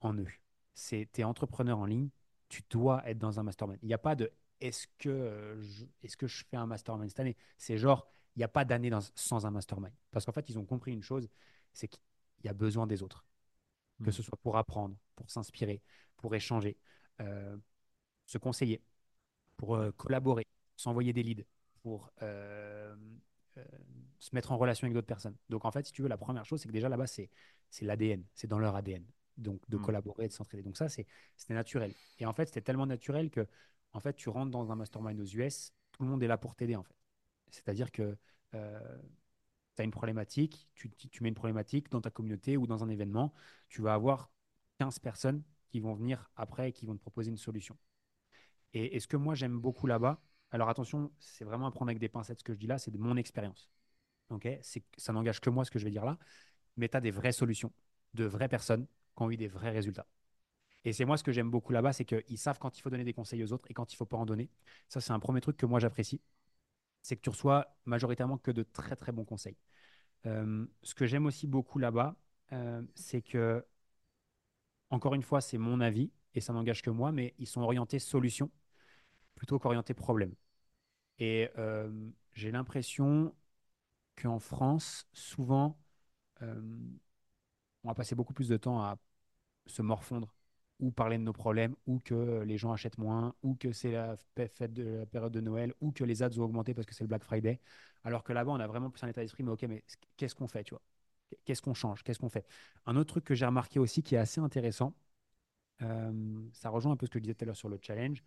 [0.00, 0.26] en eux.
[0.74, 2.08] C'est es entrepreneur en ligne,
[2.48, 3.78] tu dois être dans un mastermind.
[3.82, 4.30] Il n'y a pas de
[4.60, 7.36] est-ce que, euh, je, est que je fais un mastermind cette année?
[7.58, 9.92] C'est genre, il n'y a pas d'année sans un mastermind.
[10.10, 11.28] Parce qu'en fait, ils ont compris une chose,
[11.72, 12.00] c'est qu'il
[12.44, 13.24] y a besoin des autres.
[14.02, 14.12] Que hmm.
[14.12, 15.80] ce soit pour apprendre, pour s'inspirer,
[16.16, 16.76] pour échanger,
[17.20, 17.56] euh,
[18.26, 18.82] se conseiller,
[19.56, 20.46] pour euh, collaborer,
[20.76, 21.44] s'envoyer des leads,
[21.82, 22.96] pour euh,
[24.18, 25.36] se mettre en relation avec d'autres personnes.
[25.48, 27.30] Donc en fait, si tu veux, la première chose, c'est que déjà là-bas, c'est
[27.82, 29.04] l'ADN, c'est dans leur ADN.
[29.36, 29.82] Donc de hmm.
[29.82, 30.64] collaborer, de s'entraider.
[30.64, 31.94] Donc ça, c'était naturel.
[32.18, 33.46] Et en fait, c'était tellement naturel que
[33.94, 36.54] en fait, tu rentres dans un mastermind aux US, tout le monde est là pour
[36.54, 36.96] t'aider en fait.
[37.50, 38.16] C'est-à-dire que
[38.52, 38.58] tu
[39.82, 43.32] as une problématique, tu, tu, mets une problématique dans ta communauté ou dans un événement,
[43.68, 44.30] tu vas avoir
[44.78, 47.76] 15 personnes qui vont venir après et qui vont te proposer une solution.
[48.74, 50.20] Et, ce que moi j'aime beaucoup là-bas,
[50.50, 52.90] alors attention, c'est vraiment à prendre avec des pincettes ce que je dis là, c'est
[52.90, 53.70] de mon expérience.
[54.30, 54.48] Ok,
[54.96, 56.18] ça n'engage que moi ce que je vais dire là,
[56.76, 57.72] mais tu as des vraies solutions,
[58.14, 58.86] de vraies personnes
[59.16, 60.06] qui ont eu des vrais résultats.
[60.84, 63.04] Et c'est moi ce que j'aime beaucoup là-bas, c'est qu'ils savent quand il faut donner
[63.04, 64.50] des conseils aux autres et quand il faut pas en donner.
[64.88, 66.20] Ça, c'est un premier truc que moi j'apprécie,
[67.02, 69.56] c'est que tu reçois majoritairement que de très très bons conseils.
[70.26, 72.16] Euh, ce que j'aime aussi beaucoup là-bas,
[72.52, 73.64] euh, c'est que
[74.90, 77.98] encore une fois, c'est mon avis et ça n'engage que moi, mais ils sont orientés
[77.98, 78.50] solution
[79.34, 80.34] plutôt qu'orientés problème.
[81.18, 81.90] Et euh,
[82.32, 83.34] j'ai l'impression
[84.16, 85.78] qu'en France, souvent,
[87.84, 88.98] on va passer beaucoup plus de temps à
[89.66, 90.34] se morfondre
[90.80, 94.16] ou parler de nos problèmes, ou que les gens achètent moins, ou que c'est la
[94.36, 97.04] fête de la période de Noël, ou que les ads ont augmenté parce que c'est
[97.04, 97.60] le Black Friday.
[98.04, 99.84] Alors que là-bas, on a vraiment plus un état d'esprit, mais ok, mais
[100.16, 100.82] qu'est-ce qu'on fait, tu vois?
[101.44, 102.02] Qu'est-ce qu'on change?
[102.02, 102.46] Qu'est-ce qu'on fait?
[102.86, 104.94] Un autre truc que j'ai remarqué aussi qui est assez intéressant,
[105.82, 108.22] euh, ça rejoint un peu ce que je disais tout à l'heure sur le challenge,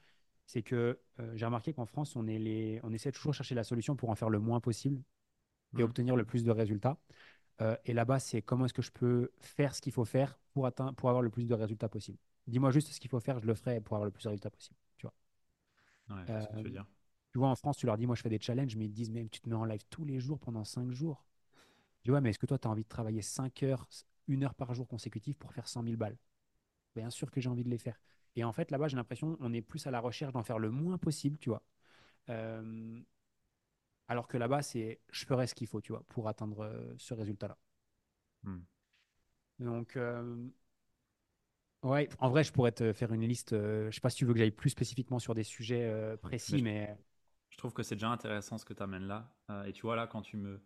[0.45, 2.79] c'est que euh, j'ai remarqué qu'en France, on, est les...
[2.83, 5.01] on essaie toujours de chercher la solution pour en faire le moins possible
[5.77, 5.85] et mmh.
[5.85, 6.97] obtenir le plus de résultats.
[7.61, 10.65] Euh, et là-bas, c'est comment est-ce que je peux faire ce qu'il faut faire pour,
[10.65, 12.17] atteindre, pour avoir le plus de résultats possible.
[12.47, 14.49] Dis-moi juste ce qu'il faut faire, je le ferai pour avoir le plus de résultats
[14.49, 14.77] possible.
[14.97, 15.13] Tu vois.
[16.15, 16.85] Ouais, ce que tu veux dire.
[17.31, 18.95] Tu vois, en France, tu leur dis, moi, je fais des challenges, mais ils te
[18.95, 21.25] disent, mais tu te mets en live tous les jours pendant 5 jours.
[22.03, 23.87] Dis, ouais, mais est-ce que toi, tu as envie de travailler 5 heures,
[24.29, 26.17] 1 heure par jour consécutive pour faire 100 000 balles?
[26.95, 27.99] Bien sûr que j'ai envie de les faire.
[28.35, 30.71] Et en fait, là-bas, j'ai l'impression on est plus à la recherche d'en faire le
[30.71, 31.63] moins possible, tu vois.
[32.29, 32.99] Euh,
[34.07, 37.13] alors que là-bas, c'est je ferai ce qu'il faut, tu vois, pour atteindre euh, ce
[37.13, 37.57] résultat-là.
[38.43, 38.59] Hmm.
[39.59, 40.47] Donc, euh,
[41.89, 43.51] ouais, en vrai, je pourrais te faire une liste.
[43.51, 46.97] je sais pas si tu veux que j'aille plus spécifiquement sur des sujets précis, mais,
[47.49, 49.33] Je trouve que c'est déjà intéressant ce que tu amènes là.
[49.65, 50.61] et tu vois, là, quand tu me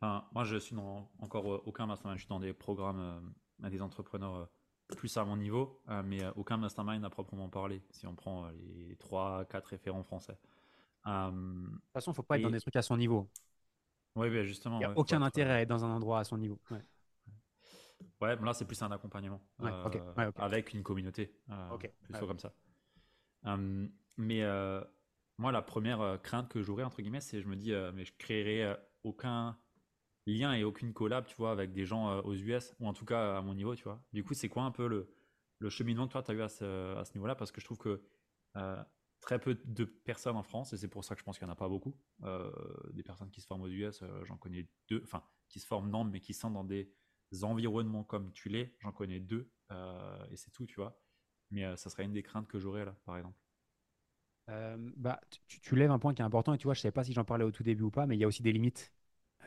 [0.00, 2.18] moi, je suis dans encore aucun mastermind.
[2.18, 6.02] Je suis dans des programmes euh, à des entrepreneurs euh, plus à mon niveau, euh,
[6.04, 7.82] mais aucun mastermind à proprement parler.
[7.90, 10.38] Si on prend les 3, 4 référents français.
[11.04, 13.28] de toute façon, il ne faut pas être dans des trucs à son niveau.
[14.16, 14.76] Oui, justement.
[14.76, 16.58] Il n'y a aucun intérêt à être dans un endroit à son niveau.
[16.70, 16.82] Ouais.
[18.20, 19.40] Ouais, là, c'est plus un accompagnement
[20.36, 21.32] avec une communauté.
[22.02, 22.52] plutôt comme ça.
[24.16, 24.42] mais
[25.38, 28.74] moi, la première crainte que j'aurais, entre guillemets, c'est je me dis, mais je créerai
[29.04, 29.56] aucun
[30.28, 33.04] lien et aucune collab, tu vois, avec des gens euh, aux US, ou en tout
[33.04, 34.02] cas à mon niveau, tu vois.
[34.12, 35.10] Du coup, c'est quoi un peu le,
[35.58, 37.34] le cheminement que toi, tu as eu à ce, à ce niveau-là?
[37.34, 38.02] Parce que je trouve que
[38.56, 38.82] euh,
[39.20, 41.50] très peu de personnes en France, et c'est pour ça que je pense qu'il n'y
[41.50, 42.50] en a pas beaucoup, euh,
[42.92, 46.04] des personnes qui se forment aux US, j'en connais deux, enfin, qui se forment non,
[46.04, 46.92] mais qui sont dans des
[47.42, 49.50] environnements comme tu l'es, j'en connais deux,
[50.30, 51.00] et c'est tout, tu vois.
[51.50, 53.36] Mais ça serait une des craintes que j'aurais là, par exemple.
[54.96, 57.04] bah, tu, lèves un point qui est important et tu vois, je ne sais pas
[57.04, 58.92] si j'en parlais au tout début ou pas, mais il y a aussi des limites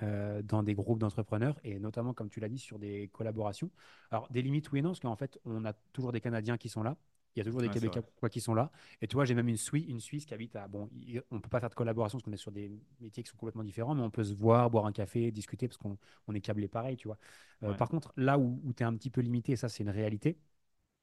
[0.04, 3.72] euh, dans des groupes d'entrepreneurs et notamment, comme tu l'as dit, sur des collaborations.
[4.12, 6.70] Alors, des limites, oui et non, parce qu'en fait, on a toujours des Canadiens qui
[6.70, 6.98] sont là.
[7.36, 8.72] Il y a toujours des Québécois qui sont là.
[9.02, 10.68] Et tu vois, j'ai même une Suisse, une Suisse qui habite à.
[10.68, 10.90] Bon,
[11.32, 13.38] on ne peut pas faire de collaboration parce qu'on est sur des métiers qui sont
[13.38, 16.42] complètement différents, mais on peut se voir, boire un café, discuter parce qu'on on est
[16.42, 17.18] câblé pareil, tu vois.
[17.64, 19.90] Euh, par contre, là où, tu es un petit peu limité, et ça, c'est une
[19.90, 20.38] réalité,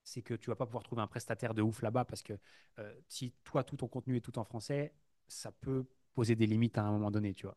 [0.05, 2.35] c'est que tu vas pas pouvoir trouver un prestataire de ouf là-bas parce que
[2.79, 4.93] euh, si toi, tout ton contenu est tout en français,
[5.29, 7.57] ça peut poser des limites à un moment donné, tu vois.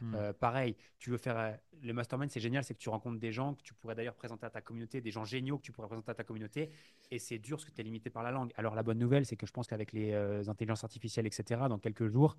[0.00, 0.14] Hmm.
[0.14, 1.52] Euh, pareil, tu veux faire euh,
[1.82, 4.46] le mastermind, c'est génial, c'est que tu rencontres des gens que tu pourrais d'ailleurs présenter
[4.46, 6.70] à ta communauté, des gens géniaux que tu pourrais présenter à ta communauté,
[7.10, 8.52] et c'est dur parce que tu es limité par la langue.
[8.56, 11.78] Alors la bonne nouvelle, c'est que je pense qu'avec les euh, intelligences artificielles, etc., dans
[11.78, 12.36] quelques jours,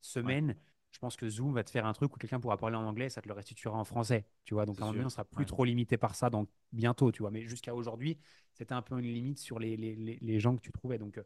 [0.00, 0.56] semaines,
[0.90, 3.08] je pense que Zoom va te faire un truc où quelqu'un pourra parler en anglais,
[3.08, 4.66] ça te le restituera en français, tu vois.
[4.66, 7.22] Donc à un moment donné, on sera plus trop limité par ça, donc bientôt, tu
[7.22, 7.30] vois.
[7.30, 8.18] Mais jusqu'à aujourd'hui,
[8.52, 10.98] c'était un peu une limite sur les, les, les, gens que tu trouvais.
[10.98, 11.18] Donc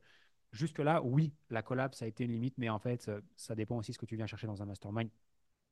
[0.52, 3.90] jusque-là, oui, la collab, ça a été une limite, mais en fait, ça dépend aussi
[3.90, 5.10] de ce que tu viens chercher dans un mastermind.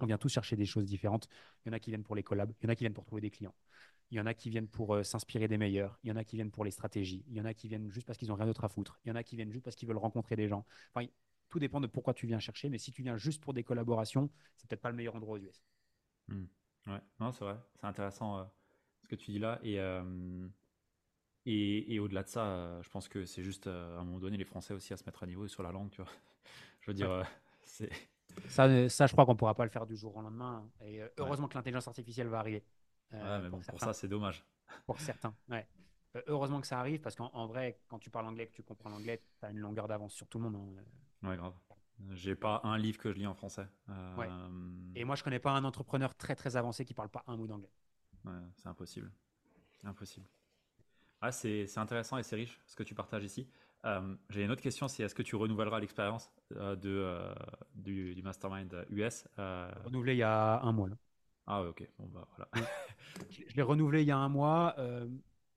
[0.01, 1.29] On vient tous chercher des choses différentes.
[1.65, 2.95] Il y en a qui viennent pour les collabs, il y en a qui viennent
[2.95, 3.55] pour trouver des clients.
[4.11, 5.99] Il y en a qui viennent pour euh, s'inspirer des meilleurs.
[6.05, 7.25] Il y en a qui viennent pour les stratégies.
[7.29, 9.01] Il y en a qui viennent juste parce qu'ils n'ont rien d'autre à foutre.
[9.05, 10.67] Il y en a qui viennent juste parce qu'ils veulent rencontrer des gens.
[10.95, 11.07] Enfin,
[11.49, 12.69] tout dépend de pourquoi tu viens chercher.
[12.69, 15.43] Mais si tu viens juste pour des collaborations, c'est peut-être pas le meilleur endroit aux
[15.43, 15.65] US.
[16.29, 16.45] Hmm.
[16.87, 17.57] Ouais, non, c'est vrai.
[17.81, 18.45] C'est intéressant euh,
[19.03, 19.59] ce que tu dis là.
[19.63, 20.47] Et, euh,
[21.47, 24.45] et, et au-delà de ça, je pense que c'est juste à un moment donné les
[24.45, 25.91] Français aussi à se mettre à niveau sur la langue.
[25.91, 26.11] Tu vois.
[26.81, 27.27] Je veux dire,
[27.63, 27.91] c'est.
[28.49, 30.69] Ça, ça, je crois qu'on pourra pas le faire du jour au lendemain.
[30.81, 32.65] Et heureusement que l'intelligence artificielle va arriver.
[33.13, 34.45] Euh, ouais, mais bon, pour, ça, c'est dommage.
[34.87, 35.67] Pour certains, ouais.
[36.17, 38.91] Euh, heureusement que ça arrive parce qu'en vrai, quand tu parles anglais, que tu comprends
[38.91, 40.57] l'anglais, tu as une longueur d'avance sur tout le monde.
[40.57, 41.29] Hein.
[41.29, 41.55] Ouais, grave.
[42.13, 43.67] J'ai pas un livre que je lis en français.
[43.89, 44.29] Euh, ouais.
[44.95, 47.47] Et moi, je connais pas un entrepreneur très très avancé qui parle pas un mot
[47.47, 47.71] d'anglais.
[48.25, 49.11] Ouais, c'est impossible.
[49.85, 50.27] Impossible.
[51.21, 53.49] Ah, c'est intéressant et c'est riche ce que tu partages ici.
[54.31, 57.35] J'ai une autre question, c'est est-ce que tu renouvelleras l'expérience de,
[57.75, 60.89] du, du, Mastermind US Renouvelé il y a un mois.
[60.89, 60.97] Là.
[61.47, 61.89] Ah, ok.
[61.99, 62.51] Bon, bah, voilà.
[63.31, 64.75] je l'ai renouvelé il y a un mois.
[64.79, 65.07] Euh,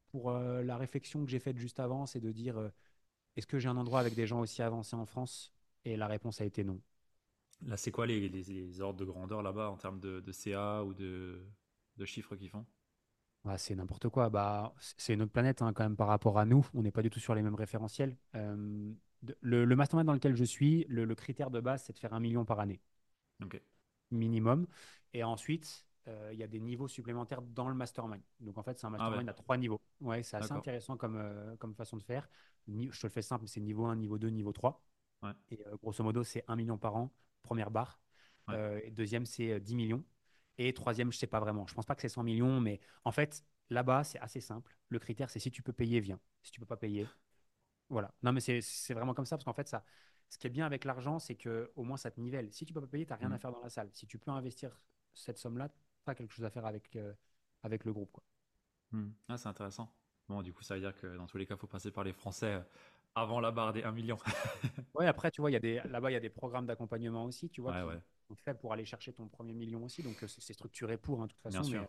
[0.10, 2.70] pour euh, la réflexion que j'ai faite juste avant, c'est de dire euh,
[3.36, 5.54] est-ce que j'ai un endroit avec des gens aussi avancés en France?
[5.86, 6.82] Et la réponse a été non.
[7.66, 10.94] Là, c'est quoi les, les, ordres de grandeur là-bas en termes de, de, CA ou
[10.94, 11.42] de,
[11.98, 12.66] de chiffres qu'ils font?
[13.48, 14.30] Bah, C'est n'importe quoi.
[14.30, 16.68] Bah, c'est une autre planète hein, quand même par rapport à nous.
[16.74, 18.16] On n'est pas du tout sur les mêmes référentiels.
[18.34, 22.14] le, le, mastermind dans lequel je suis, le, le critère de base, c'est de faire
[22.14, 22.80] un million par année.
[23.44, 23.62] Ok
[24.12, 24.68] minimum.
[25.14, 28.22] Et ensuite, euh, il y a des niveaux supplémentaires dans le mastermind.
[28.40, 29.82] Donc en fait, c'est un ah mastermind à trois niveaux.
[30.02, 32.30] Ouais, c'est assez intéressant comme, euh, comme façon de faire.
[32.68, 34.84] Je te le fais simple, c'est niveau 1, niveau 2, niveau 3.
[35.50, 38.00] Et euh, grosso modo, c'est 1 million par an, première barre.
[38.92, 40.04] deuxième, c'est 10 millions.
[40.58, 41.68] Et troisième, je sais pas vraiment.
[41.68, 44.76] Je pense pas que c'est 100 millions, mais en fait, là-bas, c'est assez simple.
[44.90, 46.20] Le critère, c'est si tu peux payer, viens.
[46.42, 47.08] Si tu peux pas payer,
[47.90, 48.14] voilà.
[48.24, 49.84] Non, mais c'est vraiment comme ça, parce qu'en fait, ça,
[50.30, 52.52] ce qui est bien avec l'argent, c'est que au moins ça te nivelle.
[52.52, 53.40] Si tu peux pas payer, tu n'as rien à mm.
[53.40, 53.90] faire dans la salle.
[53.94, 54.82] Si tu peux investir
[55.14, 57.14] cette somme-là, tu as quelque chose à faire avec, euh,
[57.64, 58.12] avec le groupe.
[58.12, 58.24] Quoi.
[58.92, 59.10] Mm.
[59.30, 59.94] Ah, c'est intéressant.
[60.28, 62.04] Bon, du coup, ça veut dire que dans tous les cas, il faut passer par
[62.04, 62.62] les Français euh,
[63.16, 64.18] avant la barre des 1 million.
[64.96, 67.96] ouais, après, tu vois, là-bas, il y a des programmes d'accompagnement aussi, tu vois, ouais,
[67.96, 70.04] qui faits pour aller chercher ton premier million aussi.
[70.04, 71.62] Donc, euh, c'est structuré pour, hein, de toute façon.
[71.62, 71.88] Bien sûr.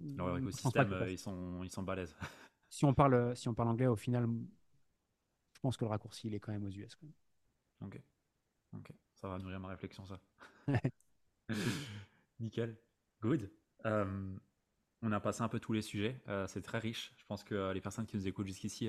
[0.00, 2.16] Leur écosystème, ils sont, ils sont balèzes.
[2.68, 4.28] si, on parle, si on parle anglais, au final,
[5.54, 6.98] je pense que le raccourci, il est quand même aux US.
[7.82, 8.00] Ok.
[8.74, 8.90] Ok.
[9.14, 10.18] Ça va nourrir ma réflexion, ça.
[12.40, 12.76] Nickel.
[13.20, 13.50] Good.
[13.86, 14.36] Euh,
[15.02, 16.20] on a passé un peu tous les sujets.
[16.28, 17.12] Euh, c'est très riche.
[17.16, 18.88] Je pense que euh, les personnes qui nous écoutent jusqu'ici,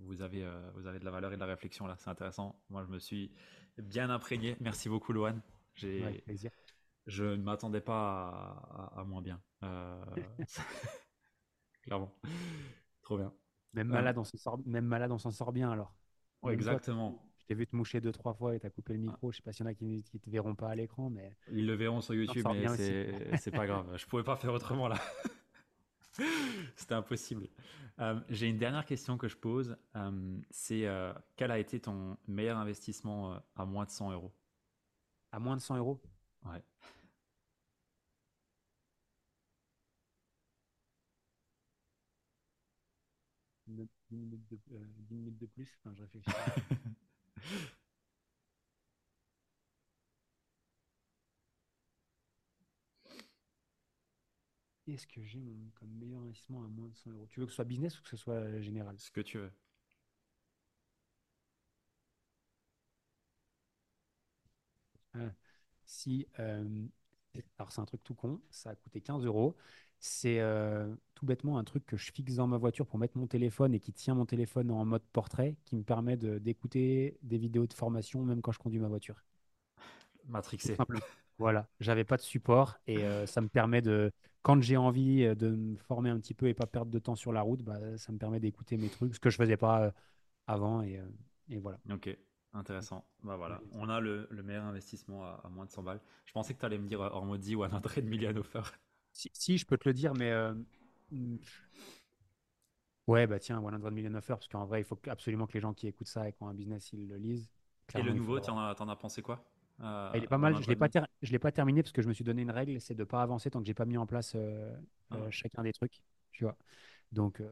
[0.00, 1.96] vous, avez, vous avez de la valeur et de la réflexion là.
[1.98, 2.60] C'est intéressant.
[2.70, 3.30] Moi, je me suis
[3.78, 4.56] bien imprégné.
[4.60, 5.40] Merci beaucoup, Loan.
[5.74, 6.50] J'ai plaisir.
[7.06, 9.40] Je ne m'attendais pas à, moins bien.
[11.82, 12.14] Clairement.
[13.02, 13.32] Trop bien.
[13.72, 15.94] Même malade, on s'en sort, même malade, on s'en sort bien alors.
[16.48, 17.31] exactement.
[17.52, 19.30] T'ai vu te moucher deux, trois fois et t'as coupé le micro.
[19.30, 21.36] Je sais pas s'il y en a qui, ne te verront pas à l'écran, mais.
[21.50, 22.66] Ils le verront sur YouTube, mais
[23.36, 23.94] c'est pas grave.
[23.94, 24.96] Je pouvais pas faire autrement là.
[26.76, 27.50] C'était impossible.
[27.98, 29.76] Euh, j'ai une dernière question que je pose.
[29.96, 34.32] Euh, c'est euh, quel a été ton meilleur investissement à moins de 100 euros?
[35.30, 36.00] À moins de 100 euros?
[36.46, 36.62] Ouais.
[43.66, 44.58] 10 minutes de,
[45.10, 45.78] minutes de plus?
[45.84, 46.30] Enfin, je réfléchis.
[54.86, 57.26] Est-ce que j'ai comme meilleur investissement à moins de 100 euros?
[57.28, 58.94] Tu veux que ce soit business ou que ce soit général?
[59.00, 59.50] Ce que tu veux.
[65.14, 65.30] Ah,
[65.84, 66.86] si, euh,
[67.58, 69.56] alors c'est un truc tout con, ça a coûté 15 euros.
[70.04, 73.28] C'est euh, tout bêtement un truc que je fixe dans ma voiture pour mettre mon
[73.28, 77.68] téléphone et qui tient mon téléphone en mode portrait, qui me permet d'écouter des vidéos
[77.68, 79.22] de formation même quand je conduis ma voiture.
[80.26, 80.76] Matrixé.
[81.38, 84.10] Voilà, j'avais pas de support et euh, ça me permet de,
[84.42, 87.14] quand j'ai envie euh, de me former un petit peu et pas perdre de temps
[87.14, 89.94] sur la route, bah, ça me permet d'écouter mes trucs, ce que je faisais pas
[90.48, 91.00] avant et,
[91.48, 91.78] et, voilà.
[91.92, 92.10] Ok,
[92.54, 93.04] intéressant.
[93.22, 96.00] Bah voilà, on a le, le meilleur investissement à, moins de 100 balles.
[96.26, 98.08] Je pensais que tu allais me dire Ormodi ou un entrée de
[99.14, 99.30] offer.
[99.32, 100.30] Si, je peux te le dire, mais.
[100.30, 100.54] Euh,
[101.10, 101.36] hmm,
[103.08, 105.74] ouais, bah tiens, 100 Million Offer, parce qu'en vrai, il faut absolument que les gens
[105.74, 107.50] qui écoutent ça et qui ont un business, ils le lisent.
[107.94, 109.44] et le nouveau, tu en, as pensé quoi
[109.80, 110.54] euh, Il est pas mal.
[110.56, 113.00] Je ne l'ai pas, terminé parce que je me suis donné une règle, c'est de
[113.00, 114.74] ne pas avancer tant que j'ai pas mis en place euh,
[115.10, 115.30] ah.
[115.30, 116.02] chacun des trucs.
[116.32, 116.56] Tu vois.
[117.10, 117.42] Donc,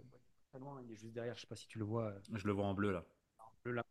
[0.54, 2.14] il est juste derrière, je sais pas si tu le vois.
[2.32, 3.04] Je le vois en bleu là.
[3.38, 3.84] En bleu là.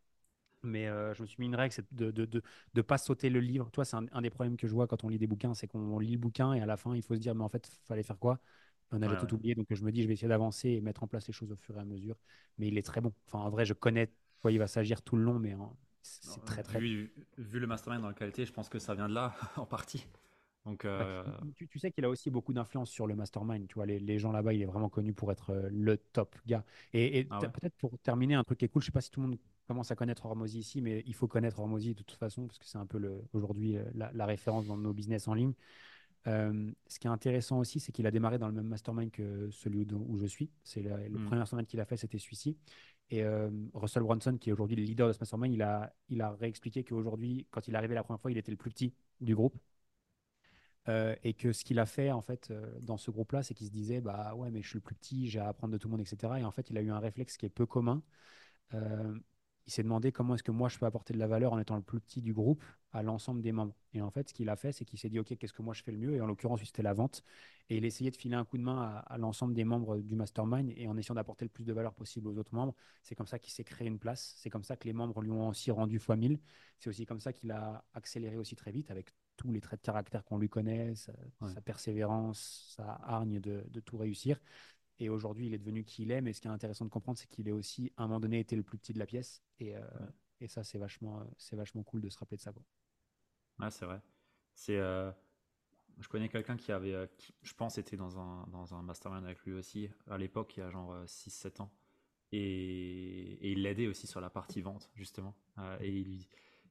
[0.64, 2.42] Mais euh, je me suis mis une règle, c'est de ne de, de,
[2.74, 3.70] de, pas sauter le livre.
[3.72, 6.00] Toi, c'est un, des problèmes que je vois quand on lit des bouquins, c'est qu'on
[6.00, 7.88] lit le bouquin et à la fin, il faut se dire, mais en fait, il
[7.88, 8.40] fallait faire quoi?
[8.92, 9.56] On a tout oublié.
[9.56, 11.56] Donc, je me dis, je vais essayer d'avancer et mettre en place les choses au
[11.56, 12.18] fur et à mesure.
[12.58, 13.14] Mais il est très bon.
[13.28, 14.12] Enfin, en vrai, je connais
[14.42, 15.72] quoi il va s'agir tout le long, mais hein,
[16.02, 19.10] c'est très, très vu, vu, le mastermind dans la qualité, je pense que ça vient
[19.10, 20.08] de là, en partie.
[20.66, 21.24] Donc, Bah, euh,
[21.56, 23.68] tu, tu sais qu'il a aussi beaucoup d'influence sur le mastermind.
[23.68, 26.36] Tu vois, les, les gens là-bas, il est vraiment connu pour être euh, le top
[26.46, 26.66] gars.
[26.94, 27.52] Et, et ah ouais.
[27.54, 29.40] peut-être pour terminer, un truc qui est cool, je sais pas si tout le monde
[29.68, 32.66] commence à connaître Hormozy ici, mais il faut connaître Hormozy de toute façon, parce que
[32.66, 33.00] c'est un peu
[33.34, 35.54] aujourd'hui euh, la, la référence dans nos business en ligne.
[36.28, 39.50] Euh, ce qui est intéressant aussi, c'est qu'il a démarré dans le même mastermind que
[39.52, 40.52] celui où, où je suis.
[40.64, 41.26] C'est le, le Hmm.
[41.26, 42.58] premier mastermind qu'il a fait, c'était celui-ci.
[43.10, 46.22] Et euh, Russell Brunson, qui est aujourd'hui le leader de ce mastermind, il a, il
[46.22, 48.94] a réexpliqué qu'aujourd'hui, quand il est arrivé la première fois, il était le plus petit
[49.22, 49.58] du groupe.
[50.88, 53.68] Euh, et que ce qu'il a fait en fait euh, dans ce groupe-là, c'est qu'il
[53.68, 55.88] se disait bah ouais mais je suis le plus petit, j'ai à apprendre de tout
[55.88, 56.40] le monde, etc.
[56.40, 58.02] Et en fait, il a eu un réflexe qui est peu commun.
[58.74, 59.20] Euh,
[59.68, 61.76] il s'est demandé comment est-ce que moi je peux apporter de la valeur en étant
[61.76, 63.76] le plus petit du groupe à l'ensemble des membres.
[63.94, 65.74] Et en fait, ce qu'il a fait, c'est qu'il s'est dit ok qu'est-ce que moi
[65.76, 66.16] je fais le mieux?
[66.16, 67.24] Et en l'occurrence, c'était la vente.
[67.70, 70.16] Et il essayait de filer un coup de main à, à l'ensemble des membres du
[70.16, 72.76] mastermind et en essayant d'apporter le plus de valeur possible aux autres membres.
[73.04, 74.34] C'est comme ça qu'il s'est créé une place.
[74.38, 76.40] C'est comme ça que les membres lui ont aussi rendu fois 1000.
[76.80, 79.86] C'est aussi comme ça qu'il a accéléré aussi très vite avec tous les traits de
[79.86, 81.56] caractère qu'on lui connaît, sa, Ouais.
[81.56, 84.40] sa persévérance, sa hargne de, de tout réussir.
[85.00, 86.22] Et aujourd'hui, il est devenu qui il est.
[86.22, 88.40] Mais ce qui est intéressant de comprendre, c'est qu'il est aussi, à un moment donné,
[88.40, 89.44] été le plus petit de la pièce.
[89.60, 90.10] Et, euh, Ouais.
[90.42, 92.54] et ça, c'est vachement, euh, c'est vachement cool de se rappeler de ça.
[92.54, 92.64] Quoi.
[93.60, 94.02] Ouais, c'est vrai.
[94.56, 95.12] C'est, euh,
[96.00, 99.26] je connais quelqu'un qui avait, euh, qui, je pense, était dans un, dans un mastermind
[99.26, 101.72] avec lui aussi, à l'époque, il y a genre 6-7 ans.
[102.34, 102.40] Et,
[103.42, 105.36] et il l'aidait aussi sur la partie vente, justement.
[105.60, 106.28] Euh, et il,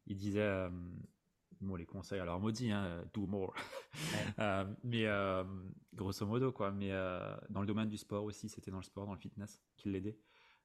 [0.08, 0.70] il disait, euh,
[1.60, 3.54] bon, les conseils, alors maudit, hein, do more.
[4.38, 5.42] Euh, mais euh,
[5.94, 6.70] grosso modo, quoi.
[6.70, 9.60] Mais euh, dans le domaine du sport aussi, c'était dans le sport, dans le fitness,
[9.76, 10.16] qu'il l'aidait.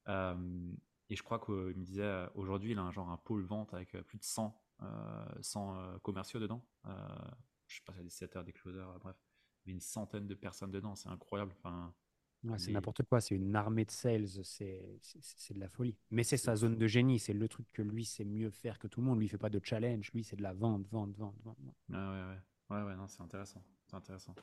[0.08, 0.72] Euh,
[1.10, 3.74] et je crois qu'il me disait, euh, aujourd'hui, il a un genre un pôle vente
[3.74, 6.64] avec euh, plus de 100, euh, 100 euh, commerciaux dedans.
[6.86, 6.92] Euh,
[7.68, 9.16] je sais pas, c'est des setters, des closers, euh, bref.
[9.66, 11.54] A une centaine de personnes dedans, c'est incroyable.
[11.58, 11.94] Enfin,
[12.44, 13.22] Ouais, c'est n'importe quoi.
[13.22, 14.28] C'est une armée de sales.
[14.44, 15.00] C'est,
[15.54, 15.96] de la folie.
[16.12, 17.20] Mais c'est sa zone de génie.
[17.20, 19.20] C'est le truc que lui sait mieux faire que tout le monde.
[19.20, 20.12] Lui, il fait pas de challenge.
[20.14, 21.58] Lui, c'est de la vente, vente, vente, vente.
[21.62, 21.76] vente.
[21.90, 22.26] ouais, ouais,
[22.70, 22.84] ouais.
[22.84, 23.64] Ouais, non, c'est intéressant.
[23.86, 24.36] C'est intéressant.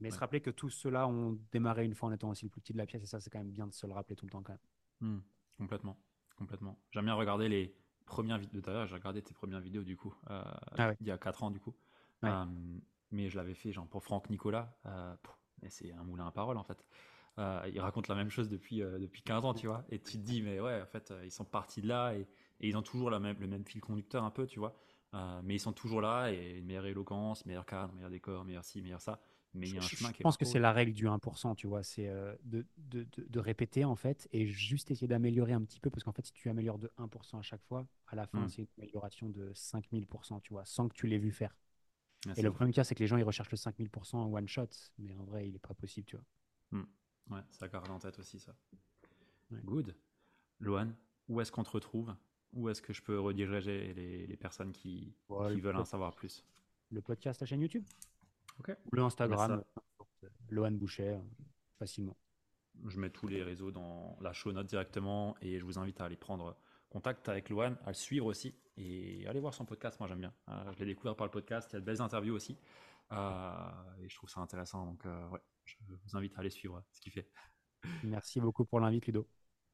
[0.00, 2.60] Mais se rappeler que tous ceux-là ont démarré une fois en étant aussi le plus
[2.60, 3.02] petit de la pièce.
[3.02, 5.16] Et ça, c'est quand même bien de se le rappeler tout le temps quand même.
[5.16, 5.20] Hmm,
[5.58, 5.98] complètement,
[6.36, 6.78] complètement.
[6.92, 7.74] J'aime bien regarder les
[8.06, 8.60] premières vidéos.
[8.60, 10.42] D'ailleurs, j'ai regardé tes premières vidéos du coup, euh,
[10.76, 10.96] Ah ouais.
[11.00, 11.74] il y a 4 ans du coup.
[12.24, 12.44] Euh,
[13.10, 14.76] mais je l'avais fait genre pour Franck Nicolas.
[14.86, 15.14] euh,
[15.68, 16.84] c'est un moulin à parole en fait.
[17.38, 19.84] Euh, il raconte la même chose depuis, euh, depuis 15 ans, tu vois.
[19.90, 22.22] Et tu te dis, mais ouais, en fait, euh, ils sont partis de là et,
[22.60, 24.76] et ils ont toujours la même, le même fil conducteur un peu, tu vois.
[25.14, 28.64] Euh, mais ils sont toujours là et une meilleure éloquence, meilleur cadre, meilleur décor, meilleur
[28.64, 29.20] ci, meilleur ça.
[29.54, 30.92] Mais il y a un Je, chemin je qui est pense que c'est la règle
[30.94, 31.82] du 1%, tu vois.
[31.82, 35.90] C'est de, de, de, de répéter, en fait, et juste essayer d'améliorer un petit peu.
[35.90, 38.48] Parce qu'en fait, si tu améliores de 1% à chaque fois, à la fin, Hmm.
[38.48, 41.54] c'est une amélioration de 5000%, tu vois, sans que tu l'aies vu faire.
[42.36, 42.52] Et le ouf.
[42.52, 44.68] problème qu'il y a, c'est que les gens, ils recherchent le 5000% en one shot.
[44.98, 46.26] Mais en vrai, il n'est pas possible, tu vois.
[47.30, 48.54] Ouais, ça garde en tête aussi ça.
[49.50, 49.60] Ouais.
[49.62, 49.94] Good.
[50.60, 50.92] Loan,
[51.28, 52.14] où est-ce qu'on te retrouve?
[52.52, 55.84] Où est-ce que je peux rediriger les, les personnes qui, Ouais, qui le veulent en
[55.84, 56.44] savoir plus?
[56.90, 57.84] Le podcast, la chaîne YouTube?
[58.58, 58.76] Ok.
[58.86, 59.62] Ou le Instagram,
[60.48, 61.18] Lohan Boucher,
[61.78, 62.16] facilement.
[62.86, 66.04] Je mets tous les réseaux dans la show note directement et je vous invite à
[66.04, 66.56] aller prendre
[66.88, 69.98] contact avec Loan, à le suivre aussi et aller voir son podcast.
[70.00, 70.32] Moi, j'aime bien.
[70.48, 71.68] Euh, je l'ai découvert par le podcast.
[71.70, 72.56] Il y a de belles interviews aussi.
[73.12, 74.86] Euh, et je trouve ça intéressant.
[74.86, 77.28] Donc, euh, ouais, je vous invite à aller suivre ce qu'il fait.
[78.04, 79.26] Merci beaucoup pour l'invite, Ludo.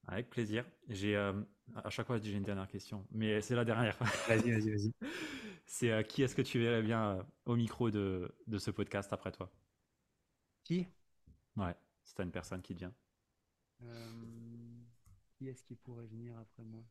[0.07, 0.65] Avec plaisir.
[0.89, 1.33] J'ai euh,
[1.77, 3.97] à chaque fois, je dis j'ai une dernière question, mais c'est la dernière.
[4.29, 4.93] Vas-y, vas-y, vas-y.
[5.66, 9.12] C'est euh, qui est-ce que tu verrais bien euh, au micro de, de ce podcast
[9.15, 9.51] après toi?
[10.65, 10.87] Qui?
[11.57, 12.95] Ouais, si t'as une personne qui te vient.
[15.37, 16.85] Qui est-ce qui pourrait venir après moi?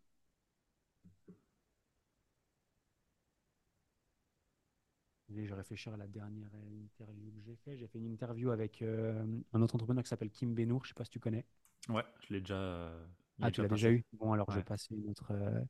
[5.34, 7.78] Allez, Je vais réfléchir à la dernière interview que j'ai fait.
[7.78, 10.84] J'ai fait une interview avec euh, un autre entrepreneur qui s'appelle Kim Benour.
[10.86, 11.46] Je ne sais pas si tu connais.
[11.90, 12.56] Ouais, je l'ai déjà.
[12.56, 13.06] euh,
[13.42, 14.04] Ah, tu l'as déjà eu?
[14.14, 14.60] Bon, alors je Ouais.
[14.60, 15.32] vais passer une autre.
[15.32, 15.62] euh,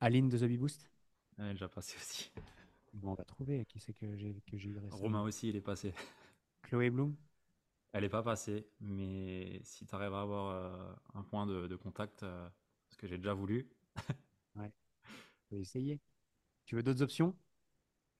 [0.00, 0.90] Aline de The Bee Boost.
[1.38, 2.30] Ouais, il est déjà passé aussi.
[2.92, 5.00] Bon, on va trouver qui c'est que j'ai eu récemment.
[5.00, 5.94] Romain aussi, il est passé.
[6.62, 7.16] Chloé Bloom.
[7.92, 11.76] Elle est pas passée, mais si tu arrives à avoir euh, un point de, de
[11.76, 13.68] contact, parce que j'ai déjà voulu,
[14.54, 14.70] On
[15.50, 16.00] peut essayer.
[16.64, 17.36] Tu veux d'autres options?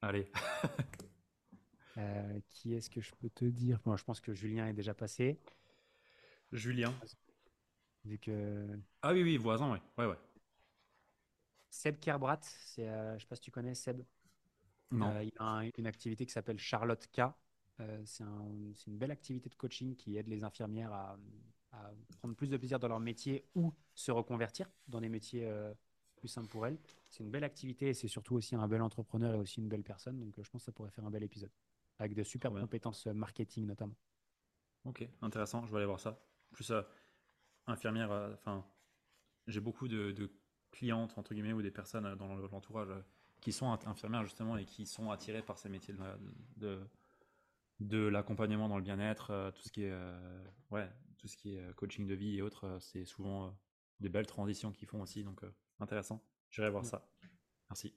[0.03, 0.31] Allez.
[1.99, 3.79] Euh, Qui est-ce que je peux te dire?
[3.85, 5.39] Moi, je pense que Julien est déjà passé.
[6.53, 6.93] Julien.
[8.05, 8.67] Vu que
[9.03, 9.81] Ah oui, oui, voisin.
[9.99, 10.17] Ouais, ouais.
[11.71, 14.03] Seb Kerbrat, c'est, euh, je sais pas si tu connais Seb.
[14.91, 15.11] Non.
[15.11, 17.21] Euh, il a un- une activité qui s'appelle Charlotte K.
[17.81, 21.17] Euh, c'est un- c'est une belle activité de coaching qui aide les infirmières à,
[21.73, 25.73] à prendre plus de plaisir dans leur métier ou se reconvertir dans des métiers euh,
[26.21, 26.79] plus simples pour elles.
[27.11, 29.83] C'est une belle activité et c'est surtout aussi un bel entrepreneur et aussi une belle
[29.83, 30.21] personne.
[30.21, 31.51] Donc euh, je pense que ça pourrait faire un bel épisode.
[32.01, 33.97] Avec de super compétences euh, marketing notamment.
[34.87, 36.19] Ok, intéressant, je vais aller voir ça.
[36.51, 36.81] Plus euh,
[37.67, 38.65] infirmière, euh, enfin,
[39.47, 40.33] j'ai beaucoup de, de
[40.71, 42.89] clientes, entre guillemets, ou des personnes dans l'entourage
[43.43, 45.95] qui sont infirmières justement et qui sont attirées par ces métiers
[46.57, 46.81] de,
[47.81, 49.99] de, l'accompagnement dans le bien-être, tout ce qui est
[50.71, 50.89] ouais,
[51.19, 53.59] tout ce qui est coaching de vie et autres, c'est souvent
[53.99, 55.43] des belles transitions qu'ils font aussi, donc
[55.81, 56.23] intéressant.
[56.51, 57.09] J'irai voir ça.
[57.69, 57.95] Merci.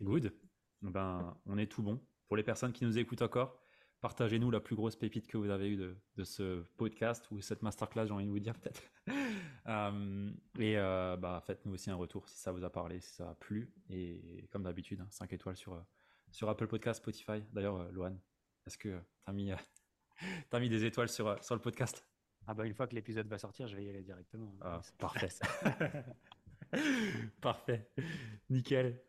[0.00, 0.34] Good.
[0.82, 2.00] Ben, on est tout bon.
[2.26, 3.60] Pour les personnes qui nous écoutent encore,
[4.00, 8.06] partagez-nous la plus grosse pépite que vous avez eue de, ce podcast ou cette masterclass,
[8.06, 8.82] j'ai envie de vous dire peut-être.
[9.66, 13.30] Euh, et euh, bah, faites-nous aussi un retour si ça vous a parlé, si ça
[13.30, 13.70] a plu.
[13.90, 15.84] Et comme d'habitude, 5 hein, étoiles sur,
[16.30, 17.44] sur Apple Podcast, Spotify.
[17.52, 18.16] D'ailleurs, euh, Loan,
[18.66, 19.52] est-ce que tu as mis,
[20.52, 22.04] as mis des étoiles sur, sur le podcast?
[22.46, 24.56] Ah bah Une fois que l'épisode va sortir, je vais y aller directement.
[24.62, 25.28] Ah, parfait.
[27.40, 27.88] parfait.
[28.48, 29.00] Nickel.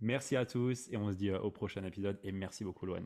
[0.00, 2.18] Merci à tous et on se dit au prochain épisode.
[2.22, 3.04] Et merci beaucoup, Loan.